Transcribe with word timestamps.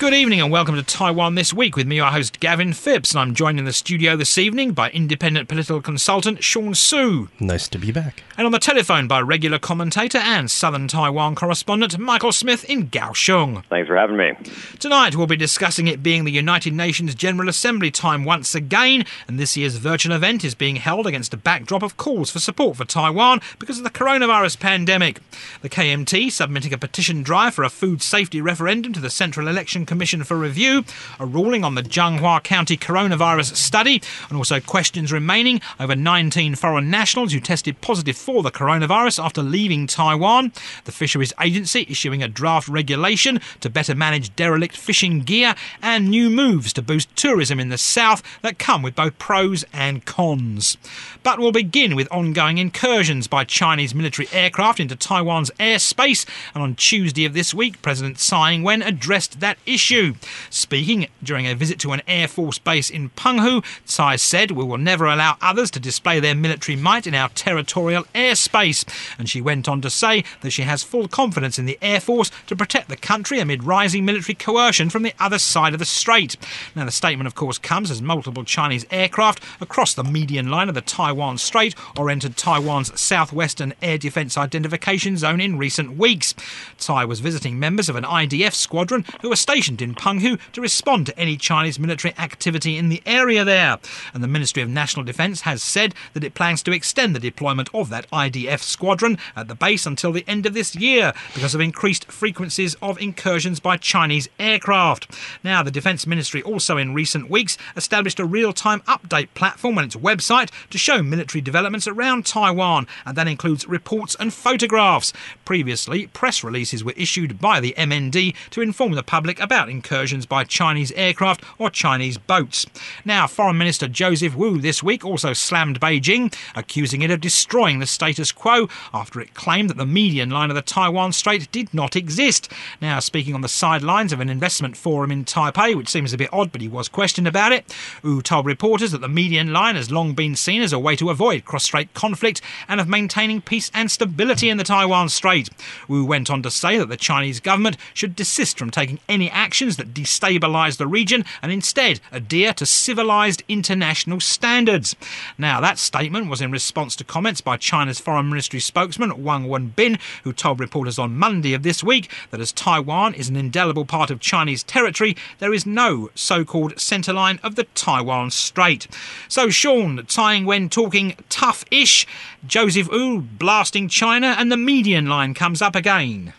Good 0.00 0.14
evening 0.14 0.40
and 0.40 0.50
welcome 0.50 0.76
to 0.76 0.82
Taiwan 0.82 1.34
This 1.34 1.52
Week 1.52 1.76
with 1.76 1.86
me, 1.86 1.96
your 1.96 2.06
host 2.06 2.40
Gavin 2.40 2.72
Phipps, 2.72 3.10
and 3.10 3.20
I'm 3.20 3.34
joined 3.34 3.58
in 3.58 3.66
the 3.66 3.72
studio 3.74 4.16
this 4.16 4.38
evening 4.38 4.72
by 4.72 4.88
independent 4.88 5.46
political 5.46 5.82
consultant 5.82 6.42
Sean 6.42 6.74
Su. 6.74 7.28
Nice 7.38 7.68
to 7.68 7.76
be 7.76 7.92
back. 7.92 8.22
And 8.38 8.46
on 8.46 8.52
the 8.52 8.58
telephone 8.58 9.06
by 9.06 9.20
regular 9.20 9.58
commentator 9.58 10.16
and 10.16 10.50
Southern 10.50 10.88
Taiwan 10.88 11.34
correspondent 11.34 11.98
Michael 11.98 12.32
Smith 12.32 12.64
in 12.64 12.88
Kaohsiung. 12.88 13.62
Thanks 13.66 13.88
for 13.88 13.96
having 13.98 14.16
me. 14.16 14.32
Tonight 14.78 15.16
we'll 15.16 15.26
be 15.26 15.36
discussing 15.36 15.86
it 15.86 16.02
being 16.02 16.24
the 16.24 16.32
United 16.32 16.72
Nations 16.72 17.14
General 17.14 17.50
Assembly 17.50 17.90
time 17.90 18.24
once 18.24 18.54
again, 18.54 19.04
and 19.28 19.38
this 19.38 19.54
year's 19.54 19.76
virtual 19.76 20.16
event 20.16 20.46
is 20.46 20.54
being 20.54 20.76
held 20.76 21.06
against 21.06 21.34
a 21.34 21.36
backdrop 21.36 21.82
of 21.82 21.98
calls 21.98 22.30
for 22.30 22.38
support 22.38 22.78
for 22.78 22.86
Taiwan 22.86 23.42
because 23.58 23.76
of 23.76 23.84
the 23.84 23.90
coronavirus 23.90 24.60
pandemic. 24.60 25.20
The 25.60 25.68
KMT 25.68 26.32
submitting 26.32 26.72
a 26.72 26.78
petition 26.78 27.22
drive 27.22 27.52
for 27.52 27.64
a 27.64 27.68
food 27.68 28.00
safety 28.00 28.40
referendum 28.40 28.94
to 28.94 29.00
the 29.00 29.10
Central 29.10 29.46
Election 29.46 29.84
Commission 29.90 30.22
for 30.22 30.38
review, 30.38 30.84
a 31.18 31.26
ruling 31.26 31.64
on 31.64 31.74
the 31.74 31.82
Changhua 31.82 32.44
County 32.44 32.76
coronavirus 32.76 33.56
study, 33.56 34.00
and 34.28 34.38
also 34.38 34.60
questions 34.60 35.10
remaining 35.10 35.60
over 35.80 35.96
19 35.96 36.54
foreign 36.54 36.88
nationals 36.90 37.32
who 37.32 37.40
tested 37.40 37.80
positive 37.80 38.16
for 38.16 38.44
the 38.44 38.52
coronavirus 38.52 39.20
after 39.24 39.42
leaving 39.42 39.88
Taiwan. 39.88 40.52
The 40.84 40.92
Fisheries 40.92 41.32
Agency 41.40 41.86
issuing 41.88 42.22
a 42.22 42.28
draft 42.28 42.68
regulation 42.68 43.40
to 43.62 43.68
better 43.68 43.96
manage 43.96 44.36
derelict 44.36 44.76
fishing 44.76 45.22
gear, 45.22 45.56
and 45.82 46.08
new 46.08 46.30
moves 46.30 46.72
to 46.74 46.82
boost 46.82 47.16
tourism 47.16 47.58
in 47.58 47.70
the 47.70 47.76
south 47.76 48.22
that 48.42 48.60
come 48.60 48.82
with 48.82 48.94
both 48.94 49.18
pros 49.18 49.64
and 49.72 50.04
cons. 50.04 50.78
But 51.22 51.38
we'll 51.38 51.52
begin 51.52 51.96
with 51.96 52.08
ongoing 52.10 52.56
incursions 52.56 53.26
by 53.26 53.44
Chinese 53.44 53.94
military 53.94 54.26
aircraft 54.32 54.80
into 54.80 54.96
Taiwan's 54.96 55.50
airspace, 55.60 56.24
and 56.54 56.62
on 56.62 56.74
Tuesday 56.74 57.26
of 57.26 57.34
this 57.34 57.52
week, 57.52 57.82
President 57.82 58.18
Tsai 58.18 58.52
Ing-wen 58.52 58.80
addressed 58.80 59.40
that 59.40 59.58
issue. 59.66 60.14
Speaking 60.48 61.08
during 61.22 61.46
a 61.46 61.54
visit 61.54 61.78
to 61.80 61.92
an 61.92 62.00
Air 62.08 62.26
Force 62.26 62.58
base 62.58 62.88
in 62.88 63.10
Penghu, 63.10 63.62
Tsai 63.84 64.16
said, 64.16 64.50
We 64.50 64.64
will 64.64 64.78
never 64.78 65.04
allow 65.04 65.36
others 65.42 65.70
to 65.72 65.80
display 65.80 66.20
their 66.20 66.34
military 66.34 66.74
might 66.74 67.06
in 67.06 67.14
our 67.14 67.28
territorial 67.28 68.04
airspace. 68.14 68.88
And 69.18 69.28
she 69.28 69.42
went 69.42 69.68
on 69.68 69.82
to 69.82 69.90
say 69.90 70.24
that 70.40 70.52
she 70.52 70.62
has 70.62 70.82
full 70.82 71.06
confidence 71.06 71.58
in 71.58 71.66
the 71.66 71.78
Air 71.82 72.00
Force 72.00 72.30
to 72.46 72.56
protect 72.56 72.88
the 72.88 72.96
country 72.96 73.40
amid 73.40 73.64
rising 73.64 74.06
military 74.06 74.34
coercion 74.34 74.88
from 74.88 75.02
the 75.02 75.14
other 75.20 75.38
side 75.38 75.74
of 75.74 75.80
the 75.80 75.84
strait. 75.84 76.38
Now, 76.74 76.86
the 76.86 76.90
statement, 76.90 77.26
of 77.26 77.34
course, 77.34 77.58
comes 77.58 77.90
as 77.90 78.00
multiple 78.00 78.44
Chinese 78.44 78.86
aircraft 78.90 79.44
across 79.60 79.92
the 79.92 80.02
median 80.02 80.48
line 80.48 80.70
of 80.70 80.74
the 80.74 80.80
Taiwan 80.80 81.09
Strait 81.38 81.74
or 81.98 82.10
entered 82.10 82.36
Taiwan's 82.36 82.98
southwestern 83.00 83.74
air 83.82 83.98
defense 83.98 84.36
identification 84.36 85.16
zone 85.16 85.40
in 85.40 85.58
recent 85.58 85.96
weeks. 85.96 86.34
Tsai 86.78 87.04
was 87.04 87.20
visiting 87.20 87.58
members 87.58 87.88
of 87.88 87.96
an 87.96 88.04
IDF 88.04 88.54
squadron 88.54 89.04
who 89.22 89.28
were 89.28 89.36
stationed 89.36 89.82
in 89.82 89.94
Penghu 89.94 90.38
to 90.52 90.60
respond 90.60 91.06
to 91.06 91.18
any 91.18 91.36
Chinese 91.36 91.78
military 91.78 92.14
activity 92.18 92.76
in 92.76 92.88
the 92.88 93.02
area 93.06 93.44
there. 93.44 93.78
And 94.14 94.22
the 94.22 94.28
Ministry 94.28 94.62
of 94.62 94.68
National 94.68 95.04
Defence 95.04 95.42
has 95.42 95.62
said 95.62 95.94
that 96.14 96.24
it 96.24 96.34
plans 96.34 96.62
to 96.62 96.72
extend 96.72 97.14
the 97.14 97.20
deployment 97.20 97.68
of 97.74 97.90
that 97.90 98.10
IDF 98.10 98.60
squadron 98.60 99.18
at 99.36 99.48
the 99.48 99.54
base 99.54 99.86
until 99.86 100.12
the 100.12 100.24
end 100.26 100.46
of 100.46 100.54
this 100.54 100.74
year 100.74 101.12
because 101.34 101.54
of 101.54 101.60
increased 101.60 102.10
frequencies 102.10 102.74
of 102.82 103.00
incursions 103.00 103.60
by 103.60 103.76
Chinese 103.76 104.28
aircraft. 104.38 105.14
Now, 105.42 105.62
the 105.62 105.70
Defence 105.70 106.06
Ministry 106.06 106.42
also 106.42 106.76
in 106.76 106.94
recent 106.94 107.30
weeks 107.30 107.58
established 107.76 108.20
a 108.20 108.24
real 108.24 108.52
time 108.52 108.80
update 108.82 109.28
platform 109.34 109.78
on 109.78 109.84
its 109.84 109.96
website 109.96 110.50
to 110.70 110.78
show 110.78 110.99
military 111.02 111.40
developments 111.40 111.86
around 111.86 112.26
Taiwan, 112.26 112.86
and 113.06 113.16
that 113.16 113.28
includes 113.28 113.66
reports 113.66 114.16
and 114.18 114.32
photographs. 114.32 115.12
Previously, 115.44 116.06
press 116.08 116.44
releases 116.44 116.84
were 116.84 116.94
issued 116.96 117.40
by 117.40 117.60
the 117.60 117.74
MND 117.76 118.34
to 118.50 118.60
inform 118.60 118.92
the 118.92 119.02
public 119.02 119.40
about 119.40 119.68
incursions 119.68 120.26
by 120.26 120.44
Chinese 120.44 120.92
aircraft 120.92 121.44
or 121.58 121.70
Chinese 121.70 122.18
boats. 122.18 122.66
Now, 123.04 123.26
Foreign 123.26 123.58
Minister 123.58 123.88
Joseph 123.88 124.34
Wu 124.34 124.58
this 124.58 124.82
week 124.82 125.04
also 125.04 125.32
slammed 125.32 125.80
Beijing, 125.80 126.34
accusing 126.54 127.02
it 127.02 127.10
of 127.10 127.20
destroying 127.20 127.78
the 127.78 127.86
status 127.86 128.32
quo 128.32 128.68
after 128.92 129.20
it 129.20 129.34
claimed 129.34 129.70
that 129.70 129.76
the 129.76 129.86
median 129.86 130.30
line 130.30 130.50
of 130.50 130.56
the 130.56 130.62
Taiwan 130.62 131.12
Strait 131.12 131.50
did 131.52 131.72
not 131.74 131.96
exist. 131.96 132.50
Now, 132.80 133.00
speaking 133.00 133.34
on 133.34 133.40
the 133.40 133.48
sidelines 133.48 134.12
of 134.12 134.20
an 134.20 134.28
investment 134.28 134.76
forum 134.76 135.10
in 135.10 135.24
Taipei, 135.24 135.74
which 135.74 135.88
seems 135.88 136.12
a 136.12 136.18
bit 136.18 136.32
odd, 136.32 136.52
but 136.52 136.60
he 136.60 136.68
was 136.68 136.88
questioned 136.88 137.26
about 137.26 137.52
it, 137.52 137.74
Wu 138.02 138.22
told 138.22 138.46
reporters 138.46 138.92
that 138.92 139.00
the 139.00 139.08
median 139.08 139.52
line 139.52 139.76
has 139.76 139.90
long 139.90 140.14
been 140.14 140.36
seen 140.36 140.62
as 140.62 140.72
a 140.72 140.78
way 140.78 140.89
to 140.96 141.10
avoid 141.10 141.44
cross 141.44 141.64
strait 141.64 141.92
conflict 141.94 142.40
and 142.68 142.80
of 142.80 142.88
maintaining 142.88 143.40
peace 143.40 143.70
and 143.74 143.90
stability 143.90 144.48
in 144.48 144.56
the 144.56 144.64
Taiwan 144.64 145.08
Strait. 145.08 145.48
Wu 145.88 146.04
went 146.04 146.30
on 146.30 146.42
to 146.42 146.50
say 146.50 146.78
that 146.78 146.88
the 146.88 146.96
Chinese 146.96 147.40
government 147.40 147.76
should 147.94 148.16
desist 148.16 148.58
from 148.58 148.70
taking 148.70 149.00
any 149.08 149.30
actions 149.30 149.76
that 149.76 149.94
destabilise 149.94 150.76
the 150.76 150.86
region 150.86 151.24
and 151.42 151.52
instead 151.52 152.00
adhere 152.12 152.52
to 152.54 152.66
civilised 152.66 153.42
international 153.48 154.20
standards. 154.20 154.96
Now, 155.38 155.60
that 155.60 155.78
statement 155.78 156.28
was 156.30 156.40
in 156.40 156.50
response 156.50 156.96
to 156.96 157.04
comments 157.04 157.40
by 157.40 157.56
China's 157.56 158.00
Foreign 158.00 158.28
Ministry 158.28 158.60
spokesman 158.60 159.22
Wang 159.22 159.46
Wenbin, 159.46 159.98
who 160.24 160.32
told 160.32 160.60
reporters 160.60 160.98
on 160.98 161.16
Monday 161.16 161.54
of 161.54 161.62
this 161.62 161.82
week 161.82 162.10
that 162.30 162.40
as 162.40 162.52
Taiwan 162.52 163.14
is 163.14 163.28
an 163.28 163.36
indelible 163.36 163.84
part 163.84 164.10
of 164.10 164.20
Chinese 164.20 164.62
territory, 164.62 165.16
there 165.38 165.52
is 165.52 165.66
no 165.66 166.10
so 166.14 166.44
called 166.44 166.74
centerline 166.76 167.38
of 167.42 167.54
the 167.54 167.64
Taiwan 167.74 168.30
Strait. 168.30 168.86
So, 169.28 169.50
Sean, 169.50 170.04
Tsai 170.06 170.34
Ing 170.34 170.46
wen 170.46 170.68
talking 170.80 171.14
tough 171.28 171.62
ish, 171.70 172.06
Joseph 172.46 172.90
Wu 172.90 173.20
blasting 173.20 173.86
China, 173.86 174.34
and 174.38 174.50
the 174.50 174.56
median 174.56 175.10
line 175.10 175.34
comes 175.34 175.60
up 175.60 175.76
again. 175.76 176.32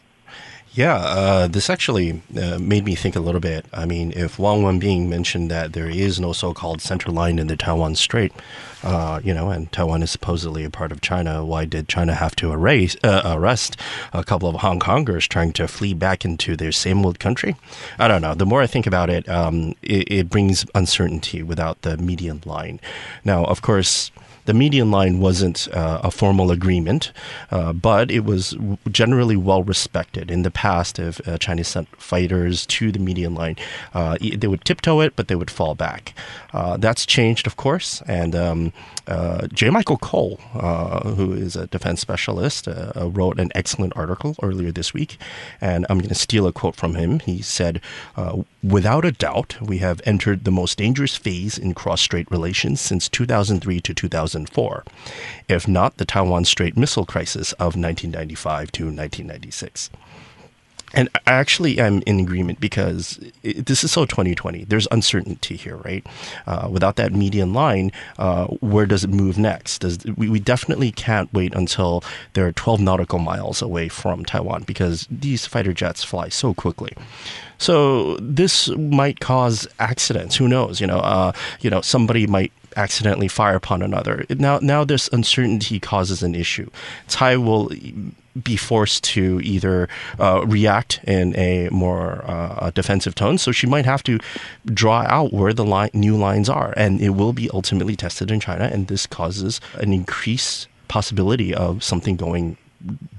Yeah, 0.74 0.96
uh, 0.96 1.48
this 1.48 1.70
actually 1.70 2.22
uh, 2.42 2.58
made 2.58 2.86
me 2.86 2.96
think 2.96 3.18
a 3.18 3.20
little 3.20 3.42
bit. 3.42 3.66
I 3.74 3.86
mean, 3.86 4.14
if 4.16 4.40
Wang 4.40 4.64
Wenbin 4.64 5.10
mentioned 5.10 5.52
that 5.52 5.74
there 5.74 5.90
is 5.90 6.18
no 6.18 6.32
so-called 6.32 6.82
center 6.82 7.12
line 7.12 7.40
in 7.40 7.48
the 7.48 7.58
Taiwan 7.58 7.96
Strait, 7.96 8.32
uh, 8.82 9.20
you 9.22 9.34
know, 9.34 9.50
and 9.50 9.70
Taiwan 9.74 10.02
is 10.02 10.12
supposedly 10.12 10.64
a 10.64 10.70
part 10.70 10.94
of 10.94 11.02
China, 11.02 11.46
why 11.46 11.66
did 11.66 11.90
China 11.90 12.16
have 12.16 12.38
to 12.38 12.54
erase, 12.54 12.96
uh, 13.04 13.22
arrest 13.26 13.76
a 14.14 14.24
couple 14.24 14.48
of 14.48 14.56
Hong 14.62 14.80
Kongers 14.80 15.28
trying 15.28 15.52
to 15.54 15.68
flee 15.68 15.94
back 15.94 16.24
into 16.24 16.56
their 16.56 16.72
same 16.72 17.06
old 17.06 17.20
country? 17.20 17.58
I 18.00 18.08
don't 18.08 18.22
know. 18.22 18.34
The 18.34 18.46
more 18.46 18.62
I 18.62 18.68
think 18.68 18.88
about 18.88 19.10
it, 19.10 19.28
um, 19.28 19.76
it, 19.82 20.10
it 20.10 20.30
brings 20.30 20.66
uncertainty 20.74 21.44
without 21.44 21.82
the 21.82 21.98
median 21.98 22.42
line. 22.46 22.80
Now, 23.26 23.44
of 23.44 23.62
course 23.62 24.10
the 24.46 24.54
median 24.54 24.92
line 24.92 25.20
wasn't 25.20 25.68
uh, 25.74 26.02
a 26.04 26.12
formal 26.12 26.52
agreement, 26.52 27.12
uh, 27.52 27.74
but 27.74 28.12
it 28.12 28.26
was 28.26 28.56
generally 28.90 29.36
well 29.36 29.64
respected. 29.64 30.32
In 30.32 30.42
the 30.44 30.52
past, 30.52 31.00
if 31.00 31.26
uh, 31.28 31.38
Chinese 31.38 31.68
sent 31.68 31.88
fighters 32.02 32.66
to 32.68 32.92
the 32.92 33.00
median 33.00 33.36
line, 33.36 33.56
uh, 33.94 34.18
they 34.20 34.48
would 34.48 34.66
tiptoe 34.66 35.02
it, 35.02 35.16
but 35.16 35.28
they 35.28 35.36
would 35.36 35.52
fall 35.52 35.76
back. 35.76 36.14
Uh, 36.54 36.78
that's 36.78 37.06
changed, 37.06 37.48
of 37.48 37.56
course, 37.56 38.02
and 38.08 38.36
um, 38.36 38.74
uh, 39.08 39.48
J. 39.48 39.70
Michael 39.70 39.98
Cole, 39.98 40.40
uh, 40.54 41.10
who 41.12 41.34
is 41.34 41.56
a 41.56 41.68
defense 41.68 42.02
specialist, 42.02 42.68
uh, 42.68 42.92
uh, 42.96 43.10
wrote 43.10 43.40
an 43.40 43.52
excellent 43.56 43.94
article 43.96 44.36
earlier 44.42 44.72
this 44.72 44.94
week, 44.94 45.18
and 45.60 45.86
I'm 45.90 46.00
going 46.00 46.10
to 46.10 46.16
steal 46.16 46.48
a 46.48 46.54
quote 46.54 46.76
from 46.76 46.96
him. 46.96 47.20
He 47.20 47.42
said, 47.42 47.82
"Without 48.64 49.06
a 49.06 49.12
doubt, 49.12 49.58
we 49.62 49.80
have 49.80 50.02
entered 50.06 50.44
the 50.44 50.52
most 50.52 50.78
dangerous 50.78 51.16
phase 51.16 51.58
in 51.58 51.74
cross-strait 51.74 52.30
relations 52.32 52.80
since 52.82 53.10
2003 53.10 53.82
to 53.82 53.94
2004, 53.94 54.84
if 55.48 55.68
not 55.68 55.98
the 55.98 56.06
Taiwan 56.06 56.46
Strait 56.46 56.78
missile 56.78 57.06
crisis 57.06 57.54
of 57.54 57.76
1995 57.76 58.72
to 58.74 58.84
1996. 58.86 59.90
And 60.94 61.10
I 61.16 61.32
actually 61.32 61.80
am 61.80 62.02
in 62.06 62.20
agreement 62.20 62.60
because 62.60 63.20
it, 63.44 63.66
this 63.66 63.84
is 63.84 63.92
so 63.92 64.06
2020. 64.06 64.66
There's 64.66 64.88
uncertainty 64.92 65.56
here, 65.56 65.78
right? 65.78 66.06
Uh, 66.46 66.68
without 66.72 66.96
that 66.98 67.14
median 67.14 67.54
line, 67.54 67.92
uh, 68.18 68.46
where 68.46 68.86
does 68.86 69.04
it 69.04 69.10
move 69.10 69.38
next? 69.38 69.80
Does 69.80 70.00
we, 70.18 70.30
we 70.30 70.40
definitely 70.40 70.92
can't 70.92 71.34
wait 71.34 71.56
until 71.56 72.04
they're 72.34 72.52
12 72.52 72.82
nautical 72.82 73.20
miles 73.20 73.62
away 73.62 73.90
from 73.90 74.26
Taiwan 74.26 74.64
because 74.64 75.08
these 75.10 75.46
fighter 75.46 75.74
jets 75.74 76.04
fly 76.04 76.30
so 76.30 76.54
quickly. 76.54 76.94
So 77.58 78.18
this 78.18 78.70
might 78.70 79.20
cause 79.20 79.68
accidents. 79.80 80.36
Who 80.36 80.48
knows? 80.48 80.82
You 80.82 80.88
know, 80.88 80.98
uh, 80.98 81.32
you 81.62 81.70
know, 81.70 81.82
somebody 81.82 82.26
might 82.26 82.52
accidentally 82.76 83.28
fire 83.28 83.56
upon 83.56 83.82
another. 83.82 84.26
Now, 84.30 84.60
now 84.60 84.84
this 84.84 85.10
uncertainty 85.10 85.80
causes 85.80 86.24
an 86.24 86.36
issue. 86.36 86.70
Tsai 87.08 87.38
will 87.38 87.70
be 88.42 88.56
forced 88.56 89.04
to 89.04 89.40
either 89.44 89.90
uh, 90.20 90.46
react 90.46 91.00
in 91.04 91.36
a 91.36 91.70
more 91.70 92.24
uh, 92.26 92.72
defensive 92.72 93.16
tone, 93.16 93.38
so 93.38 93.52
she 93.52 93.68
might 93.68 93.86
have 93.86 94.04
to 94.04 94.20
draw 94.66 95.02
out 95.08 95.34
where 95.34 95.54
the 95.54 95.90
new 95.94 96.16
lines 96.18 96.50
are, 96.50 96.74
and 96.78 97.02
it 97.02 97.10
will 97.10 97.34
be 97.34 97.50
ultimately 97.52 97.96
tested 97.96 98.32
in 98.32 98.40
China, 98.40 98.66
and 98.66 98.88
this 98.88 99.06
causes 99.06 99.60
an 99.76 99.94
increased 99.94 100.68
possibility 100.88 101.54
of 101.56 101.84
something 101.84 102.18
going 102.18 102.58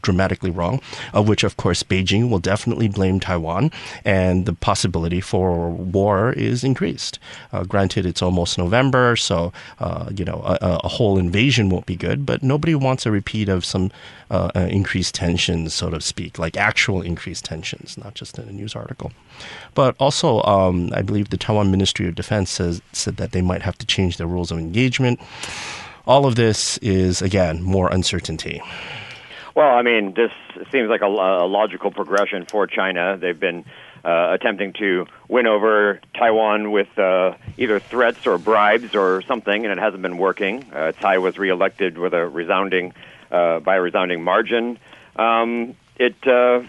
dramatically 0.03 0.51
wrong, 0.51 0.81
of 1.13 1.29
which, 1.29 1.45
of 1.45 1.57
course, 1.57 1.83
Beijing 1.83 2.29
will 2.29 2.39
definitely 2.39 2.89
blame 2.89 3.21
Taiwan, 3.21 3.71
and 4.05 4.47
the 4.47 4.53
possibility 4.53 5.21
for 5.21 5.71
war 5.71 6.33
is 6.33 6.65
increased. 6.65 7.19
Uh, 7.53 7.65
granted, 7.65 8.05
it's 8.05 8.23
almost 8.23 8.59
November, 8.59 9.17
so 9.17 9.53
uh, 9.79 10.11
you 10.15 10.25
know 10.25 10.43
a, 10.45 10.81
a, 10.85 10.89
whole 10.89 11.19
invasion 11.19 11.71
won't 11.71 11.87
be 11.87 11.97
good, 11.97 12.27
but 12.27 12.43
nobody 12.43 12.75
wants 12.75 13.07
a 13.07 13.11
repeat 13.11 13.49
of 13.49 13.65
some 13.65 13.91
uh, 14.31 14.51
uh, 14.57 14.61
increased 14.61 15.15
tensions, 15.15 15.75
so 15.75 15.91
to 15.91 16.01
speak, 16.01 16.39
like 16.39 16.57
actual 16.57 17.03
increased 17.03 17.45
tensions, 17.45 17.97
not 17.97 18.15
just 18.15 18.39
in 18.39 18.49
a 18.49 18.53
news 18.53 18.75
article. 18.75 19.13
But 19.75 19.95
also, 19.99 20.43
um, 20.43 20.91
I 20.95 21.03
believe 21.03 21.31
the 21.31 21.37
Taiwan 21.37 21.71
Ministry 21.71 22.09
of 22.09 22.15
Defense 22.15 22.51
says, 22.51 22.83
said 22.93 23.17
that 23.17 23.33
they 23.33 23.43
might 23.43 23.63
have 23.63 23.79
to 23.79 23.87
change 23.87 24.17
their 24.17 24.27
rules 24.27 24.51
of 24.51 24.59
engagement. 24.59 25.21
All 26.07 26.27
of 26.27 26.35
this 26.35 26.79
is, 26.79 27.23
again, 27.23 27.63
more 27.63 27.89
uncertainty. 27.91 28.61
Well, 29.55 29.77
I 29.77 29.83
mean, 29.83 30.15
this 30.15 30.33
seems 30.71 30.89
like 30.89 31.03
a, 31.03 31.07
a 31.07 31.47
logical 31.47 31.91
progression 31.91 32.47
for 32.47 32.67
China. 32.67 33.19
They've 33.21 33.39
been 33.39 33.65
uh, 34.03 34.33
attempting 34.33 34.73
to 34.75 35.07
win 35.29 35.47
over 35.47 36.01
Taiwan 36.15 36.71
with 36.73 36.99
uh, 36.99 37.35
either 37.59 37.79
threats 37.79 38.27
or 38.27 38.39
bribes 38.39 38.95
or 38.95 39.21
something, 39.23 39.65
and 39.65 39.73
it 39.73 39.79
hasn't 39.79 40.03
been 40.03 40.17
working. 40.17 40.65
Uh, 40.73 40.93
was 41.21 41.39
reelected 41.39 41.99
with 41.99 42.15
a 42.15 42.27
resounding, 42.27 42.95
uh, 43.31 43.61
by 43.61 43.77
a 43.77 43.81
resounding 43.81 44.25
margin. 44.25 44.79
Um, 45.17 45.77
it, 45.97 46.17
uh, 46.27 46.63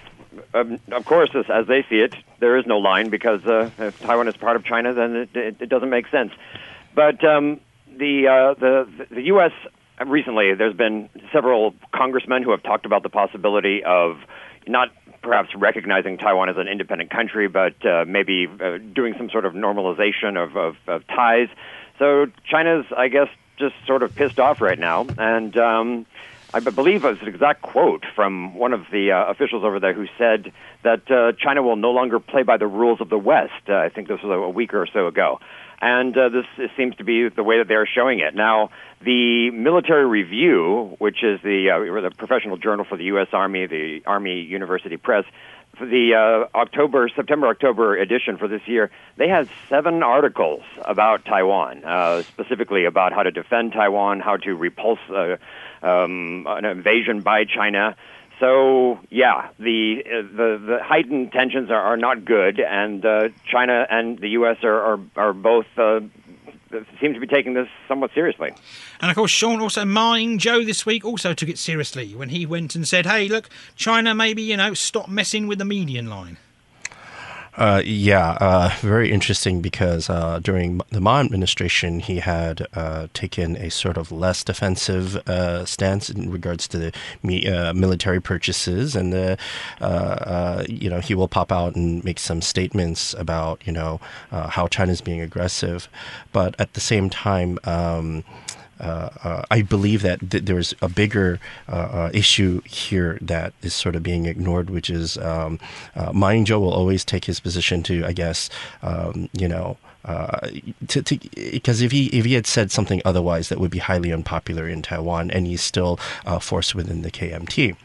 um, 0.53 0.79
of 0.91 1.05
course, 1.05 1.29
as, 1.33 1.45
as, 1.49 1.67
they 1.67 1.85
see 1.89 1.99
it, 1.99 2.13
there 2.39 2.57
is 2.57 2.65
no 2.65 2.79
line 2.79 3.09
because 3.09 3.45
uh, 3.45 3.69
if 3.79 4.01
Taiwan 4.01 4.27
is 4.27 4.35
part 4.35 4.57
of 4.57 4.65
China, 4.65 4.93
then 4.93 5.15
it, 5.15 5.35
it, 5.35 5.55
it 5.61 5.69
doesn't 5.69 5.89
make 5.89 6.07
sense. 6.09 6.33
But 6.93 7.23
um, 7.23 7.61
the, 7.87 8.55
the 8.59 9.05
the 9.09 9.21
U.S 9.23 9.53
recently 10.05 10.53
there's 10.53 10.75
been 10.75 11.09
several 11.31 11.73
congressmen 11.93 12.43
who 12.43 12.51
have 12.51 12.63
talked 12.63 12.85
about 12.85 13.03
the 13.03 13.09
possibility 13.09 13.83
of 13.83 14.17
not 14.67 14.89
perhaps 15.21 15.55
recognizing 15.55 16.17
Taiwan 16.17 16.49
as 16.49 16.57
an 16.57 16.67
independent 16.67 17.09
country, 17.09 17.47
but 17.47 17.73
uh, 17.85 18.05
maybe 18.07 18.47
uh, 18.47 18.77
doing 18.77 19.15
some 19.17 19.29
sort 19.29 19.45
of 19.45 19.53
normalization 19.53 20.41
of, 20.41 20.57
of, 20.57 20.75
of, 20.87 21.07
ties. 21.07 21.47
So 21.97 22.27
China's, 22.45 22.85
I 22.95 23.07
guess, 23.07 23.29
just 23.57 23.75
sort 23.87 24.03
of 24.03 24.13
pissed 24.15 24.39
off 24.39 24.59
right 24.61 24.77
now, 24.77 25.05
and 25.17 25.55
um, 25.57 26.05
I 26.53 26.59
believe 26.59 27.05
it 27.05 27.07
was 27.07 27.21
an 27.21 27.27
exact 27.27 27.61
quote 27.61 28.05
from 28.15 28.55
one 28.55 28.73
of 28.73 28.85
the 28.91 29.11
uh, 29.11 29.25
officials 29.31 29.63
over 29.63 29.79
there 29.79 29.93
who 29.93 30.07
said 30.17 30.51
that 30.83 31.09
uh, 31.09 31.31
China 31.39 31.63
will 31.63 31.77
no 31.77 31.91
longer 31.91 32.19
play 32.19 32.43
by 32.43 32.57
the 32.57 32.67
rules 32.67 32.99
of 32.99 33.09
the 33.09 33.17
West. 33.17 33.69
Uh, 33.69 33.75
I 33.75 33.89
think 33.89 34.07
this 34.07 34.21
was 34.21 34.31
a 34.31 34.49
week 34.49 34.73
or 34.73 34.85
so 34.91 35.07
ago 35.07 35.39
and 35.83 36.17
uh, 36.17 36.29
this, 36.29 36.69
seems 36.77 36.95
to 36.95 37.03
be 37.03 37.27
the 37.27 37.43
way 37.43 37.57
that 37.57 37.67
they're 37.67 37.85
showing 37.85 38.19
it. 38.19 38.33
Now, 38.33 38.69
the 39.03 39.51
Military 39.51 40.05
Review, 40.05 40.95
which 40.97 41.21
is 41.23 41.41
the 41.43 41.71
uh, 41.71 42.01
the 42.01 42.11
professional 42.15 42.55
journal 42.55 42.85
for 42.87 42.97
the 42.97 43.03
U.S. 43.05 43.27
Army, 43.33 43.67
the 43.67 44.01
Army 44.05 44.41
University 44.41 44.95
Press, 44.95 45.25
for 45.77 45.85
the 45.85 46.13
uh, 46.13 46.57
October, 46.57 47.09
September, 47.13 47.47
October 47.47 47.97
edition 47.97 48.37
for 48.37 48.47
this 48.47 48.61
year, 48.65 48.91
they 49.17 49.27
had 49.27 49.49
seven 49.67 50.03
articles 50.03 50.61
about 50.85 51.25
Taiwan, 51.25 51.83
uh, 51.83 52.21
specifically 52.21 52.85
about 52.85 53.11
how 53.11 53.23
to 53.23 53.31
defend 53.31 53.73
Taiwan, 53.73 54.21
how 54.21 54.37
to 54.37 54.55
repulse 54.55 54.99
uh, 55.09 55.35
um, 55.81 56.45
an 56.47 56.63
invasion 56.63 57.19
by 57.19 57.43
China. 57.43 57.97
So 58.39 58.99
yeah, 59.09 59.49
the 59.59 60.03
uh, 60.05 60.21
the, 60.35 60.63
the 60.65 60.79
heightened 60.83 61.31
tensions 61.31 61.69
are, 61.69 61.81
are 61.81 61.97
not 61.97 62.25
good, 62.25 62.59
and 62.59 63.05
uh, 63.05 63.29
China 63.49 63.85
and 63.89 64.19
the 64.19 64.29
U.S. 64.29 64.57
are 64.63 64.79
are, 64.95 64.99
are 65.15 65.33
both. 65.33 65.67
Uh, 65.77 66.01
seem 66.99 67.13
to 67.13 67.19
be 67.19 67.27
taking 67.27 67.53
this 67.53 67.67
somewhat 67.87 68.09
seriously. 68.15 68.51
And 68.99 69.11
of 69.11 69.15
course, 69.15 69.29
Sean 69.29 69.61
also 69.61 69.85
Ma 69.85 70.15
Ying-jeou 70.15 70.65
this 70.65 70.87
week 70.87 71.05
also 71.05 71.35
took 71.35 71.47
it 71.47 71.59
seriously 71.59 72.15
when 72.15 72.29
he 72.29 72.45
went 72.47 72.75
and 72.75 72.87
said, 72.87 73.05
"Hey, 73.05 73.27
look, 73.27 73.49
China, 73.75 74.15
maybe 74.15 74.41
you 74.41 74.57
know, 74.57 74.73
stop 74.73 75.07
messing 75.07 75.47
with 75.47 75.59
the 75.59 75.65
median 75.65 76.09
line." 76.09 76.37
Uh, 77.55 77.83
yeah, 77.85 78.31
uh, 78.41 78.71
very 78.81 79.11
interesting 79.11 79.61
because 79.61 80.09
uh, 80.09 80.39
during 80.39 80.81
the 80.89 80.99
Ma 80.99 81.19
administration, 81.19 81.99
he 81.99 82.19
had 82.19 82.65
uh, 82.73 83.07
taken 83.13 83.55
a 83.57 83.69
sort 83.69 83.95
of 83.95 84.11
less 84.11 84.43
defensive 84.43 85.17
uh, 85.27 85.63
stance 85.63 86.09
in 86.09 86.31
regards 86.31 86.67
to 86.67 86.91
the 87.23 87.47
uh, 87.47 87.71
military 87.73 88.19
purchases, 88.19 88.95
and 88.95 89.13
the, 89.13 89.37
you 90.67 90.89
know 90.89 90.99
he 90.99 91.13
will 91.13 91.27
pop 91.27 91.51
out 91.51 91.75
and 91.75 92.03
make 92.03 92.17
some 92.17 92.41
statements 92.41 93.13
about 93.15 93.61
you 93.65 93.71
know 93.71 93.99
how 94.31 94.67
China 94.67 94.91
is 94.91 95.01
being 95.01 95.21
aggressive, 95.21 95.87
but 96.31 96.55
at 96.59 96.73
the 96.73 96.81
same 96.81 97.09
time. 97.09 97.59
Um, 97.65 98.23
I 98.83 99.61
believe 99.61 100.01
that 100.01 100.31
th- 100.31 100.45
there's 100.45 100.73
a 100.81 100.89
bigger 100.89 101.39
uh, 101.67 102.09
issue 102.13 102.61
here 102.65 103.17
that 103.21 103.53
is 103.61 103.73
sort 103.73 103.95
of 103.95 104.03
being 104.03 104.25
ignored, 104.25 104.69
which 104.69 104.89
is 104.89 105.17
um, 105.17 105.59
Ying-jeou 105.95 106.59
will 106.59 106.73
always 106.73 107.05
take 107.05 107.25
his 107.25 107.39
position 107.39 107.83
to, 107.83 108.05
I 108.05 108.13
guess, 108.13 108.49
um, 108.81 109.29
you 109.33 109.47
know. 109.47 109.77
Because 110.81 111.81
if 111.81 111.91
he 111.93 112.07
if 112.07 112.25
he 112.25 112.33
had 112.33 112.45
said 112.45 112.71
something 112.71 113.01
otherwise, 113.05 113.47
that 113.47 113.59
would 113.59 113.71
be 113.71 113.79
highly 113.79 114.11
unpopular 114.11 114.67
in 114.67 114.81
Taiwan, 114.81 115.31
and 115.31 115.47
he's 115.47 115.61
still 115.61 115.97
forced 116.41 116.75
within 116.75 117.03
the 117.03 117.11
KMT. 117.11 117.77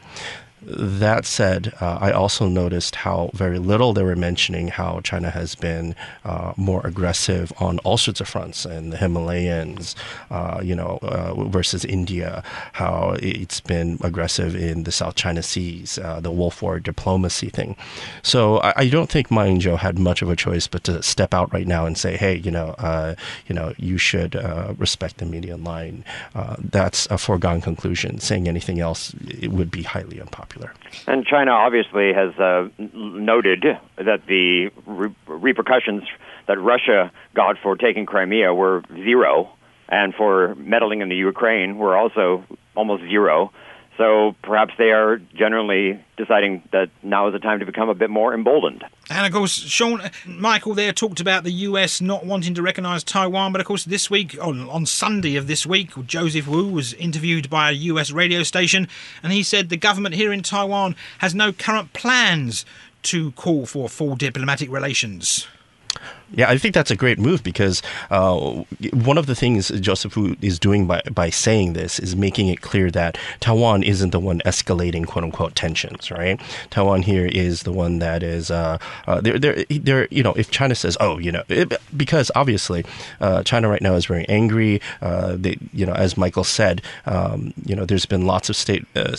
That 0.61 1.25
said, 1.25 1.73
uh, 1.79 1.97
I 2.01 2.11
also 2.11 2.47
noticed 2.47 2.95
how 2.95 3.29
very 3.33 3.59
little 3.59 3.93
they 3.93 4.03
were 4.03 4.15
mentioning 4.15 4.67
how 4.67 4.99
China 5.01 5.29
has 5.29 5.55
been 5.55 5.95
uh, 6.25 6.53
more 6.57 6.85
aggressive 6.85 7.53
on 7.59 7.79
all 7.79 7.97
sorts 7.97 8.19
of 8.19 8.27
fronts 8.27 8.65
in 8.65 8.89
the 8.89 8.97
Himalayas, 8.97 9.95
uh, 10.29 10.59
you 10.61 10.75
know, 10.75 10.99
uh, 11.01 11.45
versus 11.45 11.85
India, 11.85 12.43
how 12.73 13.15
it's 13.19 13.61
been 13.61 13.99
aggressive 14.01 14.53
in 14.53 14.83
the 14.83 14.91
South 14.91 15.15
China 15.15 15.41
Seas, 15.41 15.97
uh, 15.97 16.19
the 16.19 16.31
Wolf 16.31 16.61
War 16.61 16.79
diplomacy 16.79 17.49
thing. 17.49 17.77
So 18.21 18.59
I, 18.59 18.73
I, 18.75 18.89
don't 18.89 19.09
think 19.09 19.31
Ma 19.31 19.43
Ying-jeou 19.43 19.77
had 19.77 19.97
much 19.97 20.21
of 20.21 20.29
a 20.29 20.35
choice 20.35 20.67
but 20.67 20.83
to 20.85 21.01
step 21.03 21.33
out 21.33 21.53
right 21.53 21.67
now 21.67 21.85
and 21.85 21.97
say, 21.97 22.17
hey, 22.17 22.35
you 22.35 22.51
know, 22.51 22.75
uh, 22.79 23.15
you 23.47 23.55
know, 23.55 23.73
you 23.77 23.97
should 23.97 24.35
respect 24.77 25.17
the 25.17 25.25
median 25.25 25.63
line. 25.63 26.03
that's 26.59 27.05
a 27.07 27.17
foregone 27.17 27.61
conclusion. 27.61 28.19
Saying 28.19 28.47
anything 28.47 28.79
else 28.79 29.13
it 29.27 29.51
would 29.51 29.71
be 29.71 29.83
highly 29.83 30.19
unpopular 30.19 30.48
popular. 30.49 30.73
And 31.07 31.25
China 31.25 31.51
obviously 31.51 32.13
has 32.13 32.33
uh, 32.37 32.69
noted 32.93 33.65
that 33.97 34.25
the 34.27 34.69
re- 34.85 35.15
repercussions 35.27 36.03
that 36.47 36.59
Russia 36.59 37.11
got 37.35 37.57
for 37.61 37.75
taking 37.75 38.05
Crimea 38.05 38.53
were 38.53 38.83
zero, 38.93 39.49
and 39.87 40.13
for 40.13 40.55
meddling 40.55 41.01
in 41.01 41.09
the 41.09 41.15
Ukraine 41.15 41.77
were 41.77 41.95
also 41.97 42.43
almost 42.75 43.03
zero. 43.03 43.51
So 43.99 44.33
perhaps 44.43 44.73
they 44.77 44.91
are 44.91 45.17
generally 45.35 46.01
deciding 46.15 46.63
that 46.71 46.89
now 47.03 47.27
is 47.27 47.33
the 47.33 47.39
time 47.39 47.59
to 47.59 47.65
become 47.65 47.89
a 47.89 47.93
bit 47.93 48.09
more 48.09 48.33
emboldened. 48.33 48.85
And 49.09 49.27
of 49.27 49.33
course, 49.33 49.51
Sean, 49.51 49.99
uh, 49.99 50.09
Michael 50.25 50.73
there 50.73 50.93
talked 50.93 51.19
about 51.19 51.43
the 51.43 51.51
US 51.51 51.99
not 51.99 52.25
wanting 52.25 52.53
to 52.53 52.61
recognise 52.61 53.03
Taiwan, 53.03 53.51
but 53.51 53.59
of 53.59 53.67
course, 53.67 53.83
this 53.83 54.09
week, 54.09 54.37
on, 54.41 54.69
on 54.69 54.85
Sunday 54.85 55.35
of 55.35 55.47
this 55.47 55.65
week, 55.65 55.91
Joseph 56.05 56.47
Wu 56.47 56.69
was 56.69 56.93
interviewed 56.93 57.49
by 57.49 57.71
a 57.71 57.73
US 57.73 58.09
radio 58.11 58.41
station, 58.41 58.87
and 59.21 59.33
he 59.33 59.43
said 59.43 59.67
the 59.67 59.75
government 59.75 60.15
here 60.15 60.31
in 60.31 60.43
Taiwan 60.43 60.95
has 61.17 61.35
no 61.35 61.51
current 61.51 61.91
plans 61.91 62.65
to 63.01 63.31
call 63.33 63.65
for 63.65 63.89
full 63.89 64.15
diplomatic 64.15 64.71
relations. 64.71 65.45
Yeah, 66.31 66.49
I 66.49 66.57
think 66.57 66.75
that's 66.75 66.91
a 66.91 66.95
great 66.95 67.17
move 67.17 67.43
because 67.43 67.81
uh, 68.11 68.63
one 68.93 69.17
of 69.17 69.25
the 69.25 69.33
things 69.33 69.69
Joseph 69.69 70.15
Wu 70.15 70.35
is 70.41 70.59
doing 70.59 70.85
by, 70.85 71.01
by 71.11 71.29
saying 71.31 71.73
this 71.73 71.97
is 71.97 72.15
making 72.15 72.49
it 72.49 72.61
clear 72.61 72.91
that 72.91 73.17
Taiwan 73.39 73.81
isn't 73.81 74.11
the 74.11 74.19
one 74.19 74.39
escalating 74.45 75.07
quote 75.07 75.23
unquote 75.23 75.55
tensions, 75.55 76.11
right? 76.11 76.39
Taiwan 76.69 77.01
here 77.01 77.25
is 77.25 77.63
the 77.63 77.71
one 77.71 77.97
that 77.99 78.21
is, 78.21 78.51
uh, 78.51 78.77
uh, 79.07 79.21
they're, 79.21 80.07
you 80.11 80.21
know, 80.21 80.33
if 80.33 80.51
China 80.51 80.75
says, 80.75 80.95
oh, 80.99 81.17
you 81.17 81.31
know, 81.31 81.43
it, 81.49 81.73
because 81.97 82.29
obviously 82.35 82.85
uh, 83.21 83.41
China 83.43 83.67
right 83.67 83.81
now 83.81 83.95
is 83.95 84.05
very 84.05 84.27
angry. 84.29 84.81
Uh, 85.01 85.35
they, 85.35 85.57
you 85.73 85.85
know, 85.85 85.93
as 85.93 86.15
Michael 86.15 86.43
said, 86.43 86.83
um, 87.07 87.53
you 87.65 87.75
know, 87.75 87.85
there's 87.85 88.05
been 88.05 88.27
lots 88.27 88.49
of 88.49 88.55
state 88.55 88.85
uh, 88.95 89.15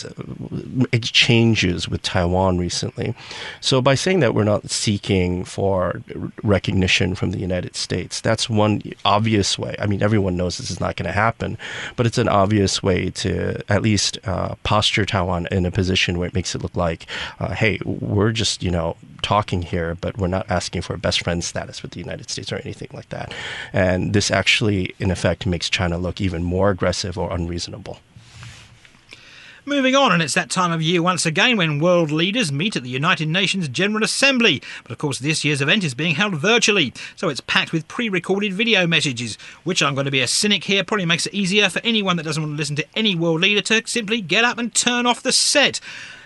exchanges 0.93 1.89
with 1.89 2.01
Taiwan 2.03 2.57
recently. 2.57 3.13
So 3.59 3.81
by 3.81 3.95
saying 3.95 4.21
that 4.21 4.33
we're 4.33 4.45
not 4.45 4.69
seeking 4.69 5.43
for 5.43 6.01
recognition 6.41 7.00
from 7.15 7.31
the 7.31 7.39
United 7.39 7.75
States. 7.75 8.21
That's 8.21 8.49
one 8.49 8.81
obvious 9.03 9.57
way. 9.57 9.75
I 9.79 9.87
mean, 9.87 10.03
everyone 10.03 10.37
knows 10.37 10.57
this 10.57 10.71
is 10.71 10.79
not 10.79 10.95
going 10.95 11.07
to 11.07 11.11
happen, 11.11 11.57
but 11.95 12.05
it's 12.05 12.17
an 12.17 12.29
obvious 12.29 12.83
way 12.83 13.09
to 13.09 13.61
at 13.69 13.81
least 13.81 14.17
uh, 14.23 14.55
posture 14.63 15.05
Taiwan 15.05 15.47
in 15.51 15.65
a 15.65 15.71
position 15.71 16.17
where 16.17 16.27
it 16.27 16.33
makes 16.33 16.53
it 16.55 16.61
look 16.61 16.75
like, 16.75 17.07
uh, 17.39 17.53
hey, 17.53 17.79
we're 17.83 18.31
just, 18.31 18.61
you 18.63 18.71
know, 18.71 18.95
talking 19.21 19.61
here, 19.61 19.97
but 19.99 20.17
we're 20.17 20.27
not 20.27 20.49
asking 20.49 20.81
for 20.83 20.93
a 20.93 20.97
best 20.97 21.23
friend 21.23 21.43
status 21.43 21.81
with 21.81 21.91
the 21.91 21.99
United 21.99 22.29
States 22.29 22.51
or 22.51 22.57
anything 22.57 22.89
like 22.93 23.09
that. 23.09 23.33
And 23.73 24.13
this 24.13 24.31
actually, 24.31 24.95
in 24.99 25.11
effect, 25.11 25.45
makes 25.45 25.69
China 25.69 25.97
look 25.97 26.21
even 26.21 26.43
more 26.43 26.69
aggressive 26.69 27.17
or 27.17 27.33
unreasonable. 27.33 27.99
Moving 29.63 29.95
on, 29.95 30.11
and 30.11 30.23
it's 30.23 30.33
that 30.33 30.49
time 30.49 30.71
of 30.71 30.81
year 30.81 31.03
once 31.03 31.23
again 31.23 31.55
when 31.55 31.77
world 31.77 32.09
leaders 32.09 32.51
meet 32.51 32.75
at 32.75 32.81
the 32.81 32.89
United 32.89 33.27
Nations 33.27 33.67
General 33.67 34.03
Assembly. 34.03 34.59
But 34.81 34.91
of 34.91 34.97
course, 34.97 35.19
this 35.19 35.45
year's 35.45 35.61
event 35.61 35.83
is 35.83 35.93
being 35.93 36.15
held 36.15 36.33
virtually, 36.33 36.95
so 37.15 37.29
it's 37.29 37.41
packed 37.41 37.71
with 37.71 37.87
pre 37.87 38.09
recorded 38.09 38.53
video 38.53 38.87
messages, 38.87 39.37
which 39.63 39.83
I'm 39.83 39.93
going 39.93 40.05
to 40.05 40.11
be 40.11 40.21
a 40.21 40.27
cynic 40.27 40.63
here, 40.63 40.83
probably 40.83 41.05
makes 41.05 41.27
it 41.27 41.35
easier 41.35 41.69
for 41.69 41.79
anyone 41.83 42.17
that 42.17 42.23
doesn't 42.23 42.41
want 42.41 42.53
to 42.53 42.57
listen 42.57 42.75
to 42.77 42.87
any 42.95 43.13
world 43.13 43.41
leader 43.41 43.61
to 43.61 43.83
simply 43.85 44.19
get 44.19 44.43
up 44.43 44.57
and 44.57 44.73
turn 44.73 45.05
off 45.05 45.21
the 45.21 45.31
set. 45.31 45.79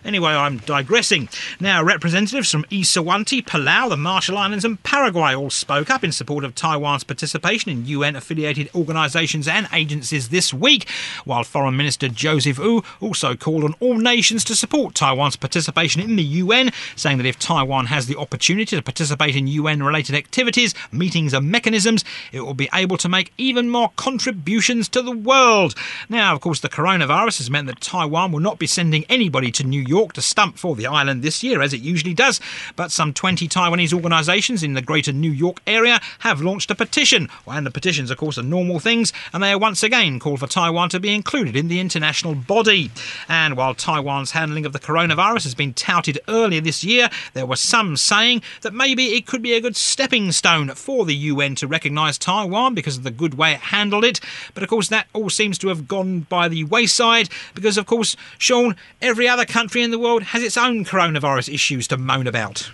Anyway, 0.06 0.30
I'm 0.30 0.60
digressing. 0.60 1.30
Now, 1.60 1.84
representatives 1.84 2.52
from 2.52 2.64
Eswatini, 2.66 3.44
Palau, 3.44 3.90
the 3.90 3.98
Marshall 3.98 4.38
Islands, 4.38 4.64
and 4.64 4.82
Paraguay 4.84 5.34
all 5.34 5.50
spoke 5.50 5.90
up 5.90 6.04
in 6.04 6.12
support 6.12 6.44
of 6.44 6.54
Taiwan's 6.54 7.04
participation 7.04 7.72
in 7.72 7.88
UN 7.88 8.16
affiliated 8.16 8.70
organisations 8.76 9.48
and 9.48 9.68
agencies 9.74 10.30
this 10.30 10.54
week, 10.54 10.88
while 11.26 11.44
Foreign 11.44 11.76
Minister 11.76 12.08
Joseph 12.08 12.60
Wu 12.60 12.84
also 13.02 13.36
called 13.36 13.64
on 13.64 13.74
all 13.80 13.98
nations 13.98 14.44
to 14.44 14.56
support 14.56 14.94
Taiwan's 14.94 15.38
participation 15.38 16.04
in 16.04 16.18
the 16.18 16.24
UN, 16.24 16.70
saying 16.96 17.18
that 17.18 17.26
if 17.26 17.40
Taiwan 17.40 17.88
has 17.88 18.06
the 18.06 18.16
opportunity 18.16 18.76
to 18.76 18.84
participate 18.84 19.36
in 19.36 19.48
UN 19.48 19.82
related 19.82 20.14
activities, 20.14 20.76
meetings, 20.92 21.34
and 21.34 21.50
mechanisms, 21.50 22.06
it 22.32 22.42
will 22.42 22.54
be 22.54 22.70
able 22.76 22.98
to 22.98 23.10
make 23.10 23.34
even 23.40 23.72
more 23.72 23.92
contributions 23.96 24.88
to 24.90 25.02
the 25.02 25.18
world. 25.18 25.74
Now, 26.10 26.36
of 26.36 26.42
course, 26.42 26.60
the 26.60 26.70
coronavirus 26.70 27.40
has 27.40 27.50
meant 27.50 27.66
that 27.66 27.82
Taiwan 27.82 28.32
will 28.32 28.40
not 28.40 28.60
be 28.60 28.68
sending 28.68 29.04
anybody 29.10 29.52
to 29.54 29.64
New 29.64 29.82
York 29.82 29.95
York 29.98 30.14
to 30.14 30.22
stump 30.22 30.58
for 30.58 30.76
the 30.76 30.88
island 30.88 31.22
this 31.22 31.44
year, 31.44 31.62
as 31.62 31.74
it 31.74 31.82
usually 31.82 32.14
does, 32.14 32.42
but 32.76 32.92
some 32.92 33.14
20 33.14 33.48
Taiwanese 33.48 33.94
organisations 33.94 34.62
in 34.62 34.74
the 34.74 34.82
greater 34.82 35.14
New 35.14 35.32
York 35.32 35.62
area 35.66 36.00
have 36.20 36.42
launched 36.42 36.70
a 36.72 36.76
petition. 36.76 37.30
And 37.48 37.66
the 37.66 37.72
petitions, 37.72 38.12
of 38.12 38.18
course, 38.18 38.38
are 38.38 38.44
normal 38.44 38.80
things, 38.80 39.14
and 39.32 39.42
they 39.42 39.52
are 39.52 39.58
once 39.58 39.84
again 39.84 40.20
called 40.20 40.40
for 40.40 40.48
Taiwan 40.48 40.90
to 40.90 41.00
be 41.00 41.14
included 41.14 41.56
in 41.56 41.70
the 41.70 41.80
international 41.80 42.36
body. 42.36 42.92
And 43.30 43.56
while 43.56 43.74
Taiwan's 43.74 44.32
handling 44.32 44.66
of 44.66 44.74
the 44.74 44.80
coronavirus 44.80 45.44
has 45.44 45.56
been 45.56 45.74
touted 45.74 46.20
earlier 46.28 46.62
this 46.62 46.84
year, 46.84 47.10
there 47.34 47.46
were 47.46 47.56
some 47.56 47.96
saying 47.96 48.42
that 48.62 48.74
maybe 48.74 49.16
it 49.16 49.26
could 49.26 49.42
be 49.42 49.54
a 49.54 49.62
good 49.62 49.76
stepping 49.76 50.32
stone 50.32 50.70
for 50.70 51.06
the 51.06 51.16
UN 51.16 51.56
to 51.56 51.68
recognise 51.68 52.18
Taiwan 52.18 52.76
because 52.76 52.98
of 52.98 53.04
the 53.04 53.12
good 53.12 53.36
way 53.36 53.54
it 53.54 53.60
handled 53.60 54.04
it. 54.04 54.20
But 54.54 54.64
of 54.64 54.70
course, 54.70 54.90
that 54.90 55.08
all 55.14 55.30
seems 55.30 55.58
to 55.60 55.70
have 55.70 55.88
gone 55.88 56.22
by 56.22 56.48
the 56.48 56.64
wayside 56.66 57.30
because, 57.54 57.78
of 57.78 57.86
course, 57.86 58.16
Sean, 58.38 58.76
every 59.02 59.28
other 59.28 59.46
country 59.46 59.75
in 59.84 59.92
the 59.92 60.00
world 60.00 60.24
has 60.24 60.44
its 60.44 60.58
own 60.58 60.86
coronavirus 60.86 61.54
issues 61.54 61.88
to 61.88 61.98
moan 61.98 62.28
about. 62.28 62.70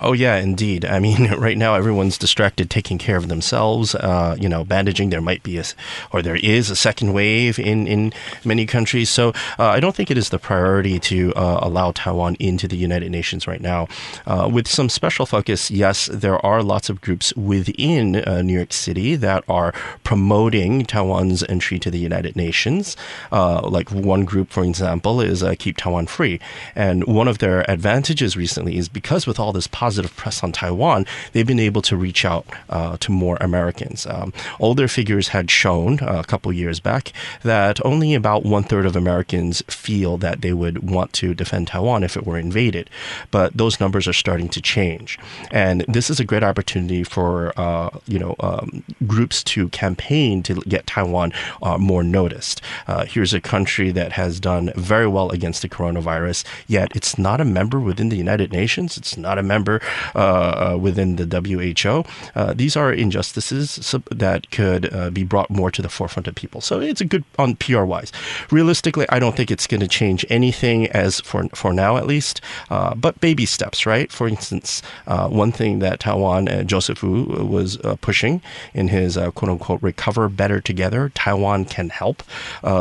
Oh 0.00 0.12
yeah, 0.12 0.36
indeed. 0.36 0.84
I 0.84 0.98
mean, 0.98 1.30
right 1.38 1.56
now 1.56 1.74
everyone's 1.74 2.18
distracted 2.18 2.70
taking 2.70 2.98
care 2.98 3.16
of 3.16 3.28
themselves. 3.28 3.94
Uh, 3.94 4.36
you 4.38 4.48
know, 4.48 4.64
bandaging. 4.64 5.10
There 5.10 5.20
might 5.20 5.42
be 5.42 5.58
a, 5.58 5.64
or 6.12 6.22
there 6.22 6.36
is 6.36 6.70
a 6.70 6.76
second 6.76 7.12
wave 7.12 7.58
in 7.58 7.86
in 7.86 8.12
many 8.44 8.66
countries. 8.66 9.10
So 9.10 9.30
uh, 9.58 9.68
I 9.68 9.80
don't 9.80 9.94
think 9.94 10.10
it 10.10 10.18
is 10.18 10.30
the 10.30 10.38
priority 10.38 10.98
to 11.00 11.32
uh, 11.34 11.58
allow 11.62 11.92
Taiwan 11.92 12.36
into 12.38 12.66
the 12.68 12.76
United 12.76 13.10
Nations 13.10 13.46
right 13.46 13.60
now. 13.60 13.88
Uh, 14.26 14.48
with 14.52 14.66
some 14.66 14.88
special 14.88 15.26
focus, 15.26 15.70
yes, 15.70 16.06
there 16.12 16.44
are 16.44 16.62
lots 16.62 16.88
of 16.88 17.00
groups 17.00 17.34
within 17.36 18.16
uh, 18.16 18.42
New 18.42 18.54
York 18.54 18.72
City 18.72 19.14
that 19.16 19.44
are 19.48 19.72
promoting 20.04 20.84
Taiwan's 20.84 21.42
entry 21.44 21.78
to 21.78 21.90
the 21.90 21.98
United 21.98 22.36
Nations. 22.36 22.96
Uh, 23.30 23.60
like 23.68 23.90
one 23.90 24.24
group, 24.24 24.50
for 24.50 24.64
example, 24.64 25.20
is 25.20 25.44
Keep 25.58 25.76
Taiwan 25.76 26.06
Free, 26.06 26.40
and 26.74 27.04
one 27.04 27.28
of 27.28 27.38
their 27.38 27.68
advantages 27.70 28.36
recently 28.36 28.76
is 28.76 28.88
because 28.88 29.26
with 29.26 29.38
all 29.38 29.52
this 29.52 29.61
positive 29.66 30.14
press 30.16 30.42
on 30.42 30.52
Taiwan, 30.52 31.06
they've 31.32 31.46
been 31.46 31.60
able 31.60 31.82
to 31.82 31.96
reach 31.96 32.24
out 32.24 32.46
uh, 32.68 32.96
to 32.98 33.10
more 33.10 33.36
Americans. 33.40 34.06
Um, 34.06 34.32
older 34.60 34.88
figures 34.88 35.28
had 35.28 35.50
shown 35.50 36.00
uh, 36.00 36.20
a 36.20 36.24
couple 36.24 36.52
years 36.52 36.80
back 36.80 37.12
that 37.42 37.84
only 37.84 38.14
about 38.14 38.44
one 38.44 38.64
third 38.64 38.86
of 38.86 38.96
Americans 38.96 39.62
feel 39.68 40.16
that 40.18 40.40
they 40.40 40.52
would 40.52 40.90
want 40.90 41.12
to 41.14 41.34
defend 41.34 41.68
Taiwan 41.68 42.02
if 42.02 42.16
it 42.16 42.26
were 42.26 42.38
invaded, 42.38 42.90
but 43.30 43.56
those 43.56 43.80
numbers 43.80 44.06
are 44.06 44.12
starting 44.12 44.48
to 44.50 44.60
change, 44.60 45.18
and 45.50 45.84
this 45.88 46.10
is 46.10 46.20
a 46.20 46.24
great 46.24 46.42
opportunity 46.42 47.04
for 47.04 47.52
uh, 47.58 47.90
you 48.06 48.18
know 48.18 48.34
um, 48.40 48.82
groups 49.06 49.42
to 49.44 49.68
campaign 49.70 50.42
to 50.42 50.54
get 50.62 50.86
Taiwan 50.86 51.32
uh, 51.62 51.78
more 51.78 52.02
noticed. 52.02 52.60
Uh, 52.86 53.04
here's 53.04 53.34
a 53.34 53.40
country 53.40 53.90
that 53.90 54.12
has 54.12 54.40
done 54.40 54.72
very 54.76 55.06
well 55.06 55.30
against 55.30 55.62
the 55.62 55.68
coronavirus, 55.68 56.44
yet 56.66 56.94
it's 56.94 57.18
not 57.18 57.40
a 57.40 57.44
member 57.44 57.78
within 57.80 58.08
the 58.08 58.16
United 58.16 58.52
Nations. 58.52 58.96
It's 58.96 59.16
not 59.16 59.38
a 59.38 59.42
member 59.52 59.80
uh, 60.14 60.18
uh, 60.18 60.78
within 60.86 61.16
the 61.16 61.26
WHO. 61.48 61.96
Uh, 62.38 62.54
these 62.54 62.74
are 62.76 62.90
injustices 62.92 63.94
that 64.10 64.50
could 64.50 64.92
uh, 64.92 65.10
be 65.10 65.24
brought 65.24 65.50
more 65.50 65.70
to 65.70 65.82
the 65.82 65.88
forefront 65.88 66.26
of 66.28 66.34
people. 66.34 66.60
So 66.60 66.80
it's 66.80 67.00
a 67.00 67.08
good 67.12 67.24
on 67.38 67.56
PR 67.56 67.84
wise. 67.94 68.10
Realistically, 68.50 69.06
I 69.08 69.18
don't 69.18 69.36
think 69.36 69.50
it's 69.50 69.66
going 69.66 69.80
to 69.80 69.88
change 69.88 70.24
anything 70.38 70.78
as 71.04 71.20
for 71.20 71.40
for 71.60 71.72
now 71.72 71.96
at 72.00 72.06
least. 72.06 72.40
Uh, 72.70 72.94
but 72.94 73.20
baby 73.20 73.46
steps, 73.46 73.86
right? 73.86 74.08
For 74.18 74.26
instance, 74.28 74.82
uh, 75.06 75.28
one 75.28 75.52
thing 75.52 75.80
that 75.80 76.00
Taiwan 76.00 76.42
Joseph 76.66 77.02
Wu 77.02 77.24
was 77.56 77.76
pushing 78.00 78.40
in 78.74 78.88
his 78.88 79.16
quote 79.36 79.50
unquote 79.54 79.82
recover 79.82 80.28
better 80.28 80.60
together, 80.60 81.10
Taiwan 81.14 81.64
can 81.64 81.88
help 81.90 82.22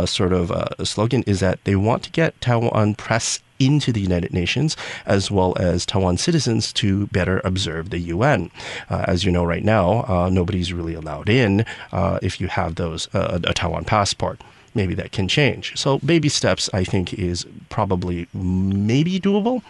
sort 0.06 0.34
of 0.34 0.46
slogan 0.88 1.24
is 1.28 1.40
that 1.40 1.58
they 1.66 1.76
want 1.76 2.04
to 2.04 2.12
get 2.12 2.40
Taiwan 2.42 2.96
press 2.96 3.40
into 3.66 3.92
the 3.92 4.02
United 4.02 4.34
Nations, 4.34 4.76
as 5.06 5.30
well 5.30 5.54
as 5.60 5.86
Taiwan 5.86 6.18
citizens 6.18 6.74
to 6.74 7.08
better 7.08 7.42
observe 7.44 7.90
the 7.90 8.00
UN. 8.00 8.52
Uh, 8.90 9.06
as 9.08 9.24
you 9.24 9.32
know, 9.32 9.44
right 9.44 9.64
now, 9.64 10.06
uh, 10.08 10.30
nobody's 10.32 10.74
really 10.74 10.94
allowed 10.94 11.30
in 11.30 11.66
uh, 11.92 12.20
if 12.22 12.42
you 12.42 12.48
have 12.48 12.76
those 12.76 13.14
uh, 13.14 13.40
a 13.44 13.54
Taiwan 13.54 13.86
passport 13.86 14.42
maybe 14.74 14.94
that 14.94 15.12
can 15.12 15.28
change. 15.28 15.78
So 15.78 16.00
baby 16.00 16.30
steps, 16.30 16.70
I 16.74 16.86
think, 16.86 17.14
is 17.14 17.46
probably 17.70 18.28
maybe 18.34 19.20
doable, 19.20 19.64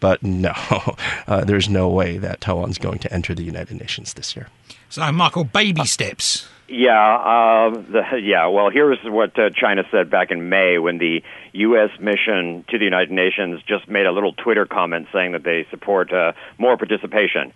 but 0.00 0.22
no, 0.22 0.52
uh, 1.26 1.44
there's 1.44 1.68
no 1.68 1.88
way 1.88 2.18
that 2.18 2.40
Taiwan's 2.40 2.78
going 2.78 2.98
to 2.98 3.12
enter 3.12 3.34
the 3.34 3.44
United 3.44 3.80
Nations 3.80 4.12
this 4.14 4.36
year. 4.36 4.48
So, 4.88 5.10
Michael, 5.10 5.44
baby 5.44 5.86
steps. 5.86 6.46
Yeah, 6.74 7.16
uh, 7.16 7.70
the, 7.70 8.02
yeah. 8.22 8.46
Well, 8.46 8.70
here's 8.70 8.96
what 9.04 9.38
uh, 9.38 9.50
China 9.50 9.82
said 9.90 10.08
back 10.08 10.30
in 10.30 10.48
May 10.48 10.78
when 10.78 10.96
the 10.96 11.22
U.S. 11.52 11.90
mission 12.00 12.64
to 12.70 12.78
the 12.78 12.84
United 12.84 13.10
Nations 13.10 13.60
just 13.68 13.88
made 13.88 14.06
a 14.06 14.10
little 14.10 14.32
Twitter 14.32 14.64
comment 14.64 15.08
saying 15.12 15.32
that 15.32 15.42
they 15.44 15.66
support 15.70 16.10
uh, 16.14 16.32
more 16.56 16.78
participation. 16.78 17.52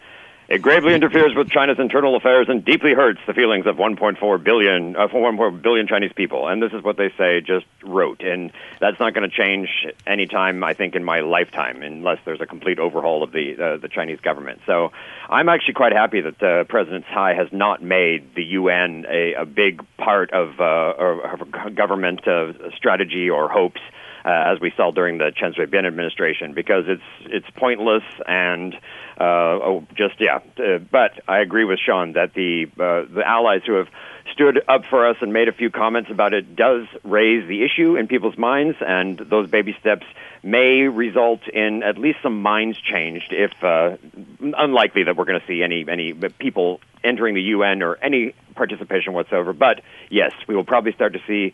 It 0.48 0.62
gravely 0.62 0.94
interferes 0.94 1.34
with 1.34 1.50
China's 1.50 1.80
internal 1.80 2.14
affairs 2.14 2.46
and 2.48 2.64
deeply 2.64 2.94
hurts 2.94 3.18
the 3.26 3.34
feelings 3.34 3.66
of 3.66 3.78
1.4 3.78 4.44
billion, 4.44 4.94
uh, 4.94 5.08
1.4 5.08 5.60
billion 5.60 5.88
Chinese 5.88 6.12
people. 6.14 6.46
And 6.46 6.62
this 6.62 6.72
is 6.72 6.84
what 6.84 6.96
they 6.96 7.10
say 7.18 7.40
just 7.40 7.66
wrote. 7.82 8.22
And 8.22 8.52
that's 8.78 9.00
not 9.00 9.12
going 9.12 9.28
to 9.28 9.36
change 9.36 9.68
anytime, 10.06 10.62
I 10.62 10.74
think, 10.74 10.94
in 10.94 11.02
my 11.02 11.20
lifetime, 11.20 11.82
unless 11.82 12.18
there's 12.24 12.40
a 12.40 12.46
complete 12.46 12.78
overhaul 12.78 13.24
of 13.24 13.32
the 13.32 13.56
uh, 13.56 13.76
the 13.78 13.88
Chinese 13.88 14.20
government. 14.20 14.60
So 14.66 14.92
I'm 15.28 15.48
actually 15.48 15.74
quite 15.74 15.92
happy 15.92 16.20
that 16.20 16.40
uh, 16.40 16.64
President 16.64 17.06
Tsai 17.10 17.34
has 17.34 17.48
not 17.50 17.82
made 17.82 18.32
the 18.36 18.44
UN 18.44 19.04
a, 19.10 19.34
a 19.34 19.44
big 19.46 19.84
part 19.96 20.32
of, 20.32 20.60
uh, 20.60 20.94
of 20.96 21.74
government 21.74 22.26
uh, 22.28 22.52
strategy 22.76 23.30
or 23.30 23.48
hopes 23.48 23.80
uh, 24.26 24.52
as 24.52 24.60
we 24.60 24.72
saw 24.76 24.90
during 24.90 25.18
the 25.18 25.30
Chen 25.34 25.54
Shui-bian 25.54 25.86
administration, 25.86 26.52
because 26.52 26.84
it's 26.88 27.02
it's 27.26 27.46
pointless 27.56 28.02
and 28.26 28.74
uh, 29.18 29.24
oh, 29.62 29.86
just 29.94 30.20
yeah. 30.20 30.40
Uh, 30.58 30.78
but 30.78 31.12
I 31.28 31.38
agree 31.38 31.64
with 31.64 31.78
Sean 31.78 32.14
that 32.14 32.34
the 32.34 32.66
uh, 32.72 33.14
the 33.14 33.22
allies 33.24 33.62
who 33.64 33.74
have 33.74 33.88
stood 34.32 34.60
up 34.68 34.84
for 34.84 35.08
us 35.08 35.16
and 35.20 35.32
made 35.32 35.48
a 35.48 35.52
few 35.52 35.70
comments 35.70 36.10
about 36.10 36.34
it 36.34 36.56
does 36.56 36.86
raise 37.04 37.46
the 37.46 37.62
issue 37.62 37.96
in 37.96 38.08
people's 38.08 38.36
minds, 38.36 38.76
and 38.80 39.16
those 39.18 39.48
baby 39.48 39.76
steps 39.78 40.04
may 40.42 40.82
result 40.82 41.46
in 41.48 41.84
at 41.84 41.96
least 41.96 42.18
some 42.22 42.42
minds 42.42 42.78
changed. 42.80 43.32
If 43.32 43.52
uh, 43.62 43.96
unlikely 44.40 45.04
that 45.04 45.16
we're 45.16 45.24
going 45.24 45.40
to 45.40 45.46
see 45.46 45.62
any 45.62 45.84
any 45.88 46.12
people 46.12 46.80
entering 47.04 47.36
the 47.36 47.42
UN 47.42 47.82
or 47.82 47.96
any 48.02 48.34
participation 48.56 49.12
whatsoever, 49.12 49.52
but 49.52 49.82
yes, 50.10 50.32
we 50.48 50.56
will 50.56 50.64
probably 50.64 50.92
start 50.92 51.12
to 51.12 51.20
see 51.28 51.52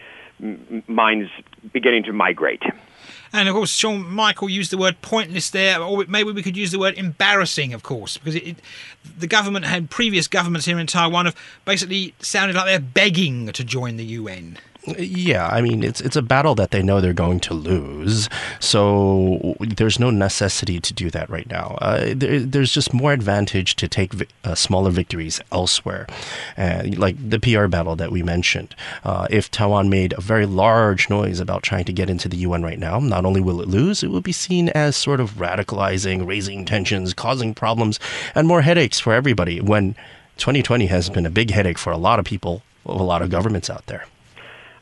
minds 0.89 1.31
beginning 1.73 2.03
to 2.05 2.13
migrate. 2.13 2.63
And 3.33 3.49
of 3.49 3.55
course, 3.55 3.71
Sean 3.71 4.07
Michael 4.07 4.51
used 4.51 4.71
the 4.71 4.77
word 4.77 5.01
pointless 5.01 5.49
there, 5.51 5.81
or 5.81 6.05
maybe 6.07 6.33
we 6.33 6.43
could 6.43 6.57
use 6.57 6.71
the 6.71 6.79
word 6.79 6.95
embarrassing, 6.99 7.73
of 7.73 7.83
course, 7.83 8.19
because 8.19 8.35
it, 8.35 8.47
it, 8.47 8.57
the 9.19 9.27
government 9.27 9.65
had 9.65 9.89
previous 9.89 10.29
governments 10.29 10.67
here 10.67 10.79
in 10.79 10.87
Taiwan 10.87 11.25
have 11.25 11.37
basically 11.65 12.15
sounded 12.21 12.57
like 12.57 12.67
they're 12.67 12.79
begging 12.79 13.51
to 13.53 13.65
join 13.65 13.97
the 13.97 14.05
UN. 14.05 14.59
Yeah, 14.87 15.47
I 15.47 15.61
mean 15.61 15.85
it's 15.85 16.01
it's 16.01 16.17
a 16.17 16.23
battle 16.23 16.57
that 16.57 16.73
they 16.73 16.83
know 16.83 17.01
they're 17.01 17.13
going 17.13 17.39
to 17.41 17.55
lose, 17.55 18.29
so 18.59 19.55
there's 19.61 20.01
no 20.01 20.11
necessity 20.11 20.81
to 20.81 20.93
do 20.93 21.09
that 21.11 21.31
right 21.31 21.49
now. 21.49 21.79
Uh, 21.81 22.13
there, 22.17 22.41
there's 22.41 22.73
just 22.73 22.93
more 22.93 23.13
advantage 23.13 23.77
to 23.77 23.87
take 23.87 24.13
vi- 24.13 24.27
uh, 24.43 24.57
smaller 24.57 24.91
victories 24.91 25.41
elsewhere, 25.53 26.09
uh, 26.59 26.83
like 26.97 27.17
the 27.31 27.39
PR 27.39 27.69
battle 27.69 27.95
that 27.95 28.11
we 28.11 28.25
mentioned. 28.25 28.75
Uh, 29.05 29.29
if 29.31 29.49
Taiwan 29.53 29.89
made 29.89 30.15
a 30.15 30.21
very 30.21 30.47
large 30.47 31.09
noise 31.09 31.39
about 31.39 31.63
trying 31.63 31.85
to 31.85 31.93
get 31.93 32.11
into 32.11 32.29
the 32.29 32.39
UN 32.39 32.65
right 32.65 32.79
now, 32.79 32.99
not 32.99 33.25
only 33.25 33.41
will 33.41 33.61
it 33.61 33.69
lose, 33.69 34.03
it 34.03 34.11
will 34.11 34.21
be 34.21 34.33
seen 34.33 34.69
as 34.71 34.97
sort 34.97 35.21
of 35.21 35.35
radicalizing, 35.35 36.27
raising 36.27 36.65
tensions, 36.65 37.15
causing 37.15 37.55
problems, 37.55 38.01
and 38.35 38.49
more 38.49 38.63
headaches 38.63 38.99
for 38.99 39.13
everybody. 39.13 39.61
When 39.61 39.95
2020 40.39 40.87
has 40.87 41.09
been 41.09 41.25
a 41.25 41.31
big 41.31 41.53
headache 41.53 41.79
for 41.79 41.93
a 41.93 41.97
lot 41.97 42.19
of 42.19 42.25
people, 42.25 42.63
a 42.85 42.95
lot 42.95 43.23
of 43.23 43.31
governments 43.31 43.71
out 43.71 43.87
there. 43.87 44.07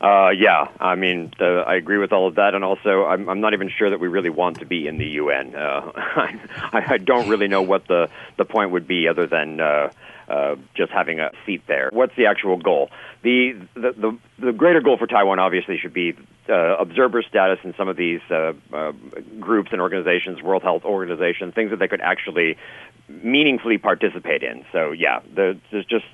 Uh, 0.01 0.31
yeah, 0.31 0.67
I 0.79 0.95
mean, 0.95 1.31
uh, 1.39 1.59
I 1.59 1.75
agree 1.75 1.99
with 1.99 2.11
all 2.11 2.27
of 2.27 2.35
that, 2.35 2.55
and 2.55 2.63
also, 2.63 3.05
I'm, 3.05 3.29
I'm 3.29 3.39
not 3.39 3.53
even 3.53 3.69
sure 3.69 3.91
that 3.91 3.99
we 3.99 4.07
really 4.07 4.31
want 4.31 4.59
to 4.59 4.65
be 4.65 4.87
in 4.87 4.97
the 4.97 5.05
UN. 5.05 5.55
Uh, 5.55 5.91
I, 5.95 6.83
I 6.93 6.97
don't 6.97 7.29
really 7.29 7.47
know 7.47 7.61
what 7.61 7.87
the 7.87 8.09
the 8.35 8.43
point 8.43 8.71
would 8.71 8.87
be, 8.87 9.07
other 9.07 9.27
than 9.27 9.59
uh, 9.59 9.91
uh, 10.27 10.55
just 10.73 10.91
having 10.91 11.19
a 11.19 11.29
seat 11.45 11.61
there. 11.67 11.91
What's 11.93 12.15
the 12.15 12.25
actual 12.25 12.57
goal? 12.57 12.89
The 13.21 13.53
the 13.75 13.91
the, 13.91 14.17
the 14.47 14.51
greater 14.53 14.81
goal 14.81 14.97
for 14.97 15.05
Taiwan 15.05 15.37
obviously 15.37 15.77
should 15.77 15.93
be 15.93 16.15
uh, 16.49 16.77
observer 16.77 17.21
status 17.21 17.59
in 17.63 17.75
some 17.77 17.87
of 17.87 17.95
these 17.95 18.21
uh, 18.31 18.53
uh, 18.73 18.93
groups 19.39 19.69
and 19.71 19.81
organizations, 19.81 20.41
World 20.41 20.63
Health 20.63 20.83
Organization, 20.83 21.51
things 21.51 21.69
that 21.69 21.77
they 21.77 21.87
could 21.87 22.01
actually 22.01 22.57
meaningfully 23.07 23.77
participate 23.77 24.41
in. 24.41 24.65
So 24.71 24.93
yeah, 24.93 25.19
the, 25.35 25.59
there's 25.71 25.85
just 25.85 26.05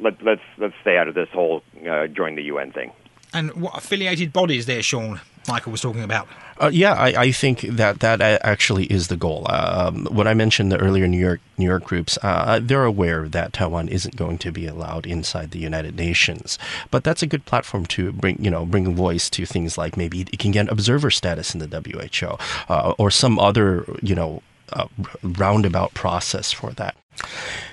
let, 0.00 0.20
let's 0.20 0.42
let's 0.58 0.74
stay 0.80 0.98
out 0.98 1.06
of 1.06 1.14
this 1.14 1.28
whole 1.32 1.62
uh, 1.88 2.08
join 2.08 2.34
the 2.34 2.42
UN 2.44 2.72
thing. 2.72 2.90
And 3.32 3.52
what 3.54 3.76
affiliated 3.76 4.32
bodies 4.32 4.66
there, 4.66 4.82
Sean? 4.82 5.20
Michael 5.48 5.72
was 5.72 5.80
talking 5.80 6.02
about. 6.02 6.28
Uh, 6.60 6.70
yeah, 6.72 6.94
I, 6.94 7.08
I, 7.08 7.32
think 7.32 7.60
that 7.60 8.00
that 8.00 8.20
actually 8.22 8.86
is 8.86 9.08
the 9.08 9.16
goal. 9.16 9.46
Um, 9.50 10.06
when 10.06 10.26
I 10.26 10.32
mentioned 10.32 10.72
the 10.72 10.78
earlier 10.78 11.06
New 11.06 11.18
York 11.18 11.40
New 11.58 11.66
York 11.66 11.84
groups, 11.84 12.18
uh, 12.22 12.60
they're 12.62 12.84
aware 12.84 13.28
that 13.28 13.52
Taiwan 13.52 13.88
isn't 13.88 14.16
going 14.16 14.38
to 14.38 14.50
be 14.50 14.66
allowed 14.66 15.06
inside 15.06 15.50
the 15.50 15.58
United 15.58 15.96
Nations, 15.96 16.58
but 16.90 17.04
that's 17.04 17.22
a 17.22 17.26
good 17.26 17.44
platform 17.44 17.84
to 17.86 18.10
bring 18.12 18.42
you 18.42 18.50
know 18.50 18.64
bring 18.64 18.94
voice 18.94 19.28
to 19.30 19.44
things 19.44 19.76
like 19.76 19.96
maybe 19.96 20.22
it 20.22 20.38
can 20.38 20.50
get 20.50 20.70
observer 20.70 21.10
status 21.10 21.54
in 21.54 21.60
the 21.60 21.68
WHO 21.68 22.38
uh, 22.72 22.94
or 22.98 23.10
some 23.10 23.38
other 23.38 23.84
you 24.02 24.14
know 24.14 24.42
uh, 24.72 24.88
roundabout 25.22 25.92
process 25.92 26.52
for 26.52 26.72
that 26.72 26.96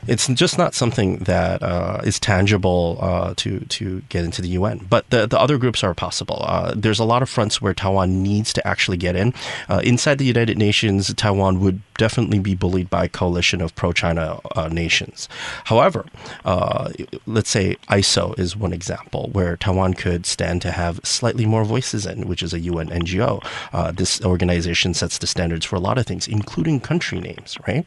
it's 0.08 0.28
just 0.28 0.58
not 0.58 0.74
something 0.74 1.18
that 1.20 1.64
uh, 1.64 2.02
is 2.04 2.20
tangible 2.20 2.98
uh, 3.02 3.34
to 3.38 3.62
to 3.62 4.02
get 4.10 4.26
into 4.26 4.42
the 4.42 4.50
UN. 4.50 4.86
But 4.90 5.10
the 5.10 5.26
the 5.28 5.40
other 5.40 5.58
groups 5.58 5.84
are 5.84 5.94
possible. 5.94 6.44
Uh, 6.48 6.74
there's 6.76 7.00
a 7.00 7.06
lot 7.06 7.22
of 7.22 7.30
fronts 7.30 7.62
where 7.62 7.74
Taiwan 7.74 8.22
needs 8.22 8.54
to 8.54 8.68
actually 8.68 8.98
get 8.98 9.16
in. 9.16 9.34
Uh, 9.70 9.82
inside 9.84 10.18
the 10.18 10.26
United 10.26 10.58
Nations, 10.58 11.14
Taiwan 11.14 11.60
would 11.62 11.82
definitely 11.96 12.40
be 12.40 12.56
bullied 12.56 12.90
by 12.90 13.06
a 13.06 13.10
coalition 13.10 13.62
of 13.62 13.76
pro-China 13.76 14.40
uh, 14.56 14.68
nations. 14.68 15.30
However, 15.66 16.06
uh, 16.44 16.92
let's 17.28 17.50
say 17.50 17.78
ISO 17.90 18.38
is 18.40 18.58
one 18.58 18.74
example 18.74 19.30
where 19.32 19.56
Taiwan 19.58 19.94
could 19.94 20.26
stand 20.26 20.62
to 20.64 20.72
have 20.72 21.00
slightly 21.04 21.46
more 21.46 21.64
voices 21.64 22.06
in, 22.06 22.28
which 22.28 22.42
is 22.42 22.54
a 22.54 22.60
UN 22.60 22.90
NGO. 22.90 23.42
this 23.96 24.22
organization 24.22 24.94
sets 24.94 25.18
the 25.20 25.28
standards 25.28 25.66
for 25.66 25.76
a 25.76 25.80
lot 25.80 25.98
of 25.98 26.06
things, 26.06 26.28
including 26.28 26.80
country 26.80 27.20
names. 27.20 27.58
Right? 27.68 27.86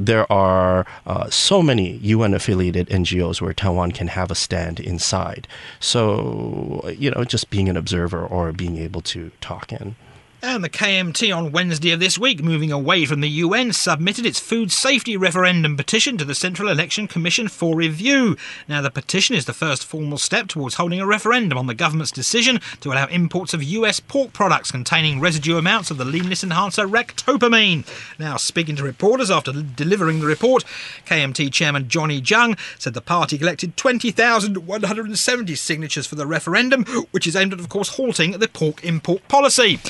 there 0.00 0.30
are 0.32 0.43
are 0.44 0.86
uh, 1.06 1.30
so 1.30 1.62
many 1.62 1.96
UN 2.14 2.34
affiliated 2.34 2.88
NGOs 2.88 3.40
where 3.40 3.54
Taiwan 3.54 3.92
can 3.92 4.08
have 4.08 4.30
a 4.30 4.34
stand 4.34 4.78
inside. 4.78 5.48
So, 5.80 6.94
you 6.98 7.10
know, 7.10 7.24
just 7.24 7.50
being 7.50 7.68
an 7.68 7.76
observer 7.76 8.22
or 8.26 8.52
being 8.52 8.76
able 8.76 9.02
to 9.14 9.30
talk 9.40 9.72
in. 9.72 9.96
And 10.46 10.62
the 10.62 10.68
KMT 10.68 11.34
on 11.34 11.52
Wednesday 11.52 11.92
of 11.92 12.00
this 12.00 12.18
week, 12.18 12.44
moving 12.44 12.70
away 12.70 13.06
from 13.06 13.22
the 13.22 13.30
UN, 13.30 13.72
submitted 13.72 14.26
its 14.26 14.38
food 14.38 14.70
safety 14.70 15.16
referendum 15.16 15.74
petition 15.74 16.18
to 16.18 16.24
the 16.24 16.34
Central 16.34 16.68
Election 16.68 17.08
Commission 17.08 17.48
for 17.48 17.74
review. 17.74 18.36
Now, 18.68 18.82
the 18.82 18.90
petition 18.90 19.34
is 19.34 19.46
the 19.46 19.54
first 19.54 19.86
formal 19.86 20.18
step 20.18 20.48
towards 20.48 20.74
holding 20.74 21.00
a 21.00 21.06
referendum 21.06 21.56
on 21.56 21.66
the 21.66 21.74
government's 21.74 22.12
decision 22.12 22.60
to 22.80 22.92
allow 22.92 23.06
imports 23.06 23.54
of 23.54 23.62
US 23.62 24.00
pork 24.00 24.34
products 24.34 24.70
containing 24.70 25.18
residue 25.18 25.56
amounts 25.56 25.90
of 25.90 25.96
the 25.96 26.04
leanness 26.04 26.44
enhancer 26.44 26.86
ractopamine. 26.86 27.86
Now, 28.18 28.36
speaking 28.36 28.76
to 28.76 28.82
reporters 28.82 29.30
after 29.30 29.50
delivering 29.50 30.20
the 30.20 30.26
report, 30.26 30.62
KMT 31.06 31.54
chairman 31.54 31.88
Johnny 31.88 32.20
Chiang 32.20 32.58
said 32.78 32.92
the 32.92 33.00
party 33.00 33.38
collected 33.38 33.78
20,170 33.78 35.54
signatures 35.54 36.06
for 36.06 36.16
the 36.16 36.26
referendum, 36.26 36.84
which 37.12 37.26
is 37.26 37.34
aimed 37.34 37.54
at, 37.54 37.60
of 37.60 37.70
course, 37.70 37.96
halting 37.96 38.32
the 38.32 38.46
pork 38.48 38.84
import 38.84 39.26
policy. 39.26 39.80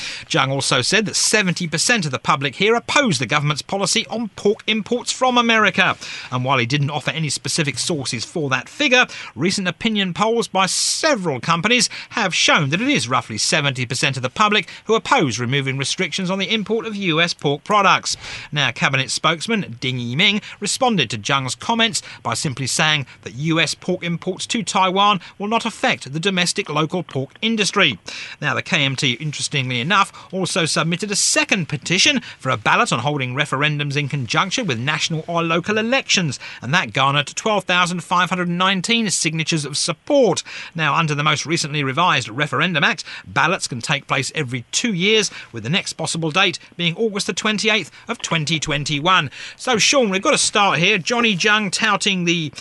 Chiang 0.44 0.52
also 0.52 0.82
said 0.82 1.06
that 1.06 1.14
70% 1.14 2.04
of 2.04 2.10
the 2.10 2.18
public 2.18 2.56
here 2.56 2.74
oppose 2.74 3.18
the 3.18 3.24
government's 3.24 3.62
policy 3.62 4.06
on 4.08 4.28
pork 4.30 4.62
imports 4.66 5.10
from 5.10 5.38
America. 5.38 5.96
And 6.30 6.44
while 6.44 6.58
he 6.58 6.66
didn't 6.66 6.90
offer 6.90 7.10
any 7.10 7.30
specific 7.30 7.78
sources 7.78 8.26
for 8.26 8.50
that 8.50 8.68
figure, 8.68 9.06
recent 9.34 9.68
opinion 9.68 10.12
polls 10.12 10.46
by 10.46 10.66
several 10.66 11.40
companies 11.40 11.88
have 12.10 12.34
shown 12.34 12.68
that 12.70 12.82
it 12.82 12.88
is 12.88 13.08
roughly 13.08 13.36
70% 13.36 14.16
of 14.16 14.22
the 14.22 14.28
public 14.28 14.68
who 14.84 14.94
oppose 14.94 15.38
removing 15.38 15.78
restrictions 15.78 16.28
on 16.28 16.38
the 16.38 16.52
import 16.52 16.84
of 16.84 16.94
US 16.94 17.32
pork 17.32 17.64
products. 17.64 18.14
Now, 18.52 18.70
Cabinet 18.70 19.10
spokesman 19.10 19.78
Ting 19.80 19.98
Yi-ming 19.98 20.42
responded 20.60 21.08
to 21.08 21.18
Chiang's 21.18 21.54
comments 21.54 22.02
by 22.22 22.34
simply 22.34 22.66
saying 22.66 23.06
that 23.22 23.34
US 23.34 23.74
pork 23.74 24.02
imports 24.02 24.46
to 24.48 24.62
Taiwan 24.62 25.20
will 25.38 25.48
not 25.48 25.64
affect 25.64 26.12
the 26.12 26.20
domestic 26.20 26.68
local 26.68 27.02
pork 27.02 27.30
industry. 27.40 27.98
Now, 28.42 28.52
the 28.52 28.62
KMT, 28.62 29.18
interestingly 29.22 29.80
enough, 29.80 30.12
also 30.34 30.66
submitted 30.66 31.10
a 31.10 31.16
second 31.16 31.68
petition 31.68 32.20
for 32.38 32.50
a 32.50 32.56
ballot 32.56 32.92
on 32.92 32.98
holding 32.98 33.34
referendums 33.34 33.96
in 33.96 34.08
conjunction 34.08 34.66
with 34.66 34.78
national 34.78 35.24
or 35.28 35.42
local 35.42 35.78
elections, 35.78 36.40
and 36.60 36.74
that 36.74 36.92
garnered 36.92 37.28
12,519 37.28 39.10
signatures 39.10 39.64
of 39.64 39.76
support. 39.76 40.42
Now, 40.74 40.94
under 40.94 41.14
the 41.14 41.22
most 41.22 41.46
recently 41.46 41.84
revised 41.84 42.28
Referendum 42.28 42.84
Act, 42.84 43.04
ballots 43.26 43.68
can 43.68 43.80
take 43.80 44.06
place 44.06 44.32
every 44.34 44.64
two 44.72 44.92
years, 44.92 45.30
with 45.52 45.62
the 45.62 45.70
next 45.70 45.94
possible 45.94 46.30
date 46.30 46.58
being 46.76 46.96
August 46.96 47.28
the 47.28 47.34
28th 47.34 47.90
of 48.08 48.18
2021. 48.18 49.30
So, 49.56 49.78
Sean, 49.78 50.10
we've 50.10 50.22
got 50.22 50.32
to 50.32 50.38
start 50.38 50.78
here. 50.78 50.98
Johnny 50.98 51.36
Chiang 51.36 51.70
touting 51.70 52.24
the 52.24 52.52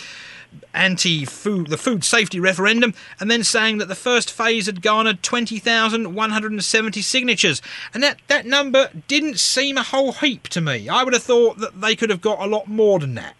anti-food 0.72 1.68
the 1.68 1.76
food 1.76 2.04
safety 2.04 2.40
referendum 2.40 2.94
and 3.20 3.30
then 3.30 3.44
saying 3.44 3.78
that 3.78 3.88
the 3.88 3.94
first 3.94 4.30
phase 4.30 4.66
had 4.66 4.82
garnered 4.82 5.22
20,170 5.22 7.02
signatures. 7.02 7.62
And 7.92 8.02
that 8.02 8.18
that 8.28 8.46
number 8.46 8.90
didn't 9.08 9.38
seem 9.38 9.78
a 9.78 9.82
whole 9.82 10.12
heap 10.12 10.48
to 10.48 10.60
me. 10.60 10.88
I 10.88 11.02
would 11.02 11.14
have 11.14 11.22
thought 11.22 11.58
that 11.58 11.80
they 11.80 11.96
could 11.96 12.10
have 12.10 12.20
got 12.20 12.40
a 12.40 12.46
lot 12.46 12.68
more 12.68 12.98
than 12.98 13.14
that 13.14 13.36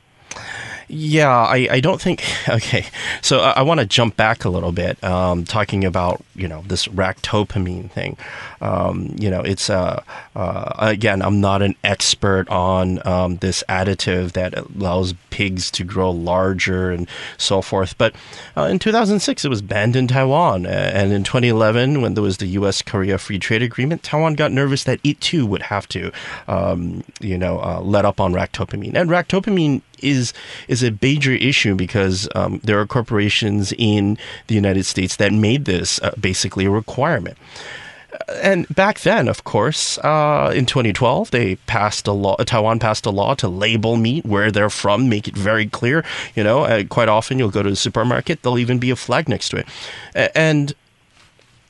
yeah, 0.89 1.31
I, 1.31 1.69
I 1.71 1.81
don't 1.81 2.01
think. 2.01 2.23
Okay, 2.47 2.85
so 3.23 3.41
I, 3.41 3.51
I 3.53 3.63
want 3.63 3.81
to 3.81 3.87
jump 3.87 4.17
back 4.17 4.45
a 4.45 4.49
little 4.51 4.71
bit, 4.71 5.03
um, 5.03 5.45
talking 5.45 5.85
about 5.85 6.23
you 6.35 6.47
know 6.47 6.63
this 6.67 6.87
ractopamine 6.89 7.91
thing. 7.91 8.17
Um, 8.61 9.17
you 9.19 9.31
know, 9.31 9.41
it's 9.41 9.71
uh, 9.71 10.03
uh, 10.37 10.75
again, 10.79 11.23
I'm 11.23 11.41
not 11.41 11.63
an 11.63 11.75
expert 11.83 12.49
on 12.51 13.05
um, 13.07 13.37
this 13.39 13.65
additive 13.69 14.33
that 14.33 14.57
allows 14.57 15.15
pigs 15.31 15.71
to 15.73 15.85
grow 15.85 16.11
larger 16.11 16.91
and 16.91 17.09
so 17.39 17.63
forth. 17.63 17.97
But 17.99 18.15
uh, 18.57 18.65
in 18.65 18.79
2006, 18.79 19.45
it 19.45 19.49
was 19.49 19.63
banned 19.63 19.97
in 19.97 20.07
Taiwan, 20.07 20.67
and 20.67 21.13
in 21.13 21.25
2011, 21.25 22.03
when 22.03 22.15
there 22.15 22.23
was 22.23 22.37
the 22.37 22.47
U.S. 22.47 22.83
Korea 22.83 23.17
Free 23.19 23.39
Trade 23.39 23.63
Agreement, 23.63 24.03
Taiwan 24.03 24.35
got 24.35 24.53
nervous 24.53 24.85
that 24.85 25.01
it 25.03 25.21
too 25.21 25.47
would 25.47 25.63
have 25.63 25.89
to, 25.89 26.13
um, 26.47 27.03
you 27.21 27.39
know, 27.39 27.59
uh, 27.61 27.81
let 27.81 28.05
up 28.05 28.21
on 28.21 28.33
ractopamine. 28.35 28.95
And 28.95 29.09
ractopamine 29.09 29.81
is 30.05 30.33
is 30.69 30.83
a 30.83 30.97
major 31.03 31.33
issue 31.33 31.75
because 31.75 32.29
um, 32.35 32.61
there 32.63 32.81
are 32.81 32.87
corporations 32.87 33.73
in 33.79 34.19
the 34.47 34.55
United 34.55 34.85
States 34.85 35.17
that 35.17 35.33
made 35.33 35.65
this 35.65 36.01
uh, 36.03 36.13
basically 36.21 36.67
a 36.67 36.71
requirement. 36.71 37.37
And 38.43 38.69
back 38.69 39.01
then, 39.01 39.29
of 39.29 39.45
course, 39.45 39.99
uh, 39.99 40.53
in 40.55 40.67
2012, 40.67 41.31
they 41.31 41.57
passed 41.67 42.07
a 42.07 42.13
law. 42.13 42.37
Taiwan 42.37 42.79
passed 42.79 43.07
a 43.07 43.11
law 43.11 43.35
to 43.35 43.49
label 43.49 43.97
meat 43.97 44.25
where 44.25 44.51
they're 44.51 44.71
from, 44.71 45.09
make 45.09 45.27
it 45.27 45.37
very 45.37 45.67
clear. 45.67 46.05
You 46.37 46.45
know, 46.45 46.65
uh, 46.65 46.85
quite 46.85 47.09
often 47.09 47.39
you'll 47.39 47.51
go 47.51 47.63
to 47.63 47.71
the 47.71 47.77
supermarket, 47.77 48.43
there'll 48.43 48.59
even 48.59 48.79
be 48.79 48.91
a 48.91 48.97
flag 48.97 49.29
next 49.29 49.49
to 49.49 49.57
it, 49.57 49.67
and 50.35 50.75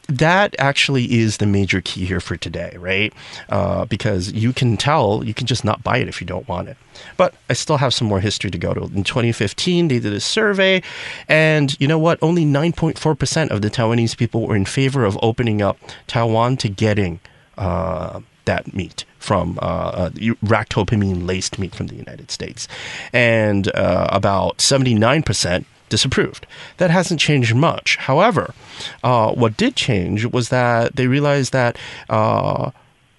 that 0.09 0.55
actually 0.59 1.13
is 1.19 1.39
the 1.39 1.47
major 1.47 1.81
key 1.81 2.05
here 2.05 2.21
for 2.21 2.37
today, 2.37 2.77
right? 2.79 3.13
Uh, 3.49 3.85
because 3.87 4.33
you 4.33 4.53
can 4.53 4.77
tell, 4.77 5.25
you 5.25 5.35
can 5.35 5.47
just 5.47 5.65
not 5.65 5.83
buy 5.83 5.99
it 5.99 6.09
if 6.09 6.21
you 6.21 6.27
don't 6.27 6.47
want 6.47 6.69
it. 6.69 6.77
But 7.17 7.35
I 7.49 7.55
still 7.55 7.79
have 7.79 7.95
some 7.95 8.07
more 8.07 8.21
history 8.21 8.51
to 8.51 8.59
go 8.59 8.75
to. 8.75 8.83
In 8.83 9.05
2015, 9.05 9.89
they 9.89 9.99
did 9.99 10.13
a 10.13 10.21
survey, 10.21 10.83
and 11.29 11.79
you 11.81 11.89
know 11.89 11.99
what? 11.99 12.19
Only 12.23 12.45
9.4% 12.45 13.51
of 13.51 13.63
the 13.63 13.71
Taiwanese 13.71 14.17
people 14.17 14.47
were 14.47 14.57
in 14.57 14.67
favor 14.67 15.05
of 15.05 15.19
opening 15.23 15.63
up 15.63 15.79
Taiwan 16.07 16.57
to 16.59 16.69
getting 16.69 17.21
uh, 17.57 18.21
that 18.45 18.75
meat 18.75 19.05
from 19.19 19.59
uh, 19.63 19.65
uh, 19.65 20.11
ractopamine 20.45 21.27
laced 21.27 21.59
meat 21.59 21.75
from 21.75 21.87
the 21.87 21.95
United 21.95 22.31
States. 22.31 22.69
And 23.13 23.75
uh, 23.75 24.09
about 24.11 24.59
79% 24.59 25.65
disapproved. 25.89 26.47
That 26.79 26.91
hasn't 26.91 27.21
changed 27.21 27.55
much. 27.55 27.97
However, 27.97 28.55
uh, 29.03 29.33
what 29.33 29.57
did 29.57 29.77
change 29.77 30.25
was 30.27 30.49
that 30.49 30.97
they 30.97 31.07
realized 31.07 31.53
that. 31.53 31.77
Uh, 32.09 32.71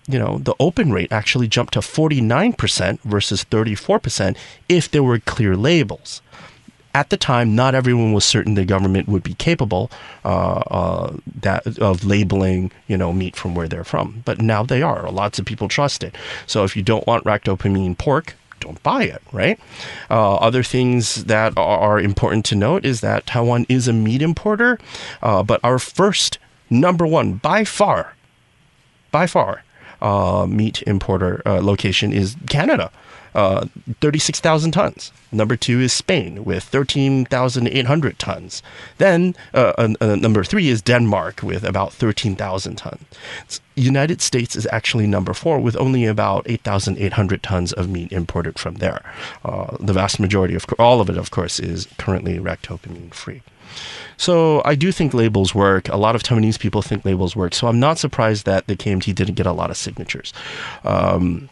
you 0.08 0.20
know, 0.20 0.38
the 0.38 0.54
open 0.60 0.92
rate 0.92 1.12
actually 1.12 1.48
jumped 1.48 1.74
to 1.74 1.80
49% 1.80 3.00
versus 3.02 3.44
34% 3.46 4.38
if 4.70 4.92
there 4.92 5.02
were 5.02 5.18
clear 5.18 5.56
labels. 5.56 6.22
At 6.94 7.10
the 7.10 7.18
time, 7.18 7.56
not 7.56 7.76
everyone 7.76 8.14
was 8.14 8.24
certain 8.24 8.54
the 8.54 8.66
government 8.66 9.10
would 9.10 9.24
be 9.24 9.34
capable 9.34 9.92
uh, 10.24 10.62
uh, 10.70 11.18
that 11.42 11.80
of 11.80 12.06
labeling, 12.06 12.72
you 12.88 12.98
know, 12.98 13.12
meat 13.12 13.36
from 13.36 13.54
where 13.54 13.68
they're 13.68 13.84
from. 13.84 14.22
But 14.26 14.40
now 14.40 14.64
they 14.64 14.82
are. 14.82 15.10
Lots 15.12 15.40
of 15.40 15.46
people 15.46 15.68
trust 15.68 16.04
it. 16.04 16.16
So 16.46 16.64
if 16.64 16.78
you 16.78 16.84
don't 16.84 17.06
want 17.06 17.26
ractopamine 17.26 17.98
pork, 17.98 18.36
don't 18.60 18.82
buy 18.84 19.04
it, 19.04 19.22
right? 19.32 19.60
Uh, 20.10 20.36
other 20.36 20.64
things 20.64 21.26
that 21.26 21.54
are 21.58 22.00
important 22.00 22.46
to 22.46 22.56
note 22.56 22.86
is 22.86 23.02
that 23.02 23.28
Taiwan 23.28 23.66
is 23.70 23.88
a 23.88 23.94
meat 23.94 24.22
importer, 24.22 24.80
uh, 25.22 25.44
but 25.44 25.60
our 25.64 25.80
first 25.80 26.40
number 26.70 27.06
one 27.06 27.34
by 27.34 27.64
far, 27.64 28.16
by 29.12 29.28
far, 29.28 29.64
uh, 30.02 30.46
meat 30.48 30.82
importer 30.84 31.42
uh, 31.46 31.62
location 31.62 32.12
is 32.12 32.36
Canada. 32.50 32.92
Uh, 33.36 33.68
36,000 34.00 34.72
tons. 34.72 35.12
Number 35.30 35.58
two 35.58 35.82
is 35.82 35.92
Spain 35.92 36.46
with 36.46 36.64
13,800 36.64 38.18
tons. 38.18 38.64
Then 38.98 39.36
uh, 39.54 39.74
uh, 40.00 40.16
number 40.16 40.46
three 40.46 40.70
is 40.70 40.82
Denmark 40.82 41.44
with 41.44 41.66
about 41.66 41.92
13,000 41.92 42.78
tons. 42.78 43.62
United 43.76 44.22
States 44.22 44.56
is 44.56 44.66
actually 44.72 45.06
number 45.06 45.34
four 45.34 45.60
with 45.60 45.76
only 45.76 46.06
about 46.06 46.50
8,800 46.50 47.44
tons 47.44 47.74
of 47.74 47.90
meat 47.90 48.14
imported 48.14 48.58
from 48.58 48.76
there. 48.76 49.02
Uh, 49.44 49.76
the 49.82 49.92
vast 49.92 50.18
majority 50.18 50.56
of 50.56 50.66
all 50.80 51.02
of 51.02 51.10
it, 51.10 51.18
of 51.18 51.32
course, 51.32 51.60
is 51.60 51.90
currently 51.98 52.40
ractopamine 52.40 53.14
free. 53.14 53.42
So 54.16 54.62
I 54.64 54.76
do 54.76 54.94
think 54.94 55.14
labels 55.14 55.54
work. 55.54 55.90
A 55.90 55.98
lot 55.98 56.16
of 56.16 56.24
Taiwanese 56.24 56.58
people 56.58 56.82
think 56.82 57.04
labels 57.04 57.36
work. 57.36 57.54
So 57.54 57.68
I'm 57.68 57.82
not 57.82 57.98
surprised 57.98 58.46
that 58.46 58.68
the 58.68 58.78
KMT 58.78 59.14
didn't 59.14 59.36
get 59.36 59.46
a 59.46 59.52
lot 59.52 59.70
of 59.70 59.76
signatures. 59.76 60.32
Um, 60.86 61.50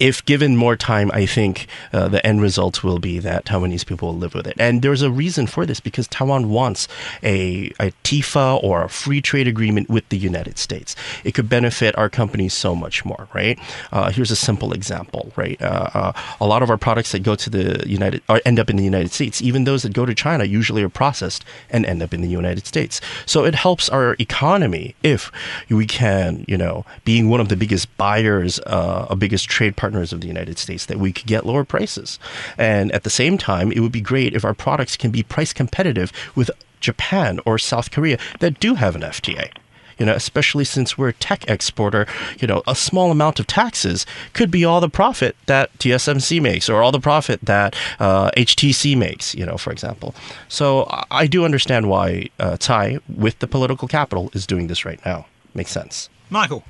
if 0.00 0.24
given 0.24 0.56
more 0.56 0.76
time, 0.76 1.10
I 1.12 1.26
think 1.26 1.66
uh, 1.92 2.08
the 2.08 2.26
end 2.26 2.40
result 2.40 2.82
will 2.82 2.98
be 2.98 3.18
that 3.18 3.44
Taiwanese 3.44 3.84
people 3.84 4.08
will 4.08 4.18
live 4.18 4.34
with 4.34 4.46
it. 4.46 4.56
And 4.58 4.80
there's 4.80 5.02
a 5.02 5.10
reason 5.10 5.46
for 5.46 5.66
this 5.66 5.78
because 5.78 6.08
Taiwan 6.08 6.48
wants 6.48 6.88
a, 7.22 7.66
a 7.78 7.92
TIFA 8.02 8.64
or 8.64 8.82
a 8.82 8.88
free 8.88 9.20
trade 9.20 9.46
agreement 9.46 9.90
with 9.90 10.08
the 10.08 10.16
United 10.16 10.56
States. 10.56 10.96
It 11.22 11.32
could 11.32 11.50
benefit 11.50 11.96
our 11.98 12.08
companies 12.08 12.54
so 12.54 12.74
much 12.74 13.04
more, 13.04 13.28
right? 13.34 13.58
Uh, 13.92 14.10
here's 14.10 14.30
a 14.30 14.36
simple 14.36 14.72
example, 14.72 15.32
right? 15.36 15.60
Uh, 15.60 15.90
uh 15.92 16.12
a 16.40 16.46
lot 16.46 16.62
of 16.62 16.70
our 16.70 16.78
products 16.78 17.12
that 17.12 17.22
go 17.22 17.34
to 17.34 17.50
the 17.50 17.86
United 17.86 18.22
or 18.28 18.40
end 18.46 18.58
up 18.58 18.70
in 18.70 18.76
the 18.76 18.84
United 18.84 19.12
States, 19.12 19.42
even 19.42 19.64
those 19.64 19.82
that 19.82 19.92
go 19.92 20.06
to 20.06 20.14
China, 20.14 20.44
usually 20.44 20.82
are 20.82 20.88
processed 20.88 21.44
and 21.68 21.84
end 21.84 22.02
up 22.02 22.14
in 22.14 22.22
the 22.22 22.28
United 22.28 22.66
States. 22.66 23.02
So 23.26 23.44
it 23.44 23.54
helps 23.54 23.90
our 23.90 24.16
economy 24.18 24.94
if 25.02 25.30
we 25.68 25.84
can, 25.84 26.46
you 26.48 26.56
know, 26.56 26.86
being 27.04 27.28
one 27.28 27.40
of 27.40 27.50
the 27.50 27.56
biggest 27.56 27.94
buyers, 27.98 28.58
uh, 28.60 29.06
a 29.10 29.16
biggest 29.16 29.48
trade 29.48 29.76
partner 29.76 29.89
partners 29.90 30.12
of 30.12 30.20
the 30.20 30.28
United 30.28 30.56
States 30.56 30.86
that 30.86 31.00
we 31.00 31.12
could 31.12 31.26
get 31.26 31.44
lower 31.44 31.64
prices. 31.64 32.20
And 32.56 32.92
at 32.92 33.02
the 33.02 33.10
same 33.10 33.36
time, 33.36 33.72
it 33.72 33.80
would 33.80 33.90
be 33.90 34.00
great 34.00 34.34
if 34.34 34.44
our 34.44 34.54
products 34.54 34.96
can 34.96 35.10
be 35.10 35.24
price 35.24 35.52
competitive 35.52 36.12
with 36.36 36.48
Japan 36.78 37.40
or 37.44 37.58
South 37.58 37.90
Korea 37.90 38.16
that 38.38 38.60
do 38.60 38.74
have 38.74 38.94
an 38.94 39.02
FTA 39.02 39.50
you 39.98 40.06
know, 40.06 40.14
especially 40.14 40.64
since 40.64 40.96
we're 40.96 41.10
a 41.10 41.12
tech 41.12 41.44
exporter, 41.46 42.06
you 42.38 42.48
know, 42.48 42.62
a 42.66 42.74
small 42.74 43.10
amount 43.10 43.38
of 43.38 43.46
taxes 43.46 44.06
could 44.32 44.50
be 44.50 44.64
all 44.64 44.80
the 44.80 44.88
profit 44.88 45.36
that 45.44 45.68
TSMC 45.76 46.40
makes 46.40 46.70
or 46.70 46.80
all 46.80 46.90
the 46.90 46.98
profit 46.98 47.38
that 47.42 47.76
uh, 47.98 48.30
HTC 48.30 48.96
makes, 48.96 49.34
you 49.34 49.44
know, 49.44 49.58
for 49.58 49.70
example. 49.70 50.14
So 50.48 50.86
I 51.10 51.26
do 51.26 51.44
understand 51.44 51.90
why 51.90 52.30
uh, 52.38 52.56
Tsai, 52.56 52.98
with 53.14 53.40
the 53.40 53.46
political 53.46 53.88
capital, 53.88 54.30
is 54.32 54.46
doing 54.46 54.68
this 54.68 54.86
right 54.86 55.04
now. 55.04 55.26
Makes 55.52 55.72
sense. 55.72 56.08
Michael. 56.30 56.64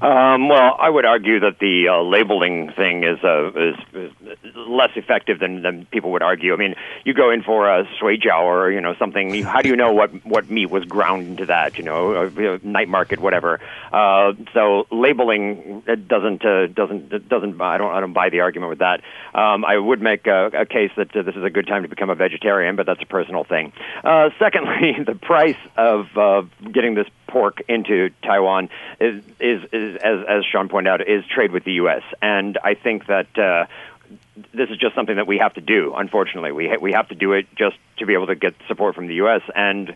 Um, 0.00 0.48
well, 0.48 0.76
I 0.78 0.90
would 0.90 1.06
argue 1.06 1.40
that 1.40 1.58
the 1.58 1.88
uh, 1.88 2.02
labeling 2.02 2.70
thing 2.72 3.02
is, 3.04 3.18
uh, 3.24 3.50
is, 3.52 3.76
is 3.94 4.12
less 4.54 4.90
effective 4.94 5.38
than, 5.38 5.62
than 5.62 5.86
people 5.86 6.12
would 6.12 6.22
argue. 6.22 6.52
I 6.52 6.56
mean, 6.56 6.74
you 7.04 7.14
go 7.14 7.30
in 7.30 7.42
for 7.42 7.68
a 7.68 7.88
sui 7.98 8.20
or 8.30 8.70
you 8.70 8.80
know 8.80 8.94
something. 8.98 9.42
How 9.42 9.62
do 9.62 9.68
you 9.68 9.76
know 9.76 9.92
what 9.92 10.10
what 10.26 10.50
meat 10.50 10.70
was 10.70 10.84
ground 10.84 11.28
into 11.28 11.46
that? 11.46 11.78
You 11.78 11.84
know, 11.84 12.14
uh, 12.14 12.58
night 12.62 12.88
market, 12.88 13.20
whatever. 13.20 13.60
Uh, 13.92 14.32
so 14.52 14.86
labeling 14.90 15.82
it 15.86 16.08
doesn't 16.08 16.44
uh, 16.44 16.66
doesn't 16.66 17.12
it 17.12 17.28
doesn't. 17.28 17.60
I 17.60 17.78
don't 17.78 17.92
I 17.92 18.00
don't 18.00 18.12
buy 18.12 18.30
the 18.30 18.40
argument 18.40 18.70
with 18.70 18.80
that. 18.80 19.00
Um, 19.34 19.64
I 19.64 19.78
would 19.78 20.02
make 20.02 20.26
a, 20.26 20.46
a 20.46 20.66
case 20.66 20.90
that 20.96 21.14
uh, 21.16 21.22
this 21.22 21.36
is 21.36 21.44
a 21.44 21.50
good 21.50 21.66
time 21.66 21.82
to 21.82 21.88
become 21.88 22.10
a 22.10 22.14
vegetarian, 22.14 22.76
but 22.76 22.86
that's 22.86 23.02
a 23.02 23.06
personal 23.06 23.44
thing. 23.44 23.72
Uh, 24.02 24.30
secondly, 24.38 24.96
the 25.06 25.14
price 25.14 25.56
of 25.76 26.06
uh, 26.16 26.42
getting 26.72 26.94
this 26.94 27.06
pork 27.26 27.62
into 27.68 28.10
Taiwan 28.22 28.70
is, 29.00 29.22
is, 29.40 29.62
is 29.72 29.85
as, 29.94 30.20
as 30.28 30.44
Sean 30.50 30.68
pointed 30.68 30.90
out, 30.90 31.00
is 31.00 31.24
trade 31.26 31.52
with 31.52 31.64
the 31.64 31.74
U.S. 31.74 32.02
And 32.20 32.58
I 32.62 32.74
think 32.74 33.06
that 33.06 33.38
uh, 33.38 33.66
this 34.54 34.70
is 34.70 34.78
just 34.78 34.94
something 34.94 35.16
that 35.16 35.26
we 35.26 35.38
have 35.38 35.54
to 35.54 35.60
do. 35.60 35.94
Unfortunately, 35.96 36.52
we 36.52 36.68
ha- 36.68 36.78
we 36.80 36.92
have 36.92 37.08
to 37.08 37.14
do 37.14 37.32
it 37.32 37.46
just 37.56 37.76
to 37.98 38.06
be 38.06 38.14
able 38.14 38.26
to 38.28 38.34
get 38.34 38.54
support 38.68 38.94
from 38.94 39.06
the 39.06 39.14
U.S. 39.16 39.42
And 39.54 39.90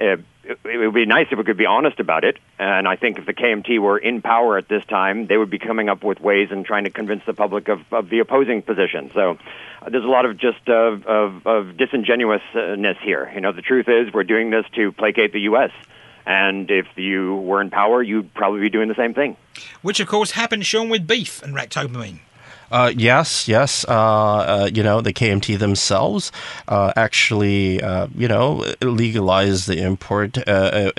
uh, 0.00 0.16
it, 0.44 0.58
it 0.64 0.78
would 0.78 0.94
be 0.94 1.06
nice 1.06 1.28
if 1.30 1.38
we 1.38 1.44
could 1.44 1.56
be 1.56 1.66
honest 1.66 2.00
about 2.00 2.24
it. 2.24 2.38
And 2.58 2.86
I 2.86 2.96
think 2.96 3.18
if 3.18 3.26
the 3.26 3.32
KMT 3.32 3.78
were 3.78 3.98
in 3.98 4.22
power 4.22 4.58
at 4.58 4.68
this 4.68 4.84
time, 4.86 5.26
they 5.26 5.36
would 5.36 5.50
be 5.50 5.58
coming 5.58 5.88
up 5.88 6.04
with 6.04 6.20
ways 6.20 6.48
and 6.50 6.64
trying 6.64 6.84
to 6.84 6.90
convince 6.90 7.24
the 7.26 7.34
public 7.34 7.68
of, 7.68 7.80
of 7.92 8.08
the 8.10 8.18
opposing 8.18 8.62
position. 8.62 9.10
So 9.14 9.38
uh, 9.80 9.90
there's 9.90 10.04
a 10.04 10.08
lot 10.08 10.26
of 10.26 10.36
just 10.36 10.68
uh, 10.68 10.72
of, 10.72 11.46
of 11.46 11.76
disingenuousness 11.76 12.98
here. 13.02 13.30
You 13.34 13.40
know, 13.40 13.52
the 13.52 13.62
truth 13.62 13.88
is 13.88 14.12
we're 14.12 14.24
doing 14.24 14.50
this 14.50 14.66
to 14.74 14.92
placate 14.92 15.32
the 15.32 15.40
U.S. 15.40 15.70
And 16.26 16.70
if 16.70 16.86
you 16.96 17.36
were 17.36 17.60
in 17.60 17.70
power, 17.70 18.02
you'd 18.02 18.32
probably 18.34 18.60
be 18.60 18.70
doing 18.70 18.88
the 18.88 18.94
same 18.94 19.14
thing. 19.14 19.36
Which, 19.82 20.00
of 20.00 20.08
course, 20.08 20.32
happened, 20.32 20.64
Sean, 20.64 20.88
with 20.88 21.06
beef 21.06 21.42
and 21.42 21.54
ractopamine. 21.54 22.20
Uh, 22.74 22.92
yes, 22.96 23.46
yes. 23.46 23.84
Uh, 23.88 23.92
uh, 23.92 24.70
you 24.74 24.82
know, 24.82 25.00
the 25.00 25.12
KMT 25.12 25.60
themselves 25.60 26.32
uh, 26.66 26.92
actually, 26.96 27.74
you 28.16 28.26
know, 28.26 28.64
legalized 28.82 29.68
the 29.68 29.78
import 29.78 30.36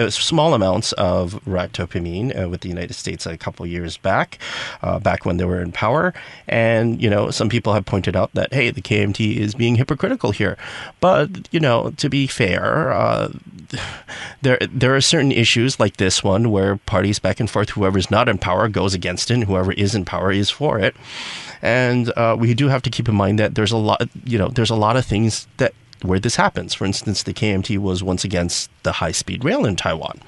small 0.09 0.53
amounts 0.53 0.93
of 0.93 1.33
ractopamine 1.43 2.49
with 2.49 2.61
the 2.61 2.69
United 2.69 2.93
States 2.93 3.25
a 3.25 3.38
couple 3.38 3.67
years 3.67 3.97
back, 3.97 4.39
back 5.01 5.25
when 5.25 5.35
they 5.35 5.43
were 5.43 5.61
in 5.61 5.73
power. 5.73 6.13
And 6.47 7.01
you 7.03 7.09
know, 7.09 7.29
some 7.29 7.49
people 7.49 7.73
have 7.73 7.83
pointed 7.83 8.15
out 8.15 8.33
that 8.35 8.53
hey, 8.53 8.69
the 8.69 8.81
KMT 8.81 9.35
is 9.35 9.53
being 9.53 9.75
hypocritical 9.75 10.31
here. 10.31 10.57
But 11.01 11.49
you 11.51 11.59
know, 11.59 11.91
to 11.97 12.09
be 12.09 12.25
fair, 12.25 12.93
there 14.41 14.57
there 14.61 14.95
are 14.95 15.01
certain 15.01 15.33
issues 15.33 15.77
like 15.77 15.97
this 15.97 16.23
one 16.23 16.51
where 16.51 16.77
parties 16.77 17.19
back 17.19 17.41
and 17.41 17.49
forth, 17.49 17.71
whoever's 17.71 18.09
not 18.09 18.29
in 18.29 18.38
power 18.38 18.69
goes 18.69 18.93
against 18.93 19.29
it, 19.29 19.33
and 19.33 19.43
whoever 19.43 19.73
is 19.73 19.93
in 19.93 20.05
power 20.05 20.31
is 20.31 20.49
for 20.49 20.79
it. 20.79 20.95
And 21.65 22.15
uh, 22.15 22.38
we 22.38 22.54
do 22.54 22.67
have 22.67 22.84
to 22.84 22.91
keep 22.91 23.10
in 23.10 23.15
mind 23.15 23.39
that 23.39 23.56
there's 23.56 23.71
a 23.71 23.78
lot, 23.78 24.08
you 24.23 24.38
know, 24.38 24.49
there's 24.49 24.69
a 24.69 24.75
lot 24.75 24.97
of 24.97 25.04
things 25.04 25.47
that 25.58 25.73
where 26.04 26.19
this 26.19 26.36
happens. 26.36 26.75
For 26.75 26.86
instance, 26.86 27.23
the 27.23 27.34
KMT 27.34 27.80
was 27.80 28.04
once 28.04 28.23
against 28.23 28.69
the 28.84 28.91
high 28.91 29.12
speed 29.12 29.43
rail 29.43 29.65
in 29.65 29.75
Taiwan, 29.75 30.21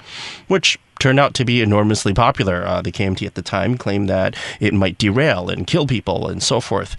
which 0.48 0.80
turned 0.98 1.20
out 1.20 1.34
to 1.34 1.44
be 1.44 1.62
enormously 1.62 2.12
popular. 2.12 2.66
Uh, 2.66 2.82
the 2.82 2.90
KMT 2.90 3.24
at 3.24 3.36
the 3.36 3.42
time 3.42 3.78
claimed 3.78 4.08
that 4.08 4.34
it 4.58 4.74
might 4.74 4.98
derail 4.98 5.48
and 5.48 5.64
kill 5.64 5.86
people 5.86 6.26
and 6.26 6.42
so 6.42 6.60
forth. 6.60 6.96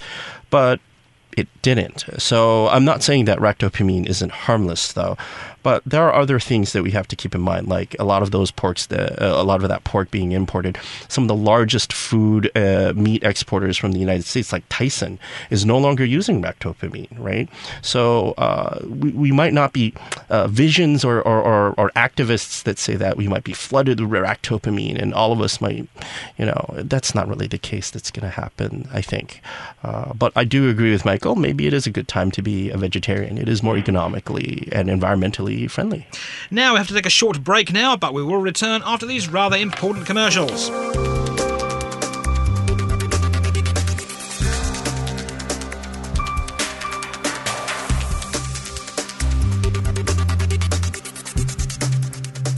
But 0.49 0.80
it 1.36 1.49
didn't. 1.62 2.06
So 2.17 2.69
I'm 2.69 2.86
not 2.86 3.04
saying 3.04 3.25
that 3.25 3.39
ractopamine 3.39 4.08
isn't 4.08 4.32
harmless, 4.32 4.93
though. 4.93 5.17
But 5.63 5.83
there 5.85 6.03
are 6.03 6.13
other 6.13 6.39
things 6.39 6.73
that 6.73 6.83
we 6.83 6.91
have 6.91 7.07
to 7.09 7.15
keep 7.15 7.35
in 7.35 7.41
mind, 7.41 7.67
like 7.67 7.95
a 7.99 8.03
lot 8.03 8.23
of 8.23 8.31
those 8.31 8.51
porks, 8.51 8.87
that, 8.87 9.21
uh, 9.21 9.41
a 9.41 9.43
lot 9.43 9.61
of 9.63 9.69
that 9.69 9.83
pork 9.83 10.11
being 10.11 10.31
imported. 10.31 10.77
Some 11.07 11.25
of 11.25 11.27
the 11.27 11.35
largest 11.35 11.91
food 11.91 12.49
uh, 12.55 12.93
meat 12.95 13.23
exporters 13.23 13.77
from 13.77 13.91
the 13.91 13.99
United 13.99 14.23
States, 14.25 14.53
like 14.53 14.63
Tyson, 14.69 15.19
is 15.49 15.65
no 15.65 15.77
longer 15.77 16.05
using 16.05 16.41
ractopamine, 16.41 17.07
right? 17.17 17.49
So 17.81 18.31
uh, 18.37 18.79
we, 18.87 19.11
we 19.11 19.31
might 19.31 19.53
not 19.53 19.73
be 19.73 19.93
uh, 20.29 20.47
visions 20.47 21.03
or, 21.03 21.21
or, 21.21 21.41
or, 21.41 21.73
or, 21.77 21.89
activists 21.95 22.63
that 22.63 22.77
say 22.77 22.95
that 22.95 23.17
we 23.17 23.27
might 23.27 23.43
be 23.43 23.51
flooded 23.51 23.99
with 23.99 24.09
ractopamine 24.09 25.01
and 25.01 25.13
all 25.13 25.31
of 25.31 25.41
us 25.41 25.59
might, 25.59 25.87
you 26.37 26.45
know, 26.45 26.69
that's 26.75 27.13
not 27.13 27.27
really 27.27 27.47
the 27.47 27.57
case 27.57 27.89
that's 27.89 28.11
going 28.11 28.23
to 28.23 28.29
happen, 28.29 28.87
I 28.93 29.01
think. 29.01 29.41
Uh, 29.83 30.13
but 30.13 30.31
I 30.35 30.43
do 30.43 30.69
agree 30.69 30.91
with 30.91 31.03
Michael. 31.03 31.35
Maybe 31.35 31.67
it 31.67 31.73
is 31.73 31.87
a 31.87 31.91
good 31.91 32.07
time 32.07 32.31
to 32.31 32.41
be 32.41 32.69
a 32.69 32.77
vegetarian. 32.77 33.37
It 33.37 33.49
is 33.49 33.63
more 33.63 33.77
economically 33.77 34.69
and 34.71 34.87
environmentally 34.87 35.48
friendly. 35.67 36.07
Now 36.51 36.73
we 36.73 36.77
have 36.77 36.88
to 36.88 36.93
take 36.93 37.05
a 37.05 37.09
short 37.09 37.43
break 37.43 37.71
now, 37.71 37.95
but 37.95 38.13
we 38.13 38.23
will 38.23 38.38
return 38.38 38.81
after 38.85 39.05
these 39.05 39.27
rather 39.27 39.57
important 39.57 40.05
commercials. 40.05 40.69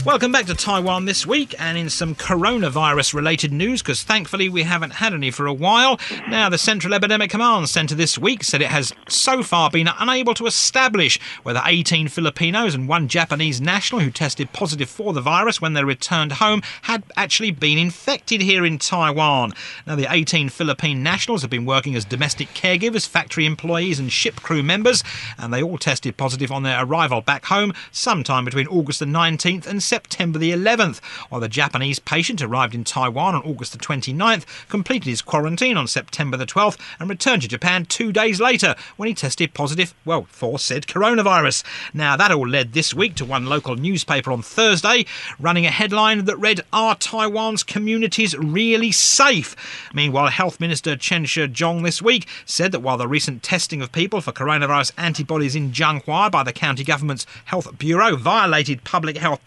Welcome 0.04 0.32
back 0.32 0.46
to 0.46 0.54
Taiwan 0.56 1.04
this 1.04 1.24
week, 1.24 1.54
and 1.60 1.78
in 1.78 1.88
some 1.88 2.16
coronavirus 2.16 3.14
related 3.14 3.52
news, 3.52 3.82
because 3.82 4.02
thankfully 4.02 4.48
we 4.48 4.64
haven't 4.64 4.94
had 4.94 5.14
any 5.14 5.30
for 5.30 5.46
a 5.46 5.54
while. 5.54 6.00
Now, 6.28 6.48
the 6.48 6.58
Central 6.58 6.92
Epidemic 6.92 7.30
Command 7.30 7.68
Center 7.68 7.94
this 7.94 8.18
week 8.18 8.42
said 8.42 8.60
it 8.60 8.66
has 8.66 8.92
so 9.08 9.44
far 9.44 9.70
been 9.70 9.88
unable 10.00 10.34
to 10.34 10.46
establish 10.46 11.20
whether 11.44 11.62
18 11.64 12.08
Filipinos 12.08 12.74
and 12.74 12.88
one 12.88 13.06
Japanese 13.06 13.60
national 13.60 14.00
who 14.00 14.10
tested 14.10 14.52
positive 14.52 14.90
for 14.90 15.12
the 15.12 15.20
virus 15.20 15.60
when 15.60 15.74
they 15.74 15.84
returned 15.84 16.32
home 16.32 16.62
had 16.82 17.04
actually 17.16 17.52
been 17.52 17.78
infected 17.78 18.40
here 18.40 18.64
in 18.64 18.78
Taiwan. 18.78 19.52
Now, 19.86 19.94
the 19.94 20.08
18 20.10 20.48
Philippine 20.48 21.04
nationals 21.04 21.42
have 21.42 21.50
been 21.50 21.64
working 21.64 21.94
as 21.94 22.04
domestic 22.04 22.48
caregivers, 22.54 23.06
factory 23.06 23.46
employees, 23.46 24.00
and 24.00 24.10
ship 24.10 24.36
crew 24.36 24.64
members, 24.64 25.04
and 25.38 25.54
they 25.54 25.62
all 25.62 25.78
tested 25.78 26.16
positive 26.16 26.50
on 26.50 26.64
their 26.64 26.84
arrival 26.84 27.20
back 27.20 27.44
home 27.44 27.72
sometime 27.92 28.44
between 28.44 28.66
August 28.66 28.98
the 28.98 29.06
19th 29.06 29.64
and 29.64 29.80
September 29.92 30.38
the 30.38 30.52
11th, 30.52 31.04
while 31.28 31.42
the 31.42 31.50
Japanese 31.50 31.98
patient 31.98 32.40
arrived 32.40 32.74
in 32.74 32.82
Taiwan 32.82 33.34
on 33.34 33.42
August 33.42 33.72
the 33.72 33.78
29th, 33.78 34.46
completed 34.70 35.06
his 35.06 35.20
quarantine 35.20 35.76
on 35.76 35.86
September 35.86 36.38
the 36.38 36.46
12th, 36.46 36.78
and 36.98 37.10
returned 37.10 37.42
to 37.42 37.48
Japan 37.48 37.84
two 37.84 38.10
days 38.10 38.40
later 38.40 38.74
when 38.96 39.06
he 39.06 39.12
tested 39.12 39.52
positive, 39.52 39.92
well, 40.06 40.26
for 40.30 40.58
said 40.58 40.86
coronavirus. 40.86 41.62
Now, 41.92 42.16
that 42.16 42.32
all 42.32 42.48
led 42.48 42.72
this 42.72 42.94
week 42.94 43.16
to 43.16 43.26
one 43.26 43.44
local 43.44 43.76
newspaper 43.76 44.32
on 44.32 44.40
Thursday 44.40 45.04
running 45.38 45.66
a 45.66 45.70
headline 45.70 46.24
that 46.24 46.38
read, 46.38 46.62
Are 46.72 46.94
Taiwan's 46.94 47.62
communities 47.62 48.34
really 48.34 48.92
safe? 48.92 49.54
Meanwhile, 49.92 50.28
Health 50.28 50.58
Minister 50.58 50.96
Chen 50.96 51.26
Shih-chung 51.26 51.82
this 51.82 52.00
week 52.00 52.26
said 52.46 52.72
that 52.72 52.80
while 52.80 52.96
the 52.96 53.06
recent 53.06 53.42
testing 53.42 53.82
of 53.82 53.92
people 53.92 54.22
for 54.22 54.32
coronavirus 54.32 54.92
antibodies 54.96 55.54
in 55.54 55.70
Changhua 55.70 56.30
by 56.30 56.42
the 56.42 56.54
county 56.54 56.82
government's 56.82 57.26
health 57.44 57.76
bureau 57.76 58.16
violated 58.16 58.84
public 58.84 59.18
health 59.18 59.44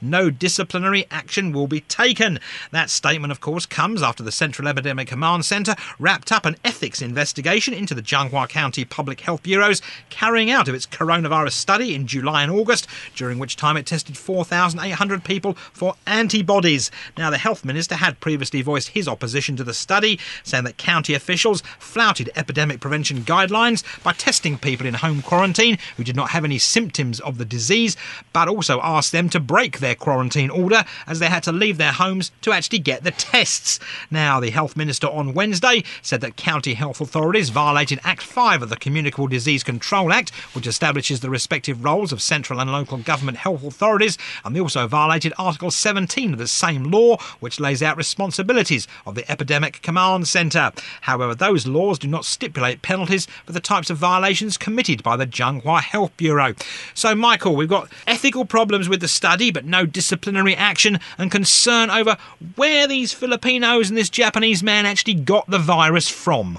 no 0.00 0.30
disciplinary 0.30 1.06
action 1.10 1.52
will 1.52 1.66
be 1.66 1.80
taken. 1.80 2.38
That 2.70 2.90
statement, 2.90 3.30
of 3.30 3.40
course, 3.40 3.66
comes 3.66 4.02
after 4.02 4.22
the 4.22 4.32
Central 4.32 4.68
Epidemic 4.68 5.08
Command 5.08 5.44
Centre 5.44 5.76
wrapped 5.98 6.32
up 6.32 6.44
an 6.44 6.56
ethics 6.64 7.00
investigation 7.00 7.74
into 7.74 7.94
the 7.94 8.02
Changhua 8.02 8.48
County 8.48 8.84
Public 8.84 9.20
Health 9.20 9.42
Bureau's 9.42 9.80
carrying 10.10 10.50
out 10.50 10.68
of 10.68 10.74
its 10.74 10.86
coronavirus 10.86 11.52
study 11.52 11.94
in 11.94 12.06
July 12.06 12.42
and 12.42 12.50
August, 12.50 12.86
during 13.14 13.38
which 13.38 13.56
time 13.56 13.76
it 13.76 13.86
tested 13.86 14.16
4,800 14.16 15.24
people 15.24 15.54
for 15.54 15.94
antibodies. 16.06 16.90
Now, 17.16 17.30
the 17.30 17.38
health 17.38 17.64
minister 17.64 17.96
had 17.96 18.20
previously 18.20 18.62
voiced 18.62 18.88
his 18.88 19.06
opposition 19.06 19.56
to 19.56 19.64
the 19.64 19.74
study, 19.74 20.18
saying 20.42 20.64
that 20.64 20.76
county 20.76 21.14
officials 21.14 21.62
flouted 21.78 22.30
epidemic 22.34 22.80
prevention 22.80 23.22
guidelines 23.22 23.84
by 24.02 24.12
testing 24.12 24.58
people 24.58 24.86
in 24.86 24.94
home 24.94 25.22
quarantine 25.22 25.78
who 25.96 26.04
did 26.04 26.16
not 26.16 26.30
have 26.30 26.44
any 26.44 26.58
symptoms 26.58 27.20
of 27.20 27.38
the 27.38 27.44
disease, 27.44 27.96
but 28.32 28.48
also 28.48 28.80
asked 28.82 29.12
them 29.12 29.28
to 29.28 29.40
break 29.52 29.80
their 29.80 29.94
quarantine 29.94 30.48
order 30.48 30.82
as 31.06 31.18
they 31.18 31.26
had 31.26 31.42
to 31.42 31.52
leave 31.52 31.76
their 31.76 31.92
homes 31.92 32.32
to 32.40 32.50
actually 32.52 32.78
get 32.78 33.04
the 33.04 33.10
tests. 33.10 33.78
Now, 34.10 34.40
the 34.40 34.48
health 34.48 34.78
minister 34.78 35.08
on 35.08 35.34
Wednesday 35.34 35.84
said 36.00 36.22
that 36.22 36.38
county 36.38 36.72
health 36.72 37.02
authorities 37.02 37.50
violated 37.50 38.00
Act 38.02 38.22
5 38.22 38.62
of 38.62 38.70
the 38.70 38.78
Communicable 38.78 39.28
Disease 39.28 39.62
Control 39.62 40.10
Act, 40.10 40.30
which 40.54 40.66
establishes 40.66 41.20
the 41.20 41.28
respective 41.28 41.84
roles 41.84 42.12
of 42.12 42.22
central 42.22 42.60
and 42.60 42.72
local 42.72 42.96
government 42.96 43.36
health 43.36 43.62
authorities, 43.62 44.16
and 44.42 44.56
they 44.56 44.60
also 44.60 44.86
violated 44.86 45.34
Article 45.36 45.70
17 45.70 46.32
of 46.32 46.38
the 46.38 46.48
same 46.48 46.84
law, 46.84 47.18
which 47.40 47.60
lays 47.60 47.82
out 47.82 47.98
responsibilities 47.98 48.88
of 49.04 49.16
the 49.16 49.30
Epidemic 49.30 49.82
Command 49.82 50.28
Centre. 50.28 50.72
However, 51.02 51.34
those 51.34 51.66
laws 51.66 51.98
do 51.98 52.08
not 52.08 52.24
stipulate 52.24 52.80
penalties 52.80 53.26
for 53.44 53.52
the 53.52 53.60
types 53.60 53.90
of 53.90 53.98
violations 53.98 54.56
committed 54.56 55.02
by 55.02 55.18
the 55.18 55.26
Changhua 55.26 55.82
Health 55.82 56.16
Bureau. 56.16 56.54
So, 56.94 57.14
Michael, 57.14 57.54
we've 57.54 57.68
got 57.68 57.92
ethical 58.06 58.46
problems 58.46 58.88
with 58.88 59.00
the 59.00 59.08
study, 59.08 59.41
but 59.50 59.64
no 59.64 59.86
disciplinary 59.86 60.54
action, 60.54 61.00
and 61.18 61.30
concern 61.30 61.90
over 61.90 62.16
where 62.56 62.86
these 62.86 63.12
Filipinos 63.12 63.88
and 63.88 63.98
this 63.98 64.10
Japanese 64.10 64.62
man 64.62 64.86
actually 64.86 65.14
got 65.14 65.48
the 65.48 65.58
virus 65.58 66.08
from. 66.08 66.58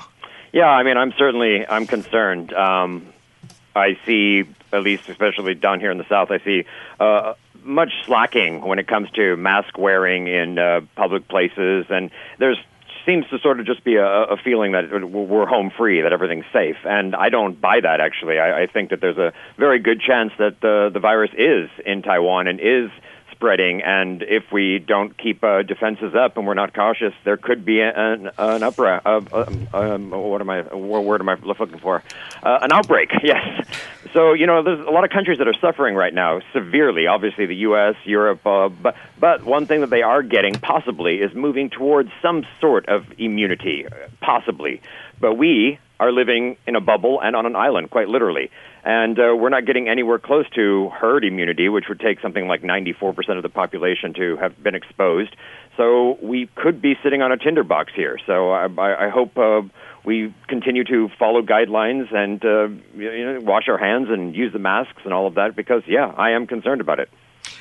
Yeah, 0.51 0.69
I 0.69 0.83
mean, 0.83 0.97
I'm 0.97 1.13
certainly 1.17 1.67
I'm 1.67 1.87
concerned. 1.87 2.53
Um, 2.53 3.07
I 3.75 3.97
see, 4.05 4.43
at 4.71 4.83
least 4.83 5.09
especially 5.09 5.55
down 5.55 5.79
here 5.79 5.91
in 5.91 5.97
the 5.97 6.07
south, 6.07 6.29
I 6.29 6.39
see 6.39 6.65
uh, 6.99 7.33
much 7.63 7.91
slacking 8.05 8.61
when 8.61 8.77
it 8.77 8.87
comes 8.87 9.09
to 9.11 9.35
mask 9.35 9.77
wearing 9.77 10.27
in 10.27 10.59
uh, 10.59 10.81
public 10.95 11.27
places, 11.27 11.85
and 11.89 12.11
there's 12.37 12.59
seems 13.05 13.27
to 13.29 13.39
sort 13.39 13.59
of 13.59 13.65
just 13.65 13.83
be 13.83 13.95
a, 13.95 14.05
a 14.05 14.37
feeling 14.37 14.73
that 14.73 14.89
we're 14.91 15.45
home 15.45 15.71
free, 15.77 16.01
that 16.01 16.13
everything's 16.13 16.45
safe, 16.53 16.77
and 16.85 17.15
I 17.15 17.29
don't 17.29 17.59
buy 17.59 17.79
that. 17.81 17.99
Actually, 17.99 18.39
I, 18.39 18.63
I 18.63 18.67
think 18.67 18.89
that 18.91 19.01
there's 19.01 19.17
a 19.17 19.33
very 19.57 19.79
good 19.79 20.01
chance 20.01 20.31
that 20.39 20.61
the 20.61 20.89
the 20.93 20.99
virus 20.99 21.31
is 21.37 21.69
in 21.85 22.01
Taiwan 22.01 22.47
and 22.47 22.59
is 22.59 22.89
spreading, 23.31 23.81
and 23.81 24.23
if 24.23 24.43
we 24.51 24.79
don't 24.79 25.17
keep 25.17 25.43
uh, 25.43 25.63
defenses 25.63 26.15
up 26.15 26.37
and 26.37 26.47
we're 26.47 26.53
not 26.53 26.73
cautious, 26.73 27.13
there 27.25 27.37
could 27.37 27.65
be 27.65 27.81
an 27.81 28.27
an 28.37 28.61
upra- 28.61 29.01
uh, 29.05 29.75
um, 29.77 30.11
what 30.11 30.39
am 30.41 30.49
I 30.49 30.61
what 30.61 31.03
word 31.03 31.21
am 31.21 31.29
I 31.29 31.35
looking 31.35 31.79
for? 31.79 32.03
Uh, 32.41 32.59
an 32.61 32.71
outbreak. 32.71 33.11
Yes. 33.23 33.65
So 34.13 34.33
you 34.33 34.45
know, 34.45 34.61
there's 34.61 34.79
a 34.79 34.91
lot 34.91 35.03
of 35.03 35.09
countries 35.09 35.39
that 35.39 35.47
are 35.47 35.55
suffering 35.59 35.95
right 35.95 36.13
now 36.13 36.41
severely. 36.53 37.07
Obviously, 37.07 37.47
the 37.47 37.55
U.S., 37.67 37.95
Europe, 38.05 38.45
uh, 38.45 38.69
but 38.69 38.95
but 39.19 39.43
one 39.43 39.65
thing 39.65 39.81
that 39.81 39.89
they 39.89 40.03
are 40.03 40.21
getting 40.21 40.53
possibly 40.53 41.15
is 41.15 41.33
moving 41.33 41.71
towards 41.71 42.11
some 42.21 42.45
sort 42.61 42.87
of 42.87 43.05
immunity, 43.17 43.87
possibly. 44.21 44.81
But 45.19 45.35
we 45.35 45.79
are 45.99 46.11
living 46.11 46.57
in 46.67 46.75
a 46.75 46.81
bubble 46.81 47.21
and 47.21 47.35
on 47.35 47.45
an 47.45 47.55
island, 47.55 47.89
quite 47.89 48.07
literally. 48.07 48.51
And 48.83 49.17
uh, 49.17 49.33
we're 49.35 49.49
not 49.49 49.65
getting 49.65 49.87
anywhere 49.87 50.19
close 50.19 50.45
to 50.55 50.89
herd 50.89 51.23
immunity, 51.23 51.69
which 51.69 51.85
would 51.87 51.99
take 51.99 52.19
something 52.19 52.47
like 52.47 52.61
94% 52.61 53.37
of 53.37 53.43
the 53.43 53.49
population 53.49 54.13
to 54.15 54.35
have 54.37 54.61
been 54.61 54.75
exposed. 54.75 55.33
So 55.77 56.17
we 56.21 56.49
could 56.55 56.81
be 56.81 56.95
sitting 57.01 57.21
on 57.21 57.31
a 57.31 57.37
tinderbox 57.37 57.93
here. 57.95 58.19
So 58.27 58.51
I, 58.51 58.65
I 59.05 59.09
hope 59.09 59.37
uh, 59.37 59.61
we 60.05 60.33
continue 60.47 60.83
to 60.85 61.09
follow 61.17 61.41
guidelines 61.41 62.13
and 62.13 62.43
uh, 62.43 62.67
you 62.95 63.25
know, 63.25 63.39
wash 63.41 63.67
our 63.67 63.77
hands 63.77 64.09
and 64.09 64.35
use 64.35 64.51
the 64.53 64.59
masks 64.59 65.01
and 65.05 65.13
all 65.13 65.27
of 65.27 65.35
that 65.35 65.55
because, 65.55 65.83
yeah, 65.87 66.13
I 66.17 66.31
am 66.31 66.47
concerned 66.47 66.81
about 66.81 66.99
it. 66.99 67.09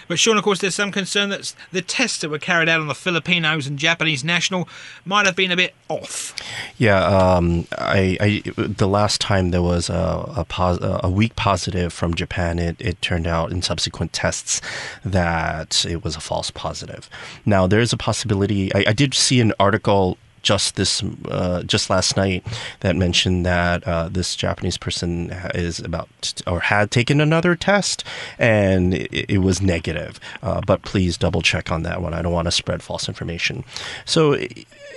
But 0.09 0.19
Sean, 0.19 0.37
of 0.37 0.45
course, 0.45 0.61
there's 0.61 0.75
some 0.75 0.93
concern 0.93 1.31
that 1.31 1.55
the 1.71 1.83
tests 1.83 2.21
that 2.21 2.29
were 2.29 2.39
carried 2.39 2.69
out 2.69 2.81
on 2.81 2.87
the 2.87 2.95
Filipinos 2.95 3.67
and 3.67 3.79
Japanese 3.79 4.23
national 4.23 4.69
might 5.05 5.27
have 5.27 5.37
been 5.37 5.51
a 5.51 5.57
bit 5.57 5.75
off. 5.89 6.35
Yeah, 6.77 7.05
um, 7.05 7.67
I, 7.79 8.17
I, 8.21 8.43
the 8.57 8.89
last 8.89 9.21
time 9.21 9.51
there 9.51 9.63
was 9.63 9.89
a 9.89 10.33
a, 10.37 10.45
pos- 10.45 10.79
a 10.83 11.11
weak 11.11 11.35
positive 11.37 11.93
from 11.93 12.15
Japan, 12.15 12.59
it, 12.59 12.77
it 12.81 13.01
turned 13.03 13.27
out 13.27 13.51
in 13.51 13.63
subsequent 13.63 14.13
tests 14.13 14.61
that 15.05 15.85
it 15.85 16.05
was 16.05 16.17
a 16.17 16.21
false 16.21 16.51
positive. 16.51 17.09
Now 17.47 17.67
there 17.67 17.81
is 17.81 17.93
a 17.93 17.97
possibility. 17.97 18.73
I, 18.75 18.85
I 18.89 18.93
did 18.93 19.15
see 19.15 19.41
an 19.41 19.53
article 19.59 20.19
just 20.43 20.77
this 20.77 21.03
uh, 21.29 21.63
just 21.63 21.91
last 21.91 22.17
night 22.17 22.45
that 22.81 22.97
mentioned 22.97 23.47
that 23.47 23.87
uh, 23.87 24.09
this 24.09 24.37
Japanese 24.37 24.77
person 24.77 25.31
is 25.55 25.79
about 25.79 26.09
to, 26.23 26.51
or 26.51 26.61
had 26.61 26.91
taken 26.91 27.21
another 27.21 27.55
test 27.55 28.05
and 28.39 28.95
it, 28.95 29.31
it 29.31 29.39
was 29.39 29.63
negative. 29.63 30.19
Uh, 30.43 30.61
but 30.67 30.83
please 30.83 31.17
double 31.17 31.43
check 31.43 31.71
on 31.71 31.83
that 31.85 32.03
one. 32.03 32.15
I 32.15 32.23
don't 32.23 32.33
want 32.33 32.47
to 32.47 32.53
spread 32.53 32.83
false 32.83 33.09
information. 33.09 33.65
So 34.05 34.37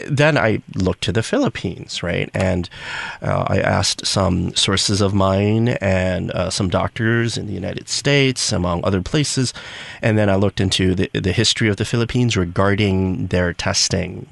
then 0.08 0.38
I 0.38 0.62
looked 0.76 1.04
to 1.04 1.12
the 1.12 1.24
Philippines, 1.24 2.04
right? 2.04 2.30
And 2.34 2.70
uh, 3.22 3.46
I 3.48 3.60
asked 3.60 4.06
some 4.06 4.56
sources 4.56 5.02
of 5.02 5.14
mine 5.14 5.70
and 5.70 6.32
uh, 6.32 6.50
some 6.50 6.70
doctors 6.70 7.38
in 7.38 7.48
the 7.48 7.54
United 7.54 7.88
States, 7.90 8.52
among 8.52 8.84
other 8.84 9.02
places. 9.02 9.54
And 10.02 10.18
then 10.18 10.30
I 10.30 10.36
looked 10.36 10.60
into 10.60 10.96
the, 10.96 11.10
the 11.14 11.32
history 11.32 11.70
of 11.70 11.78
the 11.78 11.86
Philippines 11.86 12.36
regarding 12.36 13.28
their 13.28 13.54
testing. 13.54 14.28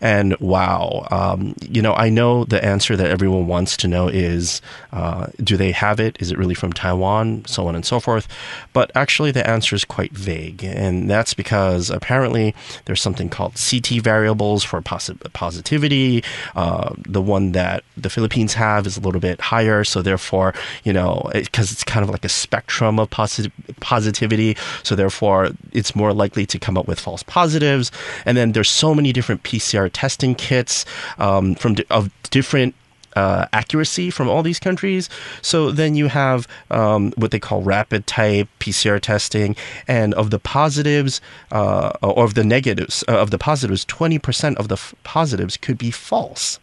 And 0.00 0.38
wow, 0.48 1.06
um, 1.10 1.54
you 1.60 1.82
know, 1.82 1.92
I 1.94 2.08
know 2.08 2.44
the 2.44 2.64
answer 2.64 2.96
that 2.96 3.10
everyone 3.10 3.46
wants 3.46 3.76
to 3.78 3.88
know 3.88 4.08
is 4.08 4.62
uh, 4.92 5.26
do 5.44 5.56
they 5.56 5.72
have 5.72 6.00
it? 6.00 6.16
Is 6.20 6.32
it 6.32 6.38
really 6.38 6.54
from 6.54 6.72
Taiwan? 6.72 7.44
So 7.46 7.68
on 7.68 7.74
and 7.74 7.84
so 7.84 8.00
forth. 8.00 8.26
But 8.72 8.90
actually, 8.94 9.30
the 9.30 9.46
answer 9.46 9.76
is 9.76 9.84
quite 9.84 10.12
vague. 10.12 10.64
And 10.64 11.10
that's 11.10 11.34
because 11.34 11.90
apparently 11.90 12.54
there's 12.86 13.02
something 13.02 13.28
called 13.28 13.54
CT 13.54 14.02
variables 14.02 14.64
for 14.64 14.80
positivity. 14.80 16.24
Uh, 16.56 16.94
the 17.06 17.22
one 17.22 17.52
that 17.52 17.84
the 17.96 18.10
Philippines 18.10 18.54
have 18.54 18.86
is 18.86 18.96
a 18.96 19.00
little 19.00 19.20
bit 19.20 19.40
higher. 19.40 19.84
So 19.84 20.00
therefore, 20.00 20.54
you 20.84 20.92
know, 20.92 21.30
because 21.34 21.70
it, 21.70 21.74
it's 21.74 21.84
kind 21.84 22.02
of 22.02 22.10
like 22.10 22.24
a 22.24 22.30
spectrum 22.30 22.98
of 22.98 23.10
posit- 23.10 23.52
positivity. 23.80 24.56
So 24.82 24.94
therefore, 24.96 25.50
it's 25.72 25.94
more 25.94 26.14
likely 26.14 26.46
to 26.46 26.58
come 26.58 26.78
up 26.78 26.88
with 26.88 26.98
false 26.98 27.22
positives. 27.22 27.92
And 28.24 28.36
then 28.36 28.52
there's 28.52 28.70
so 28.70 28.94
many 28.94 29.12
different 29.12 29.42
PCR 29.42 29.90
testing 29.92 30.37
kits 30.38 30.84
um, 31.18 31.54
from 31.54 31.76
of 31.90 32.10
different 32.30 32.74
uh, 33.16 33.46
accuracy 33.52 34.10
from 34.10 34.28
all 34.28 34.42
these 34.42 34.60
countries. 34.60 35.08
So 35.42 35.70
then 35.70 35.94
you 35.96 36.08
have 36.08 36.46
um, 36.70 37.12
what 37.16 37.30
they 37.32 37.40
call 37.40 37.62
rapid 37.62 38.06
type 38.06 38.48
PCR 38.60 39.00
testing, 39.00 39.56
and 39.88 40.14
of 40.14 40.30
the 40.30 40.38
positives 40.38 41.20
uh, 41.50 41.90
or 42.02 42.24
of 42.24 42.34
the 42.34 42.44
negatives 42.44 43.02
uh, 43.08 43.18
of 43.18 43.30
the 43.30 43.38
positives, 43.38 43.84
twenty 43.84 44.18
percent 44.18 44.56
of 44.58 44.68
the 44.68 44.76
f- 44.76 44.94
positives 45.02 45.56
could 45.56 45.78
be 45.78 45.90
false, 45.90 46.60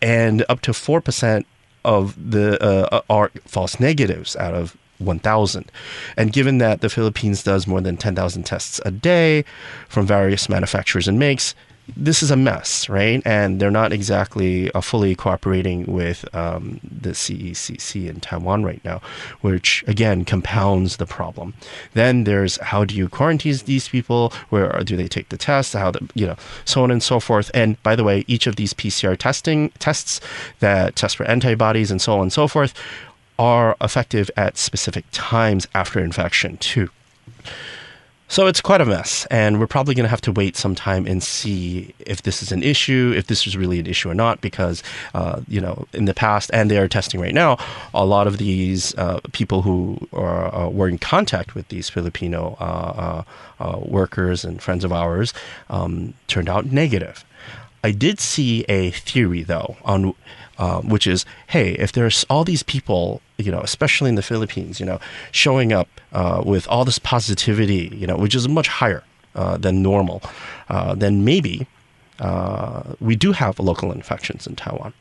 and 0.00 0.44
up 0.48 0.60
to 0.62 0.72
four 0.72 1.00
percent 1.00 1.46
of 1.84 2.30
the 2.30 2.62
uh, 2.62 3.00
are 3.10 3.30
false 3.44 3.78
negatives 3.80 4.36
out 4.36 4.54
of 4.54 4.76
1,000. 4.98 5.70
And 6.16 6.32
given 6.32 6.58
that 6.58 6.80
the 6.80 6.88
Philippines 6.88 7.42
does 7.42 7.66
more 7.66 7.80
than 7.80 7.96
10,000 7.96 8.42
tests 8.44 8.80
a 8.84 8.90
day 8.90 9.44
from 9.88 10.06
various 10.06 10.48
manufacturers 10.48 11.06
and 11.06 11.18
makes, 11.18 11.54
this 11.96 12.22
is 12.22 12.30
a 12.30 12.36
mess, 12.36 12.88
right? 12.88 13.22
And 13.24 13.60
they're 13.60 13.70
not 13.70 13.92
exactly 13.92 14.70
uh, 14.72 14.80
fully 14.80 15.14
cooperating 15.14 15.84
with 15.86 16.24
um, 16.34 16.80
the 16.82 17.10
CECC 17.10 18.08
in 18.08 18.20
Taiwan 18.20 18.64
right 18.64 18.84
now, 18.84 19.00
which 19.40 19.84
again 19.86 20.24
compounds 20.24 20.96
the 20.96 21.06
problem. 21.06 21.54
Then 21.94 22.24
there's 22.24 22.56
how 22.56 22.84
do 22.84 22.94
you 22.94 23.08
quarantine 23.08 23.56
these 23.64 23.88
people? 23.88 24.32
Where 24.48 24.70
do 24.84 24.96
they 24.96 25.08
take 25.08 25.28
the 25.28 25.36
test? 25.36 25.74
How 25.74 25.90
the 25.90 26.08
you 26.14 26.26
know 26.26 26.36
so 26.64 26.82
on 26.82 26.90
and 26.90 27.02
so 27.02 27.20
forth. 27.20 27.50
And 27.54 27.80
by 27.82 27.94
the 27.94 28.04
way, 28.04 28.24
each 28.26 28.46
of 28.46 28.56
these 28.56 28.74
PCR 28.74 29.16
testing 29.16 29.70
tests 29.78 30.20
that 30.60 30.96
test 30.96 31.16
for 31.16 31.24
antibodies 31.26 31.90
and 31.90 32.00
so 32.00 32.14
on 32.14 32.22
and 32.22 32.32
so 32.32 32.48
forth 32.48 32.74
are 33.38 33.76
effective 33.80 34.30
at 34.36 34.56
specific 34.56 35.04
times 35.12 35.68
after 35.74 36.00
infection 36.00 36.56
too. 36.56 36.88
So 38.28 38.48
it's 38.48 38.60
quite 38.60 38.80
a 38.80 38.84
mess, 38.84 39.24
and 39.30 39.60
we're 39.60 39.68
probably 39.68 39.94
going 39.94 40.04
to 40.04 40.10
have 40.10 40.20
to 40.22 40.32
wait 40.32 40.56
some 40.56 40.74
time 40.74 41.06
and 41.06 41.22
see 41.22 41.94
if 42.00 42.22
this 42.22 42.42
is 42.42 42.50
an 42.50 42.62
issue, 42.62 43.14
if 43.16 43.28
this 43.28 43.46
is 43.46 43.56
really 43.56 43.78
an 43.78 43.86
issue 43.86 44.10
or 44.10 44.14
not, 44.14 44.40
because, 44.40 44.82
uh, 45.14 45.40
you 45.46 45.60
know, 45.60 45.86
in 45.92 46.06
the 46.06 46.14
past, 46.14 46.50
and 46.52 46.68
they 46.68 46.78
are 46.78 46.88
testing 46.88 47.20
right 47.20 47.34
now, 47.34 47.56
a 47.94 48.04
lot 48.04 48.26
of 48.26 48.38
these 48.38 48.96
uh, 48.98 49.20
people 49.32 49.62
who 49.62 50.08
are, 50.12 50.52
uh, 50.52 50.68
were 50.68 50.88
in 50.88 50.98
contact 50.98 51.54
with 51.54 51.68
these 51.68 51.88
Filipino 51.88 52.56
uh, 52.58 53.22
uh, 53.60 53.64
uh, 53.64 53.78
workers 53.78 54.44
and 54.44 54.60
friends 54.60 54.82
of 54.82 54.92
ours 54.92 55.32
um, 55.70 56.12
turned 56.26 56.48
out 56.48 56.66
negative. 56.66 57.24
I 57.84 57.92
did 57.92 58.18
see 58.18 58.64
a 58.68 58.90
theory, 58.90 59.44
though, 59.44 59.76
on 59.84 60.14
um, 60.58 60.88
which 60.88 61.06
is, 61.06 61.24
hey, 61.48 61.72
if 61.72 61.92
there's 61.92 62.24
all 62.30 62.42
these 62.42 62.62
people, 62.62 63.20
you 63.38 63.50
know, 63.50 63.60
especially 63.60 64.08
in 64.08 64.14
the 64.14 64.22
Philippines, 64.22 64.80
you 64.80 64.86
know, 64.86 64.98
showing 65.32 65.72
up 65.72 65.88
uh, 66.12 66.42
with 66.44 66.66
all 66.68 66.84
this 66.84 66.98
positivity, 66.98 67.90
you 67.94 68.06
know, 68.06 68.16
which 68.16 68.34
is 68.34 68.48
much 68.48 68.68
higher 68.68 69.02
uh, 69.34 69.56
than 69.56 69.82
normal, 69.82 70.22
uh, 70.68 70.94
then 70.94 71.24
maybe 71.24 71.66
uh, 72.18 72.94
we 73.00 73.16
do 73.16 73.32
have 73.32 73.58
local 73.58 73.92
infections 73.92 74.46
in 74.46 74.56
Taiwan. 74.56 74.92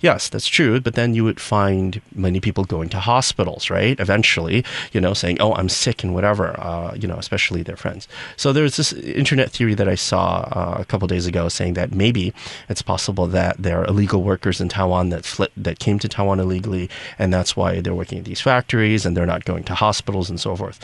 Yes, 0.00 0.28
that's 0.28 0.46
true, 0.46 0.80
but 0.80 0.94
then 0.94 1.14
you 1.14 1.24
would 1.24 1.40
find 1.40 2.00
many 2.14 2.40
people 2.40 2.64
going 2.64 2.88
to 2.90 3.00
hospitals, 3.00 3.68
right? 3.68 3.98
Eventually, 4.00 4.64
you 4.92 5.00
know, 5.00 5.12
saying, 5.12 5.38
"Oh, 5.40 5.52
I'm 5.54 5.68
sick" 5.68 6.02
and 6.02 6.14
whatever, 6.14 6.58
uh, 6.58 6.94
you 6.94 7.06
know, 7.06 7.16
especially 7.16 7.62
their 7.62 7.76
friends. 7.76 8.08
So 8.36 8.52
there's 8.52 8.76
this 8.76 8.92
internet 8.92 9.50
theory 9.50 9.74
that 9.74 9.88
I 9.88 9.96
saw 9.96 10.48
uh, 10.52 10.76
a 10.78 10.84
couple 10.84 11.06
days 11.08 11.26
ago 11.26 11.48
saying 11.48 11.74
that 11.74 11.92
maybe 11.92 12.32
it's 12.68 12.82
possible 12.82 13.26
that 13.26 13.56
there 13.58 13.80
are 13.80 13.84
illegal 13.84 14.22
workers 14.22 14.60
in 14.60 14.68
Taiwan 14.68 15.10
that 15.10 15.24
flit, 15.24 15.52
that 15.56 15.80
came 15.80 15.98
to 15.98 16.08
Taiwan 16.08 16.40
illegally, 16.40 16.88
and 17.18 17.32
that's 17.32 17.56
why 17.56 17.80
they're 17.80 17.94
working 17.94 18.18
at 18.18 18.24
these 18.24 18.40
factories 18.40 19.04
and 19.04 19.16
they're 19.16 19.26
not 19.26 19.44
going 19.44 19.64
to 19.64 19.74
hospitals 19.74 20.30
and 20.30 20.40
so 20.40 20.56
forth. 20.56 20.78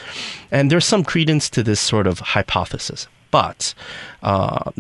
And 0.50 0.70
there's 0.70 0.84
some 0.84 1.04
credence 1.04 1.48
to 1.50 1.62
this 1.62 1.80
sort 1.80 2.06
of 2.06 2.18
hypothesis, 2.18 3.08
but. 3.30 3.72
Uh, 4.22 4.72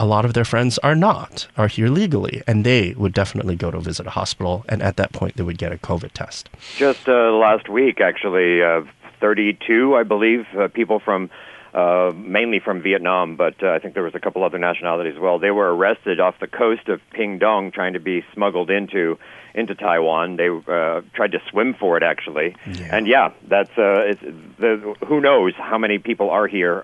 a 0.00 0.06
lot 0.06 0.24
of 0.24 0.32
their 0.32 0.46
friends 0.46 0.78
are 0.78 0.96
not, 0.96 1.46
are 1.58 1.68
here 1.68 1.88
legally, 1.88 2.42
and 2.46 2.64
they 2.64 2.94
would 2.94 3.12
definitely 3.12 3.54
go 3.54 3.70
to 3.70 3.78
visit 3.78 4.06
a 4.06 4.10
hospital, 4.10 4.64
and 4.66 4.82
at 4.82 4.96
that 4.96 5.12
point, 5.12 5.36
they 5.36 5.42
would 5.42 5.58
get 5.58 5.72
a 5.72 5.76
COVID 5.76 6.12
test. 6.12 6.48
Just 6.76 7.06
uh, 7.06 7.30
last 7.32 7.68
week, 7.68 8.00
actually, 8.00 8.62
uh, 8.62 8.80
32, 9.20 9.94
I 9.94 10.02
believe, 10.02 10.46
uh, 10.58 10.68
people 10.68 10.98
from 10.98 11.30
uh, 11.74 12.12
mainly 12.16 12.58
from 12.58 12.82
Vietnam, 12.82 13.36
but 13.36 13.62
uh, 13.62 13.68
I 13.68 13.78
think 13.78 13.94
there 13.94 14.02
was 14.02 14.16
a 14.16 14.18
couple 14.18 14.42
other 14.42 14.58
nationalities 14.58 15.14
as 15.14 15.20
well. 15.20 15.38
They 15.38 15.52
were 15.52 15.72
arrested 15.72 16.18
off 16.18 16.34
the 16.40 16.48
coast 16.48 16.88
of 16.88 17.00
Pingdong, 17.12 17.72
trying 17.72 17.92
to 17.92 18.00
be 18.00 18.24
smuggled 18.32 18.70
into 18.70 19.18
into 19.54 19.76
Taiwan. 19.76 20.36
They 20.36 20.48
uh, 20.48 21.02
tried 21.14 21.30
to 21.32 21.38
swim 21.48 21.74
for 21.74 21.96
it, 21.96 22.02
actually, 22.02 22.56
yeah. 22.66 22.96
and 22.96 23.06
yeah, 23.06 23.32
that's 23.46 23.70
uh, 23.78 24.02
it's, 24.02 24.20
the, 24.58 24.96
who 25.06 25.20
knows 25.20 25.52
how 25.56 25.78
many 25.78 25.98
people 25.98 26.30
are 26.30 26.48
here. 26.48 26.80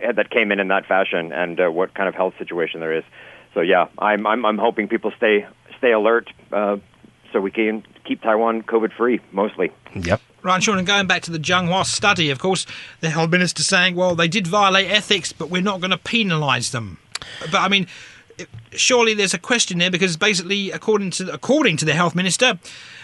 That 0.00 0.30
came 0.30 0.52
in 0.52 0.60
in 0.60 0.68
that 0.68 0.86
fashion 0.86 1.32
and 1.32 1.60
uh, 1.60 1.68
what 1.70 1.94
kind 1.94 2.08
of 2.08 2.14
health 2.14 2.34
situation 2.38 2.80
there 2.80 2.92
is. 2.92 3.04
So 3.54 3.60
yeah, 3.60 3.86
I'm 3.98 4.26
I'm, 4.26 4.44
I'm 4.44 4.58
hoping 4.58 4.88
people 4.88 5.12
stay 5.16 5.46
stay 5.78 5.92
alert 5.92 6.30
uh, 6.52 6.76
so 7.32 7.40
we 7.40 7.50
can 7.50 7.84
keep 8.04 8.22
Taiwan 8.22 8.62
COVID 8.62 8.92
free 8.92 9.20
mostly. 9.32 9.70
Yep. 9.94 10.20
Right, 10.42 10.62
Sean, 10.62 10.76
and 10.76 10.86
going 10.86 11.06
back 11.06 11.22
to 11.22 11.30
the 11.30 11.38
Changhua 11.38 11.86
study, 11.86 12.30
of 12.30 12.38
course, 12.38 12.66
the 13.00 13.08
health 13.08 13.30
minister 13.30 13.62
saying, 13.62 13.94
well, 13.94 14.14
they 14.14 14.28
did 14.28 14.46
violate 14.46 14.90
ethics, 14.90 15.32
but 15.32 15.48
we're 15.48 15.62
not 15.62 15.80
going 15.80 15.90
to 15.90 15.96
penalise 15.96 16.70
them. 16.70 16.98
But 17.50 17.62
I 17.62 17.68
mean, 17.68 17.86
surely 18.72 19.14
there's 19.14 19.34
a 19.34 19.38
question 19.38 19.78
there 19.78 19.90
because 19.90 20.16
basically, 20.16 20.70
according 20.70 21.10
to 21.12 21.32
according 21.32 21.76
to 21.78 21.84
the 21.84 21.94
health 21.94 22.14
minister, 22.14 22.58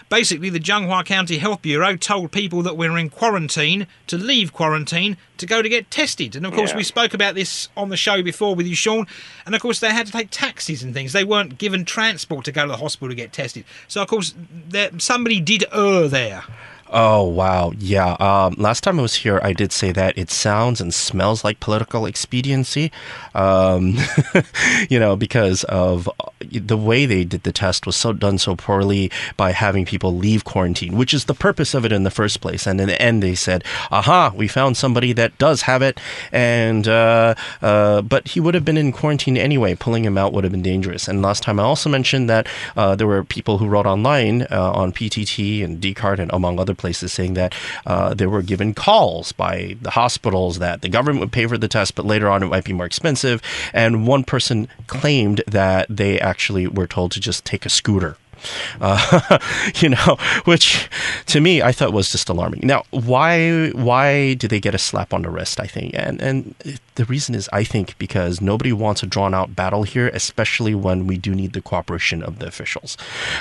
basically 0.09 0.51
the 0.51 0.61
Changhua 0.61 1.05
County 1.05 1.39
Health 1.39 1.63
Bureau 1.63 1.97
told 1.97 2.33
people 2.33 2.63
that 2.63 2.77
we're 2.77 2.99
in 2.99 3.09
quarantine 3.09 3.87
to 4.09 4.19
leave 4.19 4.53
quarantine 4.53 5.17
to 5.39 5.47
go 5.47 5.63
to 5.63 5.69
get 5.69 5.91
tested. 5.91 6.37
And 6.37 6.45
of 6.45 6.53
course, 6.53 6.71
yeah. 6.71 6.77
we 6.77 6.83
spoke 6.83 7.15
about 7.15 7.35
this 7.35 7.69
on 7.77 7.89
the 7.89 7.97
show 7.97 8.23
before 8.23 8.55
with 8.55 8.67
you, 8.67 8.75
Sean. 8.75 9.07
And 9.47 9.55
of 9.55 9.63
course, 9.63 9.81
they 9.81 9.91
had 9.91 10.07
to 10.07 10.13
take 10.13 10.29
taxis 10.31 10.83
and 10.83 10.93
things. 10.93 11.13
They 11.13 11.25
weren't 11.25 11.59
given 11.59 11.85
transport 11.85 12.45
to 12.45 12.53
go 12.53 12.63
to 12.63 12.69
the 12.69 12.77
hospital 12.77 13.09
to 13.09 13.15
get 13.15 13.33
tested. 13.33 13.65
So 13.89 14.03
of 14.03 14.09
course, 14.09 14.35
there, 14.69 14.91
somebody 14.99 15.41
did 15.41 15.65
err 15.73 16.09
there. 16.09 16.45
Oh, 16.93 17.23
wow. 17.23 17.73
Yeah. 17.79 18.17
Um, 18.19 18.55
last 18.59 18.83
time 18.83 18.99
I 18.99 19.03
was 19.03 19.15
here, 19.15 19.39
I 19.45 19.53
did 19.53 19.71
say 19.71 19.93
that 19.93 20.19
it 20.19 20.29
sounds 20.29 20.81
and 20.81 20.93
smells 20.93 21.45
like 21.45 21.61
political 21.61 22.05
expediency, 22.05 22.91
um, 23.33 23.97
you 24.91 24.99
know, 24.99 25.15
because 25.15 25.63
of 25.65 26.09
uh, 26.09 26.31
the 26.51 26.77
way 26.77 27.07
they 27.07 27.23
did 27.23 27.45
the 27.45 27.53
test 27.53 27.87
was 27.87 27.95
so 27.95 28.13
done 28.13 28.39
so 28.39 28.57
poorly 28.57 29.09
by 29.37 29.53
having 29.53 29.85
people 29.85 30.17
leave 30.17 30.45
quarantine, 30.45 30.97
which 30.97 31.15
is 31.15 31.27
the 31.27 31.35
purpose 31.35 31.75
of 31.75 31.85
it 31.85 31.93
in 31.93 32.03
the 32.03 32.11
first 32.11 32.41
place. 32.41 32.67
And 32.67 32.81
in 32.81 32.89
the 32.89 33.01
end, 33.01 33.23
they 33.23 33.37
said, 33.37 33.63
aha, 33.93 34.33
we 34.35 34.49
found 34.49 34.77
somebody 34.77 35.13
that 35.13 35.39
does 35.39 35.63
have 35.63 35.83
it. 35.83 36.01
And, 36.33 36.89
uh, 36.89 37.37
uh, 37.63 38.03
but 38.03 38.27
he 38.27 38.41
would 38.41 38.55
have 38.55 38.65
been 38.65 38.77
in 38.77 38.91
quarantine 38.91 39.37
anyway. 39.37 39.77
Pulling 39.77 40.05
him 40.05 40.19
out 40.19 40.33
would 40.33 40.43
have 40.43 40.53
been 40.53 40.61
dangerous. 40.63 41.07
And 41.07 41.23
last 41.23 41.45
time 41.45 41.61
I 41.61 41.63
also 41.63 41.89
mentioned 41.89 42.29
that 42.29 42.49
uh, 42.77 42.97
there 42.97 43.07
were 43.07 43.23
people 43.23 43.59
who 43.59 43.69
wrote 43.69 43.87
online 43.87 44.43
uh, 44.51 44.73
on 44.73 44.91
PTT 44.91 45.63
and 45.63 45.81
Dcard 45.81 46.19
and 46.19 46.33
among 46.33 46.59
other 46.59 46.75
places 46.81 47.13
saying 47.13 47.35
that 47.35 47.55
uh, 47.87 48.15
they 48.15 48.27
were 48.27 48.43
given 48.43 48.75
calls 48.75 49.33
by 49.33 49.77
the 49.83 49.91
hospitals 49.91 50.59
that 50.59 50.81
the 50.83 50.89
government 50.89 51.21
would 51.21 51.33
pay 51.33 51.47
for 51.47 51.59
the 51.59 51.69
test, 51.69 51.95
but 51.95 52.07
later 52.07 52.29
on 52.29 52.43
it 52.43 52.47
might 52.47 52.65
be 52.65 52.73
more 52.73 52.87
expensive. 52.87 53.43
And 53.73 54.07
one 54.07 54.25
person 54.25 54.67
claimed 54.87 55.43
that 55.47 55.87
they 55.89 56.19
actually 56.19 56.67
were 56.67 56.87
told 56.87 57.13
to 57.13 57.21
just 57.21 57.45
take 57.45 57.65
a 57.67 57.71
scooter 57.71 58.17
uh, 58.81 59.39
you 59.77 59.91
know, 59.91 60.17
which 60.45 60.89
to 61.27 61.41
me 61.41 61.63
I 61.63 61.73
thought 61.73 61.93
was 61.93 62.11
just 62.11 62.29
alarming. 62.29 62.61
Now, 62.63 62.85
why 62.91 63.71
why 63.71 64.35
do 64.35 64.49
they 64.49 64.61
get 64.61 64.75
a 64.75 64.79
slap 64.79 65.13
on 65.13 65.23
the 65.23 65.31
wrist? 65.31 65.61
I 65.61 65.67
think, 65.67 65.95
and 65.95 66.21
and 66.23 66.55
the 66.95 67.05
reason 67.05 67.35
is 67.35 67.49
I 67.53 67.65
think 67.65 67.97
because 67.99 68.41
nobody 68.41 68.73
wants 68.73 69.03
a 69.03 69.07
drawn 69.07 69.35
out 69.35 69.55
battle 69.55 69.85
here, 69.85 70.09
especially 70.09 70.75
when 70.75 71.07
we 71.07 71.17
do 71.17 71.35
need 71.35 71.53
the 71.53 71.63
cooperation 71.63 72.23
of 72.23 72.39
the 72.39 72.47
officials. 72.47 72.97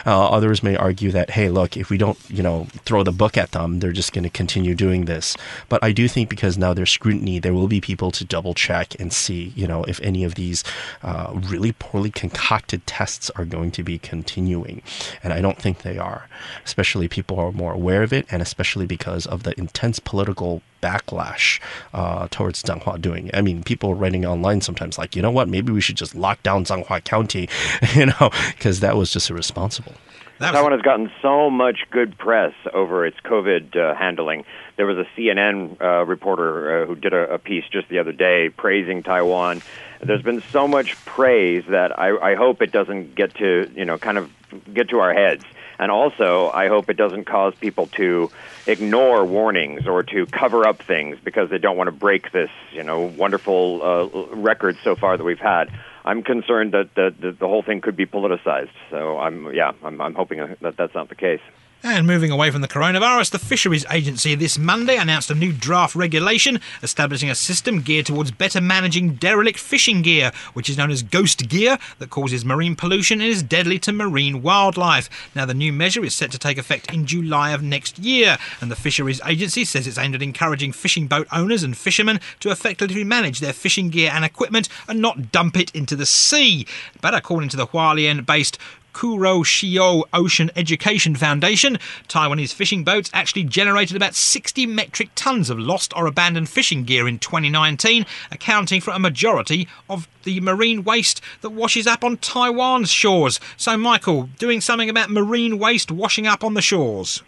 Uh, 0.06 0.30
others 0.30 0.64
may 0.64 0.76
argue 0.76 1.12
that 1.12 1.32
hey, 1.32 1.50
look, 1.50 1.76
if 1.76 1.90
we 1.90 1.98
don't 1.98 2.18
you 2.30 2.44
know 2.44 2.68
throw 2.86 3.04
the 3.04 3.12
book 3.12 3.38
at 3.38 3.52
them, 3.52 3.80
they're 3.80 3.92
just 3.92 4.14
going 4.14 4.24
to 4.24 4.30
continue 4.30 4.76
doing 4.76 5.06
this. 5.06 5.36
But 5.68 5.84
I 5.84 5.92
do 5.92 6.08
think 6.08 6.30
because 6.30 6.58
now 6.58 6.74
there's 6.74 6.92
scrutiny, 6.92 7.40
there 7.40 7.54
will 7.54 7.68
be 7.68 7.82
people 7.82 8.12
to 8.12 8.26
double 8.26 8.54
check 8.54 9.00
and 9.00 9.12
see 9.12 9.54
you 9.56 9.68
know 9.68 9.84
if 9.86 10.00
any 10.02 10.24
of 10.24 10.36
these 10.36 10.64
uh, 11.04 11.32
really 11.34 11.72
poorly 11.72 12.12
concocted 12.12 12.86
tests 12.86 13.30
are 13.32 13.46
going 13.46 13.72
to 13.72 13.84
be 13.84 13.98
continuing. 13.98 14.82
And 15.24 15.34
I 15.34 15.42
don't 15.42 15.58
think 15.58 15.82
they 15.82 15.98
are, 15.98 16.28
especially 16.66 17.08
people 17.08 17.40
are 17.40 17.52
more 17.52 17.74
aware 17.74 18.04
of 18.04 18.14
it, 18.14 18.26
and 18.32 18.42
especially 18.42 18.86
because 18.86 19.26
of 19.26 19.44
the 19.44 19.58
intense 19.60 20.00
political 20.00 20.62
backlash 20.82 21.60
uh, 21.94 22.28
towards 22.32 22.64
Changhua 22.64 23.02
doing. 23.02 23.30
I 23.34 23.42
mean, 23.42 23.64
people 23.64 23.92
are 23.92 23.96
writing 23.96 24.26
online 24.26 24.62
sometimes 24.62 24.98
like, 24.98 25.16
you 25.16 25.22
know 25.22 25.32
what, 25.32 25.48
maybe 25.48 25.72
we 25.72 25.82
should 25.82 25.98
just 25.98 26.16
lock 26.16 26.42
down 26.44 26.66
Changhua 26.66 27.04
County, 27.04 27.50
you 27.96 28.08
know, 28.08 28.30
because 28.56 28.80
that 28.80 28.96
was 28.96 29.12
just 29.12 29.30
irresponsible. 29.30 29.94
That 30.40 30.52
Taiwan 30.52 30.72
has 30.72 30.82
gotten 30.82 31.12
so 31.22 31.50
much 31.50 31.82
good 31.92 32.18
press 32.18 32.54
over 32.74 33.06
its 33.06 33.18
COVID 33.26 33.76
uh, 33.76 33.94
handling. 33.96 34.46
There 34.78 34.86
was 34.86 34.98
a 34.98 35.06
CNN 35.18 35.82
uh, 35.82 36.06
reporter 36.06 36.84
uh, 36.84 36.86
who 36.86 36.96
did 36.96 37.14
a, 37.14 37.34
a, 37.34 37.38
piece 37.38 37.66
just 37.70 37.90
the 37.90 38.00
other 38.00 38.14
day 38.14 38.48
praising 38.48 39.04
Taiwan. 39.04 39.62
There's 40.02 40.22
been 40.22 40.42
so 40.54 40.66
much 40.66 40.96
praise 41.04 41.66
that 41.68 42.00
I, 42.00 42.16
I 42.32 42.36
hope 42.36 42.62
it 42.62 42.72
doesn't 42.72 43.16
get 43.16 43.36
to 43.36 43.70
you 43.76 43.84
know 43.84 43.98
kind 43.98 44.18
of 44.18 44.32
get 44.74 44.88
to 44.90 45.00
our 45.00 45.14
heads. 45.14 45.44
And 45.80 45.92
also, 45.92 46.52
I 46.54 46.68
hope 46.68 46.90
it 46.90 46.98
doesn't 46.98 47.24
cause 47.24 47.54
people 47.60 47.88
to 47.96 48.30
ignore 48.68 49.26
warnings 49.26 49.88
or 49.88 50.04
to 50.04 50.26
cover 50.26 50.68
up 50.68 50.84
things 50.86 51.18
because 51.24 51.50
they 51.50 51.58
don't 51.58 51.78
want 51.78 51.88
to 51.88 51.94
break 51.94 52.34
this, 52.34 52.50
you 52.74 52.84
know, 52.84 53.00
wonderful 53.18 53.82
uh, 53.82 54.36
record 54.36 54.78
so 54.84 54.98
far 54.98 55.16
that 55.16 55.24
we've 55.24 55.40
had. 55.40 55.72
I'm 56.04 56.22
concerned 56.22 56.74
that 56.74 56.90
the, 56.96 57.16
the, 57.18 57.32
the 57.32 57.48
whole 57.48 57.64
thing 57.64 57.80
could 57.80 57.96
be 57.96 58.06
politicized. 58.06 58.72
So 58.90 59.20
I'm 59.20 59.54
yeah, 59.54 59.72
I'm, 59.84 60.02
I'm 60.02 60.16
hoping 60.16 60.40
that 60.62 60.76
that's 60.76 60.94
not 60.94 61.08
the 61.08 61.16
case. 61.16 61.42
And 61.82 62.06
moving 62.06 62.30
away 62.30 62.52
from 62.52 62.60
the 62.60 62.68
coronavirus, 62.68 63.32
the 63.32 63.40
Fisheries 63.40 63.86
Agency 63.90 64.36
this 64.36 64.58
Monday 64.58 64.98
announced 64.98 65.32
a 65.32 65.36
new 65.36 65.54
draft 65.54 65.96
regulation 65.96 66.60
establishing 66.84 67.30
a 67.30 67.36
system 67.36 67.80
geared 67.80 68.06
towards 68.06 68.32
better 68.32 68.60
managing 68.60 69.14
derelict 69.14 69.58
fishing 69.58 70.02
gear, 70.02 70.34
which 70.52 70.70
is 70.70 70.78
known 70.78 70.92
as 70.92 71.04
ghost 71.04 71.48
gear, 71.48 71.80
that 72.00 72.10
causes 72.10 72.44
marine 72.44 72.76
pollution 72.76 73.22
and 73.22 73.30
is 73.30 73.42
deadly 73.42 73.80
to 73.80 73.94
marine 73.94 74.42
wildlife. 74.42 75.10
Now, 75.34 75.46
the 75.46 75.54
new 75.54 75.72
measure 75.72 76.04
is 76.04 76.14
set 76.14 76.32
to 76.32 76.38
take 76.38 76.58
effect 76.58 76.94
in 76.94 77.06
July 77.06 77.52
of 77.52 77.64
next 77.64 77.98
year, 77.98 78.38
and 78.60 78.70
the 78.70 78.76
Fisheries 78.76 79.22
Agency 79.26 79.64
says 79.64 79.88
it's 79.88 79.98
aimed 79.98 80.16
at 80.16 80.22
encouraging 80.22 80.74
fishing 80.74 81.08
boat 81.08 81.30
owners 81.32 81.64
and 81.64 81.78
fishermen 81.78 82.20
to 82.42 82.52
effectively 82.52 83.06
manage 83.06 83.40
their 83.40 83.54
fishing 83.54 83.90
gear 83.90 84.12
and 84.14 84.26
equipment 84.26 84.68
and 84.90 85.02
not 85.02 85.32
dump 85.32 85.56
it 85.56 85.74
into 85.74 85.96
the 85.96 86.06
sea. 86.06 86.68
But 87.00 87.16
according 87.16 87.48
to 87.50 87.58
the 87.58 87.68
Hualien 87.68 88.26
based 88.26 88.58
Kuroshio 88.94 90.04
Ocean 90.14 90.52
Education 90.56 91.16
Foundation, 91.16 91.78
Taiwanese 92.08 92.54
fishing 92.54 92.84
boats 92.84 93.10
actually 93.14 93.44
generated 93.44 93.96
about 93.96 94.16
60 94.16 94.66
metric 94.66 95.10
tons 95.16 95.50
of 95.50 95.60
lost 95.60 95.94
or 95.96 96.06
abandoned 96.06 96.50
fishing 96.50 96.84
gear 96.84 97.08
in 97.08 97.20
2019, 97.20 98.06
accounting 98.32 98.82
for 98.82 98.92
a 98.92 99.00
majority 99.00 99.68
of 99.90 100.08
the 100.24 100.40
marine 100.42 100.84
waste 100.84 101.22
that 101.42 101.52
washes 101.52 101.88
up 101.88 102.04
on 102.04 102.18
Taiwan's 102.18 102.90
shores. 102.92 103.40
So, 103.58 103.78
Michael, 103.78 104.30
doing 104.38 104.62
something 104.62 104.90
about 104.90 105.10
marine 105.10 105.60
waste 105.60 105.92
washing 105.92 106.28
up 106.28 106.44
on 106.44 106.54
the 106.54 106.62
shores. 106.62 107.24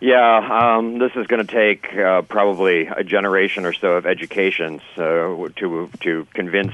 Yeah, 0.00 0.76
um, 0.78 0.98
this 0.98 1.12
is 1.14 1.26
going 1.26 1.46
to 1.46 1.52
take 1.52 1.94
uh, 1.94 2.22
probably 2.22 2.86
a 2.86 3.04
generation 3.04 3.66
or 3.66 3.74
so 3.74 3.92
of 3.92 4.06
education 4.06 4.80
so, 4.96 5.50
to 5.56 5.90
to 6.00 6.26
convince 6.32 6.72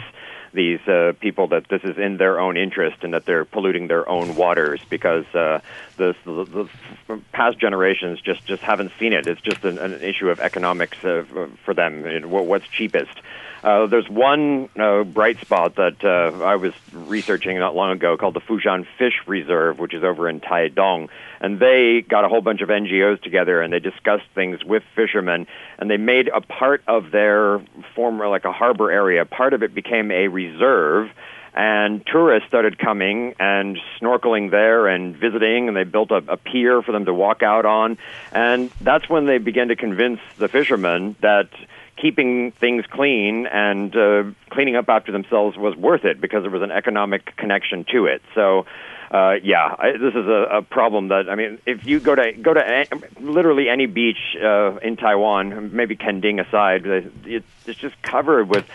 these 0.57 0.80
uh, 0.88 1.12
people 1.20 1.48
that 1.48 1.68
this 1.68 1.82
is 1.84 1.96
in 1.98 2.16
their 2.16 2.40
own 2.40 2.57
interest 2.57 3.04
and 3.04 3.14
that 3.14 3.24
they're 3.26 3.44
polluting 3.44 3.86
their 3.86 4.09
own 4.09 4.34
waters 4.34 4.80
because 4.90 5.24
uh, 5.34 5.61
the, 5.98 6.16
the, 6.24 6.68
the 7.07 7.20
past 7.30 7.59
generations 7.59 8.20
just, 8.20 8.44
just 8.46 8.62
haven't 8.62 8.90
seen 8.98 9.12
it. 9.12 9.28
It's 9.28 9.40
just 9.42 9.62
an, 9.64 9.78
an 9.78 9.92
issue 10.02 10.30
of 10.30 10.40
economics 10.40 11.04
uh, 11.04 11.24
for 11.64 11.74
them. 11.74 12.02
What's 12.28 12.66
cheapest? 12.66 13.20
Uh, 13.67 13.89
there's 13.89 14.09
one 14.09 14.69
uh, 14.79 15.03
bright 15.03 15.41
spot 15.41 15.75
that 15.75 16.05
uh, 16.05 16.45
I 16.45 16.55
was 16.55 16.73
researching 16.93 17.59
not 17.59 17.75
long 17.75 17.91
ago 17.91 18.17
called 18.17 18.35
the 18.35 18.41
Fushan 18.41 18.87
Fish 18.97 19.14
Reserve, 19.27 19.81
which 19.81 19.93
is 19.93 20.05
over 20.05 20.29
in 20.29 20.41
Taidong. 20.41 21.09
And 21.41 21.59
they 21.59 22.03
got 22.03 22.25
a 22.25 22.29
whole 22.29 22.43
bunch 22.43 22.61
of 22.61 22.69
NGOs 22.69 23.21
together 23.23 23.61
and 23.61 23.73
they 23.73 23.81
discussed 23.81 24.27
things 24.37 24.62
with 24.64 24.85
fishermen. 24.95 25.49
And 25.81 25.91
they 25.91 25.97
made 25.97 26.29
a 26.29 26.41
part 26.43 26.85
of 26.87 27.11
their 27.11 27.61
former, 27.97 28.29
like 28.29 28.45
a 28.45 28.53
harbor 28.53 28.89
area, 28.89 29.25
part 29.25 29.53
of 29.53 29.64
it 29.64 29.75
became 29.75 30.12
a 30.12 30.29
reserve 30.29 31.11
and 31.53 32.07
tourists 32.07 32.47
started 32.47 32.79
coming 32.79 33.35
and 33.41 33.79
snorkeling 33.99 34.53
there 34.53 34.87
and 34.87 35.17
visiting 35.17 35.67
and 35.67 35.77
they 35.77 35.85
built 35.85 36.12
a, 36.12 36.23
a, 36.29 36.37
pier 36.37 36.83
for 36.83 36.93
them 36.93 37.07
to 37.07 37.14
walk 37.14 37.43
out 37.43 37.64
on 37.64 37.97
and 38.31 38.71
that's 38.83 39.09
when 39.09 39.25
they 39.25 39.39
began 39.39 39.69
to 39.69 39.75
convince 39.75 40.21
the 40.37 40.49
fishermen 40.49 41.17
that 41.23 41.49
keeping 41.97 42.53
things 42.53 42.84
clean 42.90 43.47
and 43.47 43.97
uh, 43.97 44.24
cleaning 44.51 44.76
up 44.76 44.88
after 44.88 45.12
themselves 45.12 45.57
was 45.57 45.74
worth 45.76 46.05
it 46.05 46.20
because 46.20 46.42
there 46.42 46.51
was 46.51 46.62
an 46.62 46.70
economic 46.70 47.36
connection 47.36 47.84
to 47.92 48.07
it. 48.07 48.22
So, 48.34 48.66
uh, 49.11 49.34
yeah, 49.42 49.74
I, 49.78 49.92
this 49.92 50.14
is 50.14 50.26
a, 50.26 50.59
a 50.59 50.62
problem 50.62 51.09
that 51.09 51.28
I 51.28 51.34
mean, 51.34 51.59
if 51.64 51.86
you 51.86 52.01
go 52.01 52.14
to 52.14 52.32
go 52.32 52.53
to 52.53 52.61
a, 52.61 52.86
literally 53.20 53.68
any 53.68 53.86
beach 53.86 54.36
uh, 54.42 54.76
in 54.76 54.97
Taiwan, 54.97 55.74
maybe 55.74 55.97
Kending 55.97 56.40
aside, 56.40 56.86
it, 56.86 57.44
it's 57.66 57.78
just 57.78 58.01
covered 58.03 58.49
with 58.49 58.68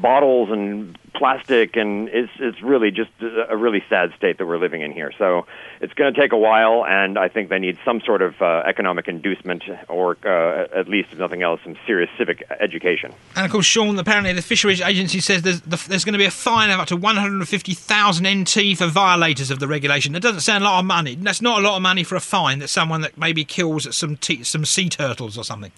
bottles 0.00 0.50
and 0.50 0.96
plastic, 1.14 1.76
and 1.76 2.08
it's 2.08 2.32
it's 2.38 2.62
really 2.62 2.90
just 2.90 3.10
a 3.20 3.56
really 3.56 3.82
sad 3.88 4.12
state 4.16 4.38
that 4.38 4.46
we're 4.46 4.58
living 4.58 4.80
in 4.80 4.92
here. 4.92 5.12
So 5.18 5.46
it's 5.80 5.92
going 5.92 6.12
to 6.12 6.18
take 6.20 6.32
a 6.32 6.38
while, 6.38 6.84
and 6.86 7.18
I 7.18 7.28
think 7.28 7.48
they 7.48 7.58
need 7.58 7.78
some 7.84 8.00
sort 8.00 8.22
of 8.22 8.40
uh, 8.40 8.62
economic 8.66 9.08
inducement, 9.08 9.64
or 9.88 10.16
uh, 10.24 10.78
at 10.78 10.88
least, 10.88 11.12
if 11.12 11.18
nothing 11.18 11.42
else, 11.42 11.60
some 11.64 11.76
serious 11.86 12.10
civic 12.16 12.44
education. 12.60 13.12
And 13.36 13.44
of 13.44 13.52
course, 13.52 13.66
Sean, 13.66 13.98
apparently 13.98 14.32
the 14.32 14.42
fisheries 14.42 14.80
agency 14.80 15.20
says 15.20 15.42
there's, 15.42 15.60
there's 15.60 16.04
going 16.04 16.14
to 16.14 16.18
be 16.18 16.24
a 16.24 16.30
fine 16.30 16.70
of 16.70 16.80
up 16.80 16.88
to 16.88 16.96
150,000 16.96 18.40
NT 18.40 18.78
for 18.78 18.86
violators 18.86 19.50
of 19.50 19.58
the 19.58 19.68
regulation. 19.68 20.12
That 20.12 20.22
doesn't 20.22 20.40
sound 20.40 20.64
a 20.64 20.66
lot 20.66 20.80
of 20.80 20.86
money. 20.86 21.16
That's 21.16 21.42
not 21.42 21.60
a 21.60 21.62
lot 21.62 21.76
of 21.76 21.82
money 21.82 22.04
for 22.04 22.16
a 22.16 22.20
fine. 22.20 22.58
That's 22.60 22.72
someone 22.72 23.00
that 23.02 23.18
maybe 23.18 23.44
kills 23.44 23.94
some 23.94 24.16
t- 24.16 24.44
some 24.44 24.64
sea 24.64 24.88
turtles 24.88 25.36
or 25.36 25.44
something. 25.44 25.72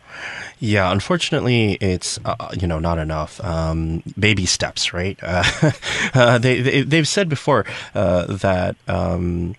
Yeah, 0.61 0.91
unfortunately, 0.93 1.79
it's 1.81 2.19
uh, 2.25 2.55
you 2.59 2.67
know 2.67 2.79
not 2.79 2.99
enough. 2.99 3.43
Um, 3.45 4.03
baby 4.19 4.47
steps, 4.47 4.93
right? 4.93 5.19
Uh, 6.15 6.37
they, 6.37 6.61
they 6.61 6.83
they've 6.83 7.09
said 7.09 7.29
before 7.29 7.65
uh, 7.95 8.27
that. 8.27 8.77
Um, 8.87 9.55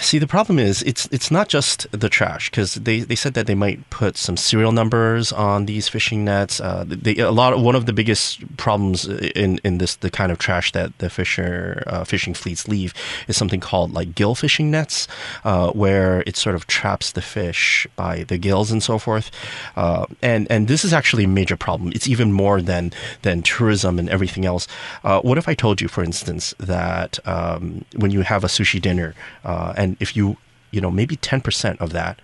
See, 0.00 0.18
the 0.18 0.26
problem 0.26 0.58
is 0.58 0.82
it's 0.82 1.06
it's 1.12 1.30
not 1.30 1.48
just 1.48 1.86
the 1.92 2.08
trash 2.08 2.50
because 2.50 2.74
they, 2.74 3.00
they 3.00 3.14
said 3.14 3.34
that 3.34 3.46
they 3.46 3.54
might 3.54 3.88
put 3.90 4.16
some 4.16 4.36
serial 4.36 4.72
numbers 4.72 5.32
on 5.32 5.66
these 5.66 5.88
fishing 5.88 6.24
nets. 6.24 6.60
Uh, 6.60 6.84
they, 6.86 7.16
a 7.16 7.30
lot 7.30 7.52
of, 7.52 7.60
one 7.60 7.74
of 7.74 7.84
the 7.84 7.92
biggest 7.92 8.56
problems 8.56 9.06
in, 9.06 9.60
in 9.64 9.78
this 9.78 9.96
the 9.96 10.10
kind 10.10 10.32
of 10.32 10.38
trash 10.38 10.72
that 10.72 10.96
the 10.98 11.10
fisher 11.10 11.82
uh, 11.86 12.04
fishing 12.04 12.32
fleets 12.32 12.66
leave 12.66 12.94
is 13.26 13.36
something 13.36 13.60
called 13.60 13.92
like 13.92 14.14
gill 14.14 14.34
fishing 14.34 14.70
nets, 14.70 15.06
uh, 15.44 15.70
where 15.72 16.22
it 16.26 16.36
sort 16.36 16.54
of 16.54 16.66
traps 16.66 17.12
the 17.12 17.22
fish 17.22 17.86
by 17.96 18.24
the 18.24 18.38
gills 18.38 18.70
and 18.70 18.82
so 18.82 18.98
forth. 18.98 19.30
Uh, 19.76 20.06
and 20.22 20.50
and 20.50 20.68
this 20.68 20.84
is 20.84 20.92
actually 20.94 21.24
a 21.24 21.28
major 21.28 21.56
problem. 21.56 21.92
It's 21.94 22.08
even 22.08 22.32
more 22.32 22.62
than 22.62 22.92
than 23.22 23.42
tourism 23.42 23.98
and 23.98 24.08
everything 24.08 24.46
else. 24.46 24.66
Uh, 25.04 25.20
what 25.20 25.36
if 25.36 25.48
I 25.48 25.54
told 25.54 25.80
you, 25.80 25.88
for 25.88 26.02
instance, 26.02 26.54
that 26.58 27.18
um, 27.26 27.84
when 27.96 28.10
you 28.10 28.22
have 28.22 28.44
a 28.44 28.48
sushi 28.48 28.80
dinner 28.80 29.14
uh, 29.58 29.74
and 29.76 29.96
if 29.98 30.16
you, 30.16 30.36
you 30.70 30.80
know, 30.80 30.90
maybe 30.90 31.16
10% 31.16 31.80
of 31.80 31.92
that 31.92 32.20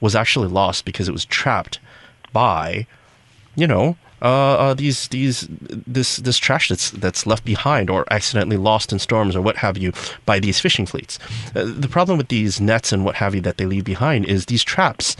was 0.00 0.14
actually 0.14 0.48
lost 0.48 0.84
because 0.84 1.08
it 1.08 1.12
was 1.12 1.24
trapped 1.24 1.80
by, 2.32 2.86
you 3.56 3.66
know, 3.66 3.96
uh, 4.22 4.54
uh, 4.54 4.74
these 4.74 5.08
these 5.08 5.46
this 5.50 6.16
this 6.16 6.38
trash 6.38 6.70
that's 6.70 6.90
that's 6.90 7.26
left 7.26 7.44
behind 7.44 7.90
or 7.90 8.10
accidentally 8.10 8.56
lost 8.56 8.90
in 8.90 8.98
storms 8.98 9.36
or 9.36 9.42
what 9.42 9.56
have 9.56 9.76
you 9.76 9.92
by 10.24 10.38
these 10.40 10.58
fishing 10.58 10.86
fleets. 10.86 11.18
Uh, 11.54 11.64
the 11.66 11.88
problem 11.88 12.16
with 12.16 12.28
these 12.28 12.58
nets 12.58 12.92
and 12.92 13.04
what 13.04 13.16
have 13.16 13.34
you 13.34 13.42
that 13.42 13.58
they 13.58 13.66
leave 13.66 13.84
behind 13.84 14.24
is 14.24 14.46
these 14.46 14.64
traps 14.64 15.16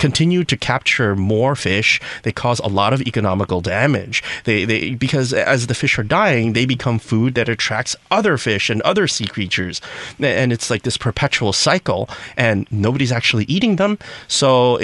continue 0.00 0.42
to 0.44 0.56
capture 0.56 1.14
more 1.14 1.54
fish. 1.54 2.00
They 2.24 2.32
cause 2.32 2.58
a 2.60 2.66
lot 2.66 2.92
of 2.92 3.02
economical 3.02 3.60
damage. 3.60 4.24
They, 4.44 4.64
they 4.64 4.94
because 4.94 5.32
as 5.32 5.68
the 5.68 5.74
fish 5.74 5.98
are 5.98 6.02
dying, 6.02 6.54
they 6.54 6.66
become 6.66 6.98
food 6.98 7.34
that 7.36 7.48
attracts 7.48 7.94
other 8.10 8.36
fish 8.36 8.70
and 8.70 8.82
other 8.82 9.06
sea 9.06 9.26
creatures, 9.26 9.80
and 10.18 10.52
it's 10.52 10.70
like 10.70 10.82
this 10.82 10.96
perpetual 10.96 11.52
cycle. 11.52 12.08
And 12.36 12.66
nobody's 12.72 13.12
actually 13.12 13.44
eating 13.44 13.76
them, 13.76 13.98
so 14.26 14.80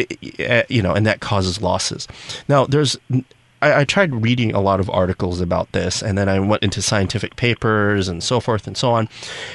you 0.69 0.83
know, 0.83 0.93
and 0.93 1.07
that 1.07 1.21
causes 1.21 1.61
losses. 1.61 2.07
Now, 2.47 2.67
there's 2.67 2.97
I, 3.63 3.81
I, 3.81 3.85
tried 3.85 4.23
reading 4.23 4.55
a 4.55 4.61
lot 4.61 4.81
of 4.81 4.91
articles 4.91 5.41
about 5.41 5.73
this, 5.73 6.03
and 6.03 6.17
then 6.17 6.29
I 6.29 6.39
went 6.41 6.63
into 6.63 6.83
scientific 6.83 7.37
papers 7.37 8.09
and 8.09 8.23
so 8.23 8.41
forth 8.41 8.67
and 8.67 8.77
so 8.77 8.93
on. 8.93 9.09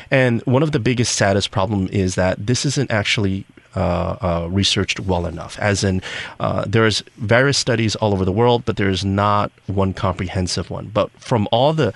And 0.09 0.41
one 0.41 0.63
of 0.63 0.71
the 0.71 0.79
biggest, 0.79 1.15
saddest 1.15 1.51
problem 1.51 1.87
is 1.91 2.15
that 2.15 2.45
this 2.45 2.65
isn't 2.65 2.91
actually 2.91 3.45
uh, 3.75 4.17
uh, 4.21 4.47
researched 4.49 4.99
well 4.99 5.25
enough. 5.25 5.57
As 5.59 5.83
in, 5.83 6.01
uh, 6.39 6.65
there's 6.67 7.01
various 7.17 7.57
studies 7.57 7.95
all 7.95 8.11
over 8.11 8.25
the 8.25 8.31
world, 8.31 8.65
but 8.65 8.75
there's 8.77 9.05
not 9.05 9.51
one 9.67 9.93
comprehensive 9.93 10.69
one. 10.69 10.87
But 10.87 11.11
from 11.11 11.47
all 11.51 11.71
the 11.73 11.93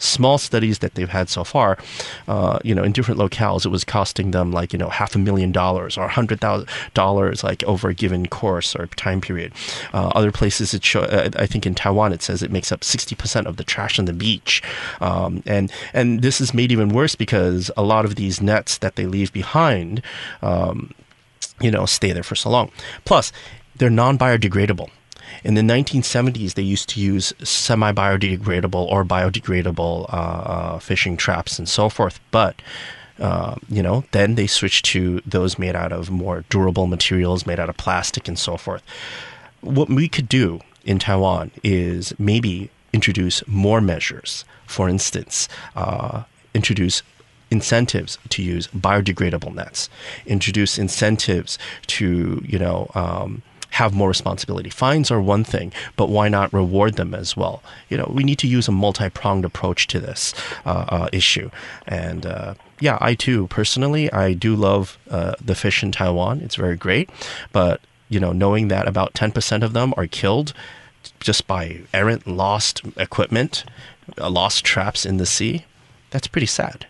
small 0.00 0.38
studies 0.38 0.80
that 0.80 0.94
they've 0.94 1.08
had 1.08 1.28
so 1.28 1.44
far, 1.44 1.78
uh, 2.26 2.58
you 2.64 2.74
know, 2.74 2.82
in 2.82 2.90
different 2.90 3.20
locales, 3.20 3.64
it 3.64 3.68
was 3.68 3.84
costing 3.84 4.32
them 4.32 4.50
like, 4.50 4.72
you 4.72 4.78
know, 4.78 4.88
half 4.88 5.14
a 5.14 5.18
million 5.18 5.52
dollars 5.52 5.96
or 5.96 6.04
a 6.06 6.08
hundred 6.08 6.40
thousand 6.40 6.68
dollars 6.94 7.44
like 7.44 7.62
over 7.64 7.90
a 7.90 7.94
given 7.94 8.26
course 8.26 8.74
or 8.74 8.86
time 8.88 9.20
period. 9.20 9.52
Uh, 9.92 10.08
other 10.14 10.32
places, 10.32 10.74
it 10.74 10.84
show, 10.84 11.02
uh, 11.02 11.30
I 11.36 11.46
think 11.46 11.66
in 11.66 11.74
Taiwan, 11.74 12.12
it 12.12 12.22
says 12.22 12.42
it 12.42 12.50
makes 12.50 12.72
up 12.72 12.80
60% 12.80 13.46
of 13.46 13.56
the 13.56 13.64
trash 13.64 13.98
on 13.98 14.06
the 14.06 14.12
beach. 14.12 14.62
Um, 15.00 15.42
and, 15.46 15.70
and 15.92 16.22
this 16.22 16.40
is 16.40 16.52
made 16.54 16.72
even 16.72 16.88
worse 16.88 17.14
because 17.14 17.70
a 17.76 17.82
lot 17.82 18.04
of 18.04 18.16
these 18.16 18.40
nets 18.40 18.78
that 18.78 18.96
they 18.96 19.06
leave 19.06 19.32
behind, 19.32 20.02
um, 20.42 20.92
you 21.60 21.70
know, 21.70 21.86
stay 21.86 22.12
there 22.12 22.22
for 22.22 22.34
so 22.34 22.50
long. 22.50 22.70
Plus, 23.04 23.32
they're 23.76 23.90
non-biodegradable. 23.90 24.88
In 25.44 25.54
the 25.54 25.62
1970s, 25.62 26.54
they 26.54 26.62
used 26.62 26.88
to 26.90 27.00
use 27.00 27.32
semi 27.42 27.92
biodegradable 27.92 28.86
or 28.86 29.04
biodegradable 29.04 30.12
uh, 30.12 30.16
uh, 30.16 30.78
fishing 30.78 31.16
traps 31.16 31.58
and 31.58 31.68
so 31.68 31.88
forth. 31.88 32.20
But 32.30 32.60
uh, 33.20 33.56
you 33.68 33.82
know, 33.82 34.04
then 34.12 34.34
they 34.34 34.46
switched 34.46 34.86
to 34.86 35.20
those 35.26 35.58
made 35.58 35.76
out 35.76 35.92
of 35.92 36.10
more 36.10 36.44
durable 36.48 36.86
materials, 36.86 37.46
made 37.46 37.60
out 37.60 37.68
of 37.68 37.76
plastic 37.76 38.26
and 38.26 38.38
so 38.38 38.56
forth. 38.56 38.82
What 39.60 39.90
we 39.90 40.08
could 40.08 40.28
do 40.28 40.60
in 40.84 40.98
Taiwan 40.98 41.50
is 41.62 42.14
maybe 42.18 42.70
introduce 42.92 43.46
more 43.46 43.80
measures. 43.80 44.44
For 44.66 44.88
instance, 44.88 45.48
uh, 45.76 46.22
introduce 46.54 47.02
incentives 47.50 48.18
to 48.30 48.42
use 48.42 48.68
biodegradable 48.68 49.54
nets, 49.54 49.90
introduce 50.24 50.78
incentives 50.78 51.58
to, 51.88 52.42
you 52.46 52.58
know, 52.58 52.90
um, 52.94 53.42
have 53.70 53.94
more 53.94 54.08
responsibility. 54.08 54.70
Fines 54.70 55.10
are 55.10 55.20
one 55.20 55.44
thing, 55.44 55.72
but 55.96 56.08
why 56.08 56.28
not 56.28 56.52
reward 56.52 56.94
them 56.94 57.14
as 57.14 57.36
well? 57.36 57.62
You 57.88 57.96
know, 57.96 58.10
we 58.12 58.24
need 58.24 58.38
to 58.40 58.48
use 58.48 58.68
a 58.68 58.72
multi-pronged 58.72 59.44
approach 59.44 59.86
to 59.88 60.00
this 60.00 60.34
uh, 60.66 60.84
uh, 60.88 61.08
issue. 61.12 61.50
And 61.86 62.26
uh, 62.26 62.54
yeah, 62.80 62.98
I 63.00 63.14
too 63.14 63.46
personally, 63.46 64.12
I 64.12 64.32
do 64.34 64.56
love 64.56 64.98
uh, 65.10 65.34
the 65.40 65.54
fish 65.54 65.82
in 65.82 65.92
Taiwan. 65.92 66.40
It's 66.40 66.56
very 66.56 66.76
great, 66.76 67.10
but 67.52 67.80
you 68.08 68.18
know, 68.18 68.32
knowing 68.32 68.68
that 68.68 68.88
about 68.88 69.14
ten 69.14 69.30
percent 69.30 69.62
of 69.62 69.72
them 69.72 69.94
are 69.96 70.06
killed 70.06 70.52
just 71.20 71.46
by 71.46 71.80
errant 71.94 72.26
lost 72.26 72.82
equipment, 72.96 73.64
lost 74.18 74.64
traps 74.64 75.06
in 75.06 75.16
the 75.16 75.26
sea, 75.26 75.64
that's 76.10 76.26
pretty 76.26 76.46
sad. 76.46 76.86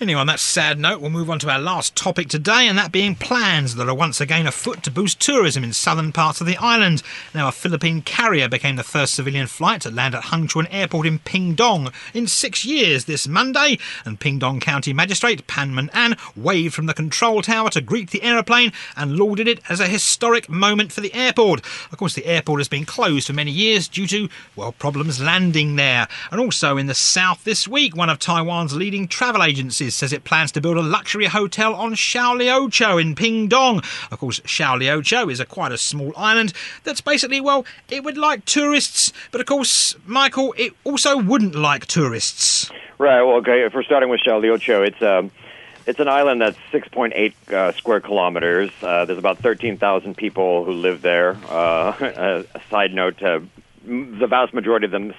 Anyway, 0.00 0.18
on 0.18 0.26
that 0.26 0.40
sad 0.40 0.76
note, 0.76 1.00
we'll 1.00 1.08
move 1.08 1.30
on 1.30 1.38
to 1.38 1.48
our 1.48 1.58
last 1.58 1.94
topic 1.94 2.28
today, 2.28 2.66
and 2.66 2.76
that 2.76 2.90
being 2.90 3.14
plans 3.14 3.76
that 3.76 3.88
are 3.88 3.94
once 3.94 4.20
again 4.20 4.44
afoot 4.44 4.82
to 4.82 4.90
boost 4.90 5.20
tourism 5.20 5.62
in 5.62 5.72
southern 5.72 6.10
parts 6.10 6.40
of 6.40 6.48
the 6.48 6.56
island. 6.56 7.00
Now, 7.32 7.46
a 7.46 7.52
Philippine 7.52 8.02
carrier 8.02 8.48
became 8.48 8.74
the 8.74 8.82
first 8.82 9.14
civilian 9.14 9.46
flight 9.46 9.82
to 9.82 9.92
land 9.92 10.16
at 10.16 10.24
Hengchun 10.24 10.66
Airport 10.68 11.06
in 11.06 11.20
Pingdong 11.20 11.92
in 12.12 12.26
six 12.26 12.64
years 12.64 13.04
this 13.04 13.28
Monday, 13.28 13.78
and 14.04 14.18
Pingdong 14.18 14.60
County 14.60 14.92
Magistrate 14.92 15.46
Pan 15.46 15.72
Men-an 15.72 16.16
waved 16.34 16.74
from 16.74 16.86
the 16.86 16.94
control 16.94 17.40
tower 17.40 17.70
to 17.70 17.80
greet 17.80 18.10
the 18.10 18.24
aeroplane 18.24 18.72
and 18.96 19.16
lauded 19.16 19.46
it 19.46 19.60
as 19.68 19.78
a 19.78 19.86
historic 19.86 20.48
moment 20.48 20.90
for 20.90 21.02
the 21.02 21.14
airport. 21.14 21.60
Of 21.92 21.98
course, 21.98 22.14
the 22.14 22.26
airport 22.26 22.58
has 22.58 22.68
been 22.68 22.84
closed 22.84 23.28
for 23.28 23.32
many 23.32 23.52
years 23.52 23.86
due 23.86 24.08
to, 24.08 24.28
well, 24.56 24.72
problems 24.72 25.22
landing 25.22 25.76
there. 25.76 26.08
And 26.32 26.40
also 26.40 26.76
in 26.78 26.88
the 26.88 26.94
south 26.94 27.44
this 27.44 27.68
week, 27.68 27.96
one 27.96 28.10
of 28.10 28.18
Taiwan's 28.18 28.74
leading 28.74 29.06
travel 29.06 29.44
agencies 29.44 29.83
Resources 29.84 29.98
says 29.98 30.12
it 30.14 30.24
plans 30.24 30.50
to 30.52 30.62
build 30.62 30.78
a 30.78 30.82
luxury 30.82 31.26
hotel 31.26 31.74
on 31.74 31.94
Xiaoliuqiu 31.94 33.00
in 33.00 33.14
Pingdong. 33.14 33.84
Of 34.10 34.18
course, 34.18 34.40
Xiaoliuqiu 34.40 35.30
is 35.30 35.40
a 35.40 35.44
quite 35.44 35.72
a 35.72 35.78
small 35.78 36.12
island 36.16 36.54
that's 36.84 37.02
basically, 37.02 37.38
well, 37.38 37.66
it 37.90 38.02
would 38.02 38.16
like 38.16 38.46
tourists, 38.46 39.12
but 39.30 39.42
of 39.42 39.46
course, 39.46 39.94
Michael, 40.06 40.54
it 40.56 40.72
also 40.84 41.18
wouldn't 41.18 41.54
like 41.54 41.84
tourists. 41.84 42.70
Right. 42.96 43.22
Well, 43.22 43.36
okay. 43.36 43.64
If 43.64 43.74
we're 43.74 43.82
starting 43.82 44.08
with 44.08 44.20
Xiaoliuqiu, 44.26 44.86
it's 44.86 45.02
um, 45.02 45.30
it's 45.86 46.00
an 46.00 46.08
island 46.08 46.40
that's 46.40 46.56
6.8 46.72 47.52
uh, 47.52 47.72
square 47.72 48.00
kilometers. 48.00 48.70
Uh, 48.82 49.04
there's 49.04 49.18
about 49.18 49.38
13,000 49.38 50.16
people 50.16 50.64
who 50.64 50.72
live 50.72 51.02
there. 51.02 51.36
Uh, 51.46 52.44
a 52.54 52.60
side 52.70 52.94
note: 52.94 53.22
uh, 53.22 53.40
the 53.84 54.26
vast 54.26 54.54
majority 54.54 54.86
of 54.86 54.92
them 54.92 55.12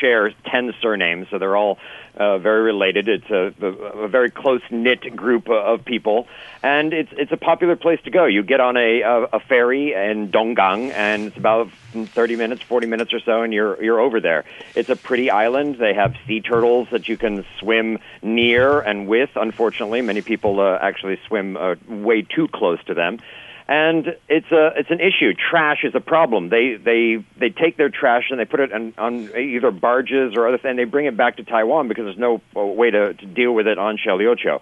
share 0.00 0.32
10 0.50 0.74
surnames, 0.80 1.28
so 1.30 1.38
they're 1.38 1.56
all 1.56 1.78
uh, 2.16 2.38
very 2.38 2.62
related. 2.62 3.08
It's 3.08 3.30
a, 3.30 3.52
a 3.64 4.08
very 4.08 4.30
close 4.30 4.62
knit 4.70 5.16
group 5.16 5.48
of 5.48 5.84
people, 5.84 6.28
and 6.62 6.92
it's 6.92 7.10
it's 7.12 7.32
a 7.32 7.36
popular 7.36 7.76
place 7.76 8.00
to 8.04 8.10
go. 8.10 8.26
You 8.26 8.42
get 8.42 8.60
on 8.60 8.76
a 8.76 9.02
a, 9.02 9.22
a 9.24 9.40
ferry 9.40 9.92
in 9.92 10.30
Donggang, 10.30 10.92
and 10.92 11.26
it's 11.26 11.36
about 11.36 11.70
30 11.92 12.36
minutes, 12.36 12.62
40 12.62 12.86
minutes 12.86 13.12
or 13.12 13.20
so, 13.20 13.42
and 13.42 13.52
you're 13.52 13.82
you're 13.82 14.00
over 14.00 14.20
there. 14.20 14.44
It's 14.74 14.88
a 14.88 14.96
pretty 14.96 15.30
island. 15.30 15.76
They 15.78 15.94
have 15.94 16.14
sea 16.26 16.40
turtles 16.40 16.88
that 16.92 17.08
you 17.08 17.16
can 17.16 17.44
swim 17.58 17.98
near 18.22 18.80
and 18.80 19.08
with. 19.08 19.30
Unfortunately, 19.34 20.00
many 20.00 20.22
people 20.22 20.60
uh, 20.60 20.78
actually 20.80 21.18
swim 21.26 21.56
uh, 21.56 21.74
way 21.88 22.22
too 22.22 22.48
close 22.48 22.82
to 22.84 22.94
them 22.94 23.18
and 23.66 24.16
it's 24.28 24.50
a 24.52 24.72
it's 24.76 24.90
an 24.90 25.00
issue. 25.00 25.32
Trash 25.34 25.84
is 25.84 25.94
a 25.94 26.00
problem. 26.00 26.50
They 26.50 26.76
they 26.76 27.24
they 27.38 27.50
take 27.50 27.76
their 27.76 27.88
trash 27.88 28.24
and 28.30 28.38
they 28.38 28.44
put 28.44 28.60
it 28.60 28.72
on, 28.72 28.94
on 28.98 29.36
either 29.36 29.70
barges 29.70 30.34
or 30.36 30.46
other 30.46 30.58
things. 30.58 30.70
And 30.70 30.78
they 30.78 30.84
bring 30.84 31.06
it 31.06 31.16
back 31.16 31.36
to 31.36 31.44
Taiwan 31.44 31.88
because 31.88 32.04
there's 32.04 32.18
no 32.18 32.42
uh, 32.56 32.60
way 32.64 32.90
to, 32.90 33.14
to 33.14 33.26
deal 33.26 33.52
with 33.52 33.66
it 33.66 33.78
on 33.78 33.96
Xiaoliuqiu. 33.96 34.60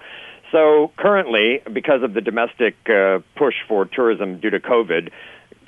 So 0.52 0.92
currently, 0.96 1.62
because 1.72 2.02
of 2.02 2.12
the 2.12 2.20
domestic 2.20 2.76
uh, 2.88 3.20
push 3.36 3.54
for 3.66 3.86
tourism 3.86 4.38
due 4.38 4.50
to 4.50 4.60
COVID, 4.60 5.10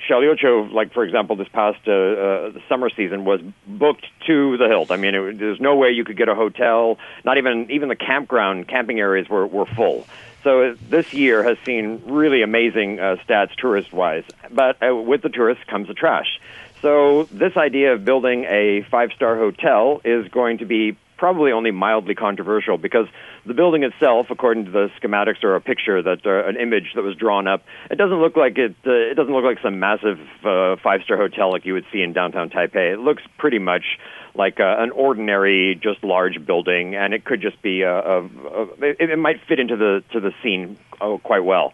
Xiaoliuqiu, 0.09 0.71
like 0.71 0.93
for 0.93 1.03
example, 1.03 1.35
this 1.35 1.47
past 1.49 1.79
uh, 1.87 1.91
uh, 1.91 2.51
summer 2.69 2.89
season 2.89 3.25
was 3.25 3.41
booked 3.67 4.05
to 4.27 4.55
the 4.57 4.67
hilt. 4.67 4.91
I 4.91 4.97
mean, 4.97 5.15
it, 5.15 5.39
there's 5.39 5.59
no 5.59 5.75
way 5.75 5.89
you 5.89 6.05
could 6.05 6.17
get 6.17 6.29
a 6.29 6.35
hotel. 6.35 6.99
Not 7.25 7.37
even 7.37 7.69
even 7.71 7.89
the 7.89 7.95
campground 7.95 8.67
camping 8.69 8.99
areas 8.99 9.27
were 9.27 9.45
were 9.45 9.65
full. 9.65 10.07
So 10.45 10.75
this 10.75 11.11
year 11.11 11.43
has 11.43 11.57
seen 11.65 12.03
really 12.05 12.43
amazing 12.43 12.99
uh, 12.99 13.15
stats 13.27 13.55
tourist 13.55 13.91
wise. 13.91 14.23
But 14.51 14.77
uh, 14.87 14.95
with 14.95 15.23
the 15.23 15.29
tourists 15.29 15.63
comes 15.67 15.87
the 15.87 15.95
trash. 15.95 16.39
So 16.83 17.23
this 17.31 17.57
idea 17.57 17.93
of 17.93 18.05
building 18.05 18.43
a 18.43 18.85
five 18.91 19.11
star 19.13 19.37
hotel 19.37 20.01
is 20.05 20.27
going 20.27 20.59
to 20.59 20.65
be 20.65 20.95
probably 21.25 21.51
only 21.51 21.71
mildly 21.71 22.13
controversial 22.13 22.77
because 22.77 23.07
the 23.47 23.55
building 23.55 23.81
itself, 23.81 24.27
according 24.29 24.65
to 24.65 24.69
the 24.69 24.91
schematics 25.01 25.43
or 25.43 25.55
a 25.55 25.59
picture 25.59 25.99
that 25.99 26.23
uh, 26.23 26.47
an 26.47 26.55
image 26.55 26.91
that 26.93 27.01
was 27.01 27.15
drawn 27.15 27.47
up, 27.47 27.63
it 27.89 27.95
doesn't 27.95 28.21
look 28.21 28.37
like 28.37 28.59
it. 28.59 28.75
Uh, 28.85 28.91
it 28.91 29.15
doesn't 29.15 29.33
look 29.33 29.43
like 29.43 29.57
some 29.63 29.79
massive 29.79 30.19
uh, 30.43 30.75
five 30.83 31.01
star 31.03 31.17
hotel 31.17 31.51
like 31.51 31.65
you 31.65 31.73
would 31.73 31.85
see 31.91 32.03
in 32.03 32.13
downtown 32.13 32.51
Taipei. 32.51 32.93
It 32.93 32.99
looks 32.99 33.23
pretty 33.39 33.57
much 33.57 33.97
like 34.35 34.59
uh, 34.59 34.75
an 34.77 34.91
ordinary, 34.91 35.73
just 35.81 36.03
large 36.03 36.45
building, 36.45 36.93
and 36.93 37.11
it 37.11 37.25
could 37.25 37.41
just 37.41 37.59
be 37.63 37.81
a, 37.81 37.91
a, 37.91 38.19
a 38.21 38.61
it, 38.83 39.09
it 39.09 39.17
might 39.17 39.41
fit 39.47 39.59
into 39.59 39.77
the 39.77 40.03
to 40.11 40.19
the 40.19 40.31
scene 40.43 40.77
oh, 41.01 41.17
quite 41.17 41.43
well. 41.43 41.73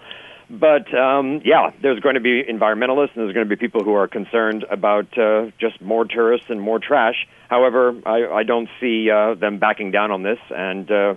But 0.52 0.94
um, 0.94 1.42
yeah, 1.46 1.72
there's 1.82 2.02
going 2.02 2.16
to 2.16 2.22
be 2.22 2.44
environmentalists, 2.44 3.16
and 3.16 3.24
there's 3.24 3.34
going 3.34 3.48
to 3.48 3.50
be 3.50 3.56
people 3.56 3.86
who 3.86 3.94
are 3.94 4.08
concerned 4.08 4.66
about 4.70 5.18
uh, 5.18 5.50
just 5.60 5.80
more 5.82 6.04
tourists 6.04 6.48
and 6.50 6.60
more 6.60 6.78
trash. 6.78 7.26
However, 7.50 7.96
I, 8.06 8.26
I 8.28 8.44
don't 8.44 8.68
see 8.82 9.10
uh, 9.10 9.36
them 9.36 9.60
backing 9.60 9.92
down 9.92 10.12
on 10.12 10.24
this, 10.24 10.40
and 10.50 10.92
uh, 10.92 11.16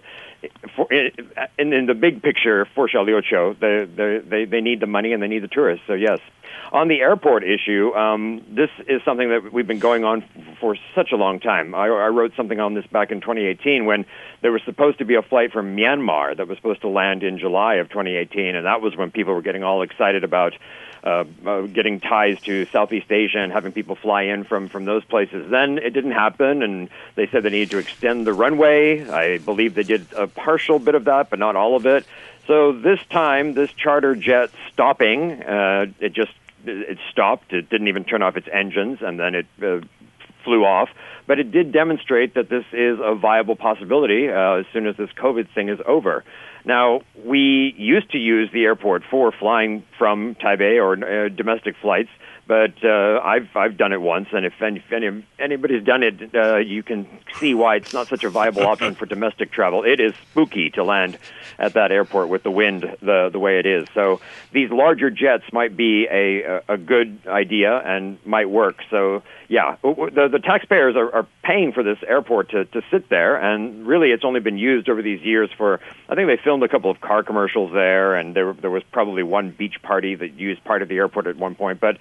for, 0.77 0.93
in, 0.93 1.73
in 1.73 1.87
the 1.87 1.95
big 1.95 2.23
picture 2.23 2.67
for 2.75 2.89
Xiaoliuqiu, 2.89 3.59
they, 3.59 4.19
they 4.19 4.45
they 4.45 4.61
need 4.61 4.81
the 4.81 4.87
money 4.87 5.13
and 5.13 5.23
they 5.23 5.29
need 5.29 5.43
the 5.43 5.49
tourists. 5.49 5.85
So 5.87 5.95
yes, 5.95 6.21
on 6.73 6.89
the 6.89 7.01
airport 7.01 7.45
issue, 7.45 7.95
um, 7.95 8.43
this 8.49 8.71
is 8.89 9.03
something 9.05 9.29
that 9.29 9.53
we've 9.53 9.67
been 9.67 9.79
going 9.79 10.05
on 10.05 10.25
for 10.61 10.77
such 10.95 11.13
a 11.13 11.17
long 11.17 11.41
time. 11.41 11.75
I, 11.75 11.87
I 11.87 12.09
wrote 12.09 12.33
something 12.37 12.59
on 12.59 12.75
this 12.75 12.87
back 12.87 13.11
in 13.11 13.21
2018 13.21 13.85
when 13.85 14.05
there 14.43 14.53
was 14.53 14.63
supposed 14.65 14.99
to 14.99 15.05
be 15.05 15.15
a 15.15 15.23
flight 15.23 15.53
from 15.53 15.77
Myanmar 15.77 16.37
that 16.37 16.49
was 16.49 16.59
supposed 16.59 16.81
to 16.83 16.89
land 16.89 17.23
in 17.23 17.39
July 17.39 17.77
of 17.77 17.89
2018, 17.89 18.57
and 18.57 18.67
that 18.67 18.81
was 18.81 18.97
when 18.97 19.11
people 19.11 19.35
were 19.35 19.43
getting 19.43 19.63
all 19.63 19.83
excited 19.83 20.25
about 20.25 20.55
uh, 21.05 21.25
uh, 21.45 21.61
getting 21.63 22.01
ties 22.01 22.41
to 22.43 22.65
Southeast 22.73 23.13
Asia 23.13 23.39
and 23.39 23.53
having 23.53 23.73
people 23.73 23.95
fly 23.95 24.23
in 24.23 24.45
from 24.45 24.69
from 24.69 24.87
those 24.87 25.05
places. 25.05 25.51
Then 25.51 25.77
it 25.77 25.91
didn't 25.91 26.13
happen, 26.13 26.63
and 26.63 26.89
they 27.15 27.27
said 27.27 27.43
they 27.43 27.51
needed 27.51 27.73
to 27.73 27.79
extend 27.79 28.27
the 28.27 28.33
runway. 28.33 29.07
I 29.07 29.39
believe 29.39 29.75
they 29.75 29.83
did 29.83 30.07
a 30.17 30.27
partial 30.27 30.79
bit 30.79 30.95
of 30.95 31.05
that, 31.05 31.29
but 31.29 31.39
not 31.39 31.57
all 31.57 31.77
of 31.77 31.85
it. 31.85 32.07
So 32.47 32.73
this 32.73 33.01
time, 33.11 33.53
this 33.53 33.71
charter 33.73 34.15
jet 34.17 34.51
stopping, 34.73 35.43
uh, 35.43 35.87
it 36.01 36.15
just 36.15 36.33
it 36.65 36.99
stopped. 37.11 37.53
It 37.53 37.69
didn't 37.69 37.89
even 37.89 38.05
turn 38.05 38.23
off 38.23 38.37
its 38.39 38.49
engines, 38.51 39.01
and 39.03 39.21
then 39.21 39.35
it 39.35 39.47
uh, 39.63 39.81
flew 40.43 40.65
off. 40.65 40.89
But 41.27 41.39
it 41.39 41.51
did 41.51 41.73
demonstrate 41.73 42.35
that 42.35 42.49
this 42.49 42.65
is 42.73 42.99
a 43.03 43.15
viable 43.15 43.57
possibility 43.57 44.29
uh, 44.29 44.57
as 44.57 44.67
soon 44.73 44.87
as 44.87 44.97
this 44.97 45.11
COVID 45.11 45.49
thing 45.55 45.69
is 45.69 45.81
over. 45.87 46.25
Now, 46.65 47.03
we 47.25 47.75
used 47.77 48.11
to 48.13 48.19
use 48.19 48.51
the 48.53 48.65
airport 48.65 49.03
for 49.11 49.33
flying 49.33 49.85
from 49.99 50.35
Taipei 50.37 50.83
or 50.83 50.95
uh, 50.95 51.29
domestic 51.29 51.75
flights 51.81 52.09
but 52.47 52.73
uh, 52.85 53.21
I've 53.23 53.49
I've 53.57 53.77
done 53.77 53.93
it 53.93 54.01
once, 54.01 54.29
and 54.33 54.45
if, 54.45 54.61
any, 54.61 54.79
if 54.79 54.93
any, 54.93 55.25
anybody's 55.39 55.85
done 55.85 56.03
it, 56.03 56.35
uh, 56.35 56.57
you 56.57 56.83
can 56.83 57.07
see 57.39 57.55
why 57.55 57.77
it's 57.77 57.93
not 57.95 58.09
such 58.09 58.25
a 58.25 58.31
viable 58.31 58.67
option 58.67 58.95
for 58.95 59.07
domestic 59.07 59.51
travel. 59.51 59.83
It 59.85 60.01
is 60.01 60.15
spooky 60.31 60.71
to 60.71 60.85
land 60.85 61.19
at 61.59 61.75
that 61.75 61.91
airport 61.91 62.29
with 62.29 62.43
the 62.43 62.51
wind 62.51 62.83
the 63.01 63.31
the 63.33 63.39
way 63.39 63.59
it 63.59 63.67
is. 63.67 63.87
So 63.95 64.21
these 64.53 64.71
larger 64.71 65.11
jets 65.11 65.45
might 65.53 65.77
be 65.77 66.07
a 66.11 66.63
a 66.69 66.77
good 66.77 67.19
idea 67.27 67.79
and 67.79 68.19
might 68.27 68.51
work. 68.51 68.77
So 68.91 69.23
yeah, 69.49 69.77
the 69.83 70.29
the 70.31 70.41
taxpayers 70.41 70.97
are, 70.97 71.15
are 71.15 71.27
paying 71.43 71.73
for 71.73 71.83
this 71.83 71.99
airport 72.07 72.51
to 72.51 72.65
to 72.67 72.83
sit 72.91 73.09
there, 73.09 73.37
and 73.37 73.87
really 73.87 74.11
it's 74.11 74.25
only 74.25 74.41
been 74.41 74.59
used 74.59 74.89
over 74.89 75.03
these 75.03 75.23
years 75.23 75.51
for. 75.57 75.81
I 76.09 76.15
think 76.15 76.29
they 76.29 76.39
filmed 76.43 76.63
a 76.63 76.69
couple 76.69 76.91
of 76.91 77.01
car 77.01 77.23
commercials 77.23 77.73
there, 77.73 78.17
and 78.17 78.35
there 78.35 78.53
there 78.53 78.71
was 78.71 78.83
probably 78.93 79.23
one 79.23 79.51
beach 79.51 79.77
party 79.83 80.15
that 80.15 80.35
used 80.35 80.63
part 80.65 80.83
of 80.83 80.89
the 80.89 80.97
airport 80.97 81.27
at 81.27 81.37
one 81.37 81.55
point, 81.55 81.81
but 81.81 81.99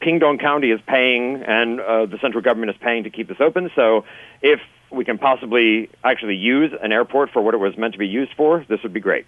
Pingdong 0.00 0.38
County 0.38 0.70
is 0.70 0.80
paying 0.86 1.42
and 1.42 1.80
uh, 1.80 2.06
the 2.06 2.18
central 2.18 2.42
government 2.42 2.70
is 2.70 2.76
paying 2.80 3.04
to 3.04 3.10
keep 3.10 3.28
this 3.28 3.40
open. 3.40 3.70
So 3.74 4.04
if 4.42 4.60
we 4.90 5.04
can 5.04 5.18
possibly 5.18 5.90
actually 6.02 6.36
use 6.36 6.72
an 6.80 6.92
airport 6.92 7.30
for 7.30 7.42
what 7.42 7.54
it 7.54 7.58
was 7.58 7.76
meant 7.76 7.92
to 7.92 7.98
be 7.98 8.08
used 8.08 8.32
for, 8.34 8.64
this 8.68 8.82
would 8.82 8.92
be 8.92 9.00
great. 9.00 9.26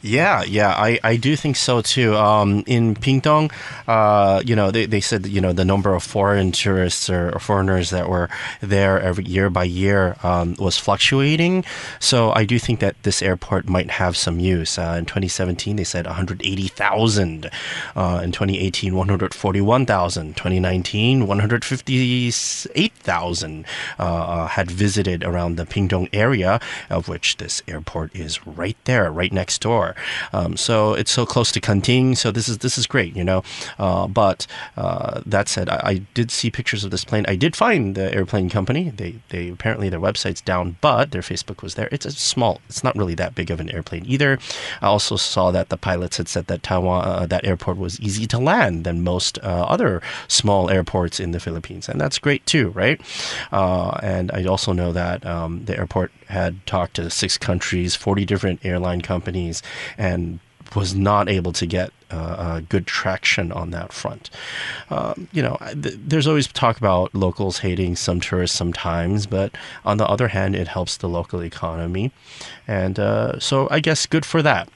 Yeah, 0.00 0.44
yeah, 0.44 0.70
I, 0.70 1.00
I 1.02 1.16
do 1.16 1.34
think 1.34 1.56
so 1.56 1.82
too. 1.82 2.14
Um, 2.14 2.62
in 2.66 2.94
Pingtung, 2.94 3.50
uh, 3.88 4.40
you 4.46 4.54
know, 4.54 4.70
they, 4.70 4.86
they 4.86 5.00
said, 5.00 5.26
you 5.26 5.40
know, 5.40 5.52
the 5.52 5.64
number 5.64 5.92
of 5.92 6.04
foreign 6.04 6.52
tourists 6.52 7.10
or, 7.10 7.34
or 7.34 7.40
foreigners 7.40 7.90
that 7.90 8.08
were 8.08 8.28
there 8.60 9.00
every 9.00 9.24
year 9.24 9.50
by 9.50 9.64
year 9.64 10.16
um, 10.22 10.54
was 10.58 10.78
fluctuating. 10.78 11.64
So 11.98 12.30
I 12.30 12.44
do 12.44 12.60
think 12.60 12.78
that 12.78 13.02
this 13.02 13.22
airport 13.22 13.68
might 13.68 13.90
have 13.90 14.16
some 14.16 14.38
use. 14.38 14.78
Uh, 14.78 14.94
in 14.98 15.04
2017, 15.04 15.74
they 15.74 15.84
said 15.84 16.06
180,000. 16.06 17.50
Uh, 17.96 18.20
in 18.22 18.30
2018, 18.30 18.94
141,000. 18.94 20.36
2019, 20.36 21.26
158,000 21.26 23.64
uh, 23.98 24.02
uh, 24.02 24.46
had 24.46 24.70
visited 24.70 25.24
around 25.24 25.56
the 25.56 25.66
Pingtung 25.66 26.08
area, 26.12 26.60
of 26.88 27.08
which 27.08 27.38
this 27.38 27.64
airport 27.66 28.14
is 28.14 28.46
right 28.46 28.76
there, 28.84 29.10
right 29.10 29.32
next 29.32 29.60
door. 29.60 29.88
Um, 30.32 30.56
so 30.56 30.94
it's 30.94 31.10
so 31.10 31.26
close 31.26 31.52
to 31.52 31.60
Kenting. 31.60 32.14
So 32.14 32.30
this 32.30 32.48
is 32.48 32.58
this 32.58 32.78
is 32.78 32.86
great, 32.86 33.16
you 33.16 33.24
know. 33.24 33.42
Uh, 33.78 34.06
but 34.06 34.46
uh, 34.76 35.20
that 35.26 35.48
said, 35.48 35.68
I, 35.68 35.80
I, 35.84 35.94
did 36.14 36.30
see 36.30 36.50
pictures 36.50 36.84
of 36.84 36.90
this 36.90 37.04
plane. 37.04 37.24
I 37.28 37.36
did 37.36 37.54
find 37.54 37.94
the 37.94 38.12
airplane 38.14 38.50
company. 38.50 38.90
They 38.90 39.16
they 39.28 39.48
apparently 39.48 39.88
their 39.88 40.00
website's 40.00 40.40
down, 40.40 40.76
but 40.80 41.10
their 41.10 41.22
Facebook 41.22 41.62
was 41.62 41.74
there. 41.74 41.88
It's 41.92 42.06
a 42.06 42.12
small. 42.12 42.60
It's 42.68 42.84
not 42.84 42.96
really 42.96 43.14
that 43.14 43.34
big 43.34 43.50
of 43.50 43.60
an 43.60 43.70
airplane 43.70 44.04
either. 44.06 44.38
I 44.80 44.86
also 44.86 45.16
saw 45.16 45.50
that 45.50 45.68
the 45.68 45.76
pilots 45.76 46.16
had 46.16 46.28
said 46.28 46.46
that 46.46 46.62
Taiwan 46.62 47.04
uh, 47.04 47.26
that 47.26 47.44
airport 47.44 47.78
was 47.78 48.00
easy 48.00 48.26
to 48.26 48.38
land 48.38 48.84
than 48.84 49.02
most 49.02 49.38
uh, 49.42 49.66
other 49.68 50.02
small 50.28 50.70
airports 50.70 51.20
in 51.20 51.32
the 51.32 51.40
Philippines, 51.40 51.88
and 51.88 52.00
that's 52.00 52.18
great 52.18 52.44
too, 52.46 52.70
right? 52.70 53.00
Uh, 53.52 53.98
and 54.02 54.30
I 54.32 54.44
also 54.44 54.72
know 54.72 54.92
that 54.92 55.24
um, 55.26 55.64
the 55.64 55.76
airport 55.76 56.12
had 56.28 56.64
talked 56.66 56.94
to 56.94 57.10
six 57.10 57.36
countries, 57.38 57.94
40 57.94 58.24
different 58.24 58.64
airline 58.64 59.00
companies, 59.00 59.62
and 59.96 60.40
was 60.74 60.94
not 60.94 61.28
able 61.28 61.52
to 61.52 61.66
get 61.66 61.90
uh, 62.10 62.14
uh, 62.16 62.60
good 62.68 62.86
traction 62.86 63.52
on 63.52 63.70
that 63.70 63.92
front. 63.92 64.30
Um, 64.90 65.28
you 65.32 65.42
know, 65.42 65.56
th- 65.60 65.96
there's 65.98 66.26
always 66.26 66.46
talk 66.46 66.78
about 66.78 67.14
locals 67.14 67.58
hating 67.58 67.96
some 67.96 68.20
tourists 68.20 68.56
sometimes, 68.56 69.26
but 69.26 69.56
on 69.84 69.96
the 69.96 70.06
other 70.06 70.28
hand, 70.28 70.54
it 70.56 70.68
helps 70.68 70.96
the 70.96 71.08
local 71.08 71.42
economy. 71.42 72.12
And 72.66 72.98
uh, 72.98 73.38
so 73.38 73.68
I 73.70 73.80
guess 73.80 74.06
good 74.06 74.26
for 74.26 74.42
that. 74.42 74.68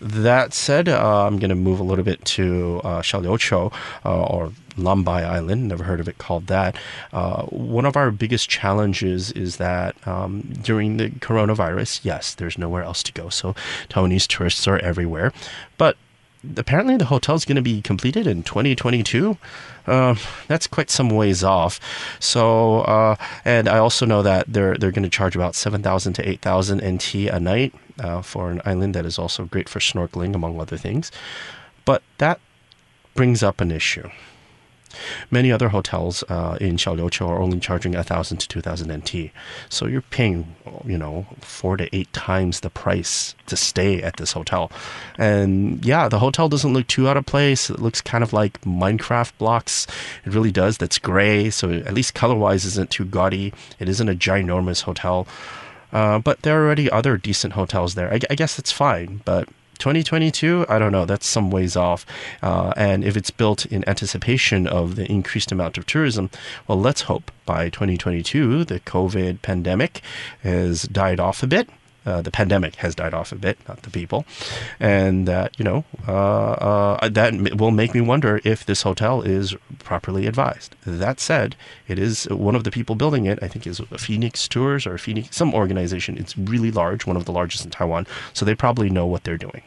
That 0.00 0.54
said, 0.54 0.88
uh, 0.88 1.26
I'm 1.26 1.38
going 1.38 1.50
to 1.50 1.54
move 1.54 1.78
a 1.78 1.82
little 1.82 2.04
bit 2.04 2.24
to 2.36 2.80
uh, 2.84 3.02
Xiaoliuqiu, 3.02 3.72
uh, 4.04 4.22
or 4.24 4.52
Lambai 4.76 5.24
Island. 5.24 5.68
Never 5.68 5.84
heard 5.84 6.00
of 6.00 6.08
it 6.08 6.16
called 6.18 6.46
that. 6.46 6.76
Uh, 7.12 7.42
one 7.44 7.84
of 7.84 7.96
our 7.96 8.10
biggest 8.10 8.48
challenges 8.48 9.30
is 9.32 9.58
that 9.58 9.94
um, 10.08 10.40
during 10.62 10.96
the 10.96 11.10
coronavirus, 11.10 12.00
yes, 12.02 12.34
there's 12.34 12.56
nowhere 12.56 12.82
else 12.82 13.02
to 13.02 13.12
go. 13.12 13.28
So 13.28 13.54
Taiwanese 13.90 14.26
tourists 14.26 14.66
are 14.66 14.78
everywhere. 14.78 15.32
But 15.76 15.96
apparently 16.56 16.96
the 16.96 17.06
hotel 17.06 17.34
is 17.34 17.44
going 17.44 17.56
to 17.56 17.62
be 17.62 17.82
completed 17.82 18.26
in 18.26 18.42
2022. 18.42 19.36
Uh, 19.86 20.14
that's 20.48 20.66
quite 20.66 20.90
some 20.90 21.10
ways 21.10 21.42
off. 21.42 21.80
So, 22.20 22.80
uh, 22.80 23.16
and 23.44 23.68
I 23.68 23.78
also 23.78 24.06
know 24.06 24.22
that 24.22 24.46
they're 24.52 24.76
they're 24.76 24.92
going 24.92 25.02
to 25.02 25.08
charge 25.08 25.34
about 25.34 25.54
seven 25.54 25.82
thousand 25.82 26.14
to 26.14 26.28
eight 26.28 26.40
thousand 26.40 26.82
NT 26.84 27.14
a 27.14 27.40
night 27.40 27.74
uh, 27.98 28.22
for 28.22 28.50
an 28.50 28.60
island 28.64 28.94
that 28.94 29.06
is 29.06 29.18
also 29.18 29.44
great 29.44 29.68
for 29.68 29.78
snorkeling, 29.78 30.34
among 30.34 30.60
other 30.60 30.76
things. 30.76 31.10
But 31.84 32.02
that 32.18 32.40
brings 33.14 33.42
up 33.42 33.60
an 33.60 33.70
issue. 33.70 34.08
Many 35.30 35.52
other 35.52 35.68
hotels 35.68 36.24
uh, 36.28 36.58
in 36.60 36.76
Xiaoliuqiu 36.76 37.26
are 37.28 37.40
only 37.40 37.60
charging 37.60 37.92
1,000 37.92 38.38
to 38.38 38.48
2,000 38.48 38.92
NT. 38.92 39.30
So 39.68 39.86
you're 39.86 40.02
paying, 40.02 40.54
you 40.84 40.98
know, 40.98 41.26
four 41.40 41.76
to 41.76 41.94
eight 41.94 42.12
times 42.12 42.60
the 42.60 42.70
price 42.70 43.34
to 43.46 43.56
stay 43.56 44.02
at 44.02 44.16
this 44.16 44.32
hotel. 44.32 44.70
And 45.18 45.84
yeah, 45.84 46.08
the 46.08 46.18
hotel 46.18 46.48
doesn't 46.48 46.72
look 46.72 46.86
too 46.86 47.08
out 47.08 47.16
of 47.16 47.26
place. 47.26 47.70
It 47.70 47.80
looks 47.80 48.00
kind 48.00 48.24
of 48.24 48.32
like 48.32 48.60
Minecraft 48.62 49.32
blocks. 49.38 49.86
It 50.24 50.34
really 50.34 50.52
does. 50.52 50.78
That's 50.78 50.98
gray. 50.98 51.50
So 51.50 51.70
at 51.70 51.94
least 51.94 52.14
color 52.14 52.34
wise 52.34 52.64
isn't 52.64 52.90
too 52.90 53.04
gaudy. 53.04 53.52
It 53.78 53.88
isn't 53.88 54.08
a 54.08 54.14
ginormous 54.14 54.82
hotel. 54.82 55.26
Uh, 55.92 56.18
but 56.20 56.42
there 56.42 56.60
are 56.60 56.64
already 56.66 56.90
other 56.90 57.16
decent 57.16 57.54
hotels 57.54 57.94
there. 57.94 58.12
I, 58.12 58.20
I 58.30 58.34
guess 58.34 58.58
it's 58.58 58.70
fine, 58.70 59.22
but 59.24 59.48
2022, 59.80 60.66
I 60.68 60.78
don't 60.78 60.92
know. 60.92 61.04
That's 61.04 61.26
some 61.26 61.50
ways 61.50 61.74
off. 61.74 62.06
Uh, 62.42 62.72
and 62.76 63.02
if 63.02 63.16
it's 63.16 63.30
built 63.30 63.66
in 63.66 63.88
anticipation 63.88 64.66
of 64.66 64.96
the 64.96 65.10
increased 65.10 65.50
amount 65.50 65.78
of 65.78 65.86
tourism, 65.86 66.30
well, 66.68 66.80
let's 66.80 67.02
hope 67.02 67.32
by 67.46 67.70
2022 67.70 68.64
the 68.64 68.80
COVID 68.80 69.42
pandemic 69.42 70.02
has 70.42 70.82
died 70.82 71.18
off 71.18 71.42
a 71.42 71.46
bit. 71.46 71.68
Uh, 72.06 72.22
the 72.22 72.30
pandemic 72.30 72.76
has 72.76 72.94
died 72.94 73.12
off 73.12 73.32
a 73.32 73.36
bit, 73.36 73.58
not 73.68 73.82
the 73.82 73.90
people, 73.90 74.24
and 74.78 75.28
that 75.28 75.58
you 75.58 75.64
know 75.64 75.84
uh, 76.08 76.12
uh, 76.12 77.08
that 77.08 77.34
will 77.56 77.70
make 77.70 77.94
me 77.94 78.00
wonder 78.00 78.40
if 78.44 78.64
this 78.64 78.82
hotel 78.82 79.22
is 79.22 79.54
properly 79.80 80.26
advised. 80.26 80.74
That 80.86 81.20
said, 81.20 81.56
it 81.88 81.98
is 81.98 82.24
one 82.28 82.54
of 82.54 82.64
the 82.64 82.70
people 82.70 82.94
building 82.94 83.26
it. 83.26 83.38
I 83.42 83.48
think 83.48 83.66
is 83.66 83.80
Phoenix 83.98 84.48
Tours 84.48 84.86
or 84.86 84.96
Phoenix 84.98 85.36
some 85.36 85.54
organization. 85.54 86.16
It's 86.16 86.36
really 86.36 86.70
large, 86.70 87.06
one 87.06 87.16
of 87.16 87.26
the 87.26 87.32
largest 87.32 87.64
in 87.64 87.70
Taiwan, 87.70 88.06
so 88.32 88.44
they 88.44 88.54
probably 88.54 88.88
know 88.88 89.06
what 89.06 89.24
they're 89.24 89.36
doing. 89.36 89.62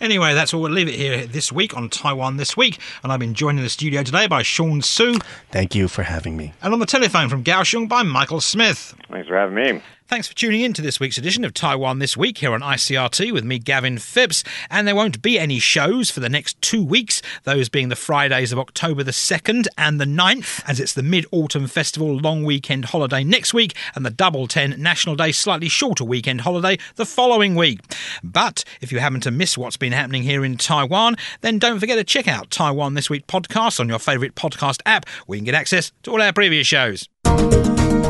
Anyway, 0.00 0.32
that's 0.32 0.54
all 0.54 0.60
we'll 0.60 0.70
leave 0.70 0.88
it 0.88 0.94
here 0.94 1.26
this 1.26 1.50
week 1.50 1.76
on 1.76 1.88
Taiwan 1.88 2.36
This 2.36 2.56
Week. 2.56 2.78
And 3.02 3.12
I've 3.12 3.18
been 3.18 3.34
joined 3.34 3.58
in 3.58 3.64
the 3.64 3.70
studio 3.70 4.02
today 4.04 4.28
by 4.28 4.42
Sean 4.42 4.80
Su. 4.80 5.18
Thank 5.50 5.74
you 5.74 5.88
for 5.88 6.04
having 6.04 6.36
me. 6.36 6.52
And 6.62 6.72
on 6.72 6.78
the 6.78 6.86
telephone 6.86 7.28
from 7.28 7.42
Kaohsiung 7.42 7.88
by 7.88 8.04
Michael 8.04 8.40
Smith. 8.40 8.94
Thanks 9.10 9.28
for 9.28 9.36
having 9.36 9.56
me. 9.56 9.82
Thanks 10.08 10.26
for 10.26 10.34
tuning 10.34 10.62
in 10.62 10.72
to 10.72 10.80
this 10.80 10.98
week's 10.98 11.18
edition 11.18 11.44
of 11.44 11.52
Taiwan 11.52 11.98
This 11.98 12.16
Week 12.16 12.38
here 12.38 12.54
on 12.54 12.62
ICRT 12.62 13.30
with 13.30 13.44
me, 13.44 13.58
Gavin 13.58 13.98
Phipps. 13.98 14.42
And 14.70 14.88
there 14.88 14.96
won't 14.96 15.20
be 15.20 15.38
any 15.38 15.58
shows 15.58 16.10
for 16.10 16.20
the 16.20 16.30
next 16.30 16.58
two 16.62 16.82
weeks, 16.82 17.20
those 17.44 17.68
being 17.68 17.90
the 17.90 17.94
Fridays 17.94 18.50
of 18.50 18.58
October 18.58 19.04
the 19.04 19.10
2nd 19.10 19.66
and 19.76 20.00
the 20.00 20.06
9th, 20.06 20.62
as 20.66 20.80
it's 20.80 20.94
the 20.94 21.02
Mid 21.02 21.26
Autumn 21.30 21.66
Festival 21.66 22.16
long 22.16 22.42
weekend 22.42 22.86
holiday 22.86 23.22
next 23.22 23.52
week 23.52 23.76
and 23.94 24.06
the 24.06 24.10
Double 24.10 24.46
Ten 24.46 24.80
National 24.80 25.14
Day 25.14 25.30
slightly 25.30 25.68
shorter 25.68 26.04
weekend 26.04 26.40
holiday 26.40 26.78
the 26.96 27.04
following 27.04 27.54
week. 27.54 27.80
But 28.24 28.64
if 28.80 28.90
you 28.90 29.00
happen 29.00 29.20
to 29.20 29.30
miss 29.30 29.58
what's 29.58 29.76
been 29.76 29.92
happening 29.92 30.22
here 30.22 30.42
in 30.42 30.56
Taiwan, 30.56 31.16
then 31.42 31.58
don't 31.58 31.80
forget 31.80 31.98
to 31.98 32.04
check 32.04 32.26
out 32.26 32.50
Taiwan 32.50 32.94
This 32.94 33.10
Week 33.10 33.26
podcast 33.26 33.78
on 33.78 33.90
your 33.90 33.98
favourite 33.98 34.34
podcast 34.36 34.80
app 34.86 35.06
where 35.26 35.36
you 35.36 35.40
can 35.40 35.44
get 35.44 35.54
access 35.54 35.92
to 36.04 36.12
all 36.12 36.22
our 36.22 36.32
previous 36.32 36.66
shows. 36.66 37.06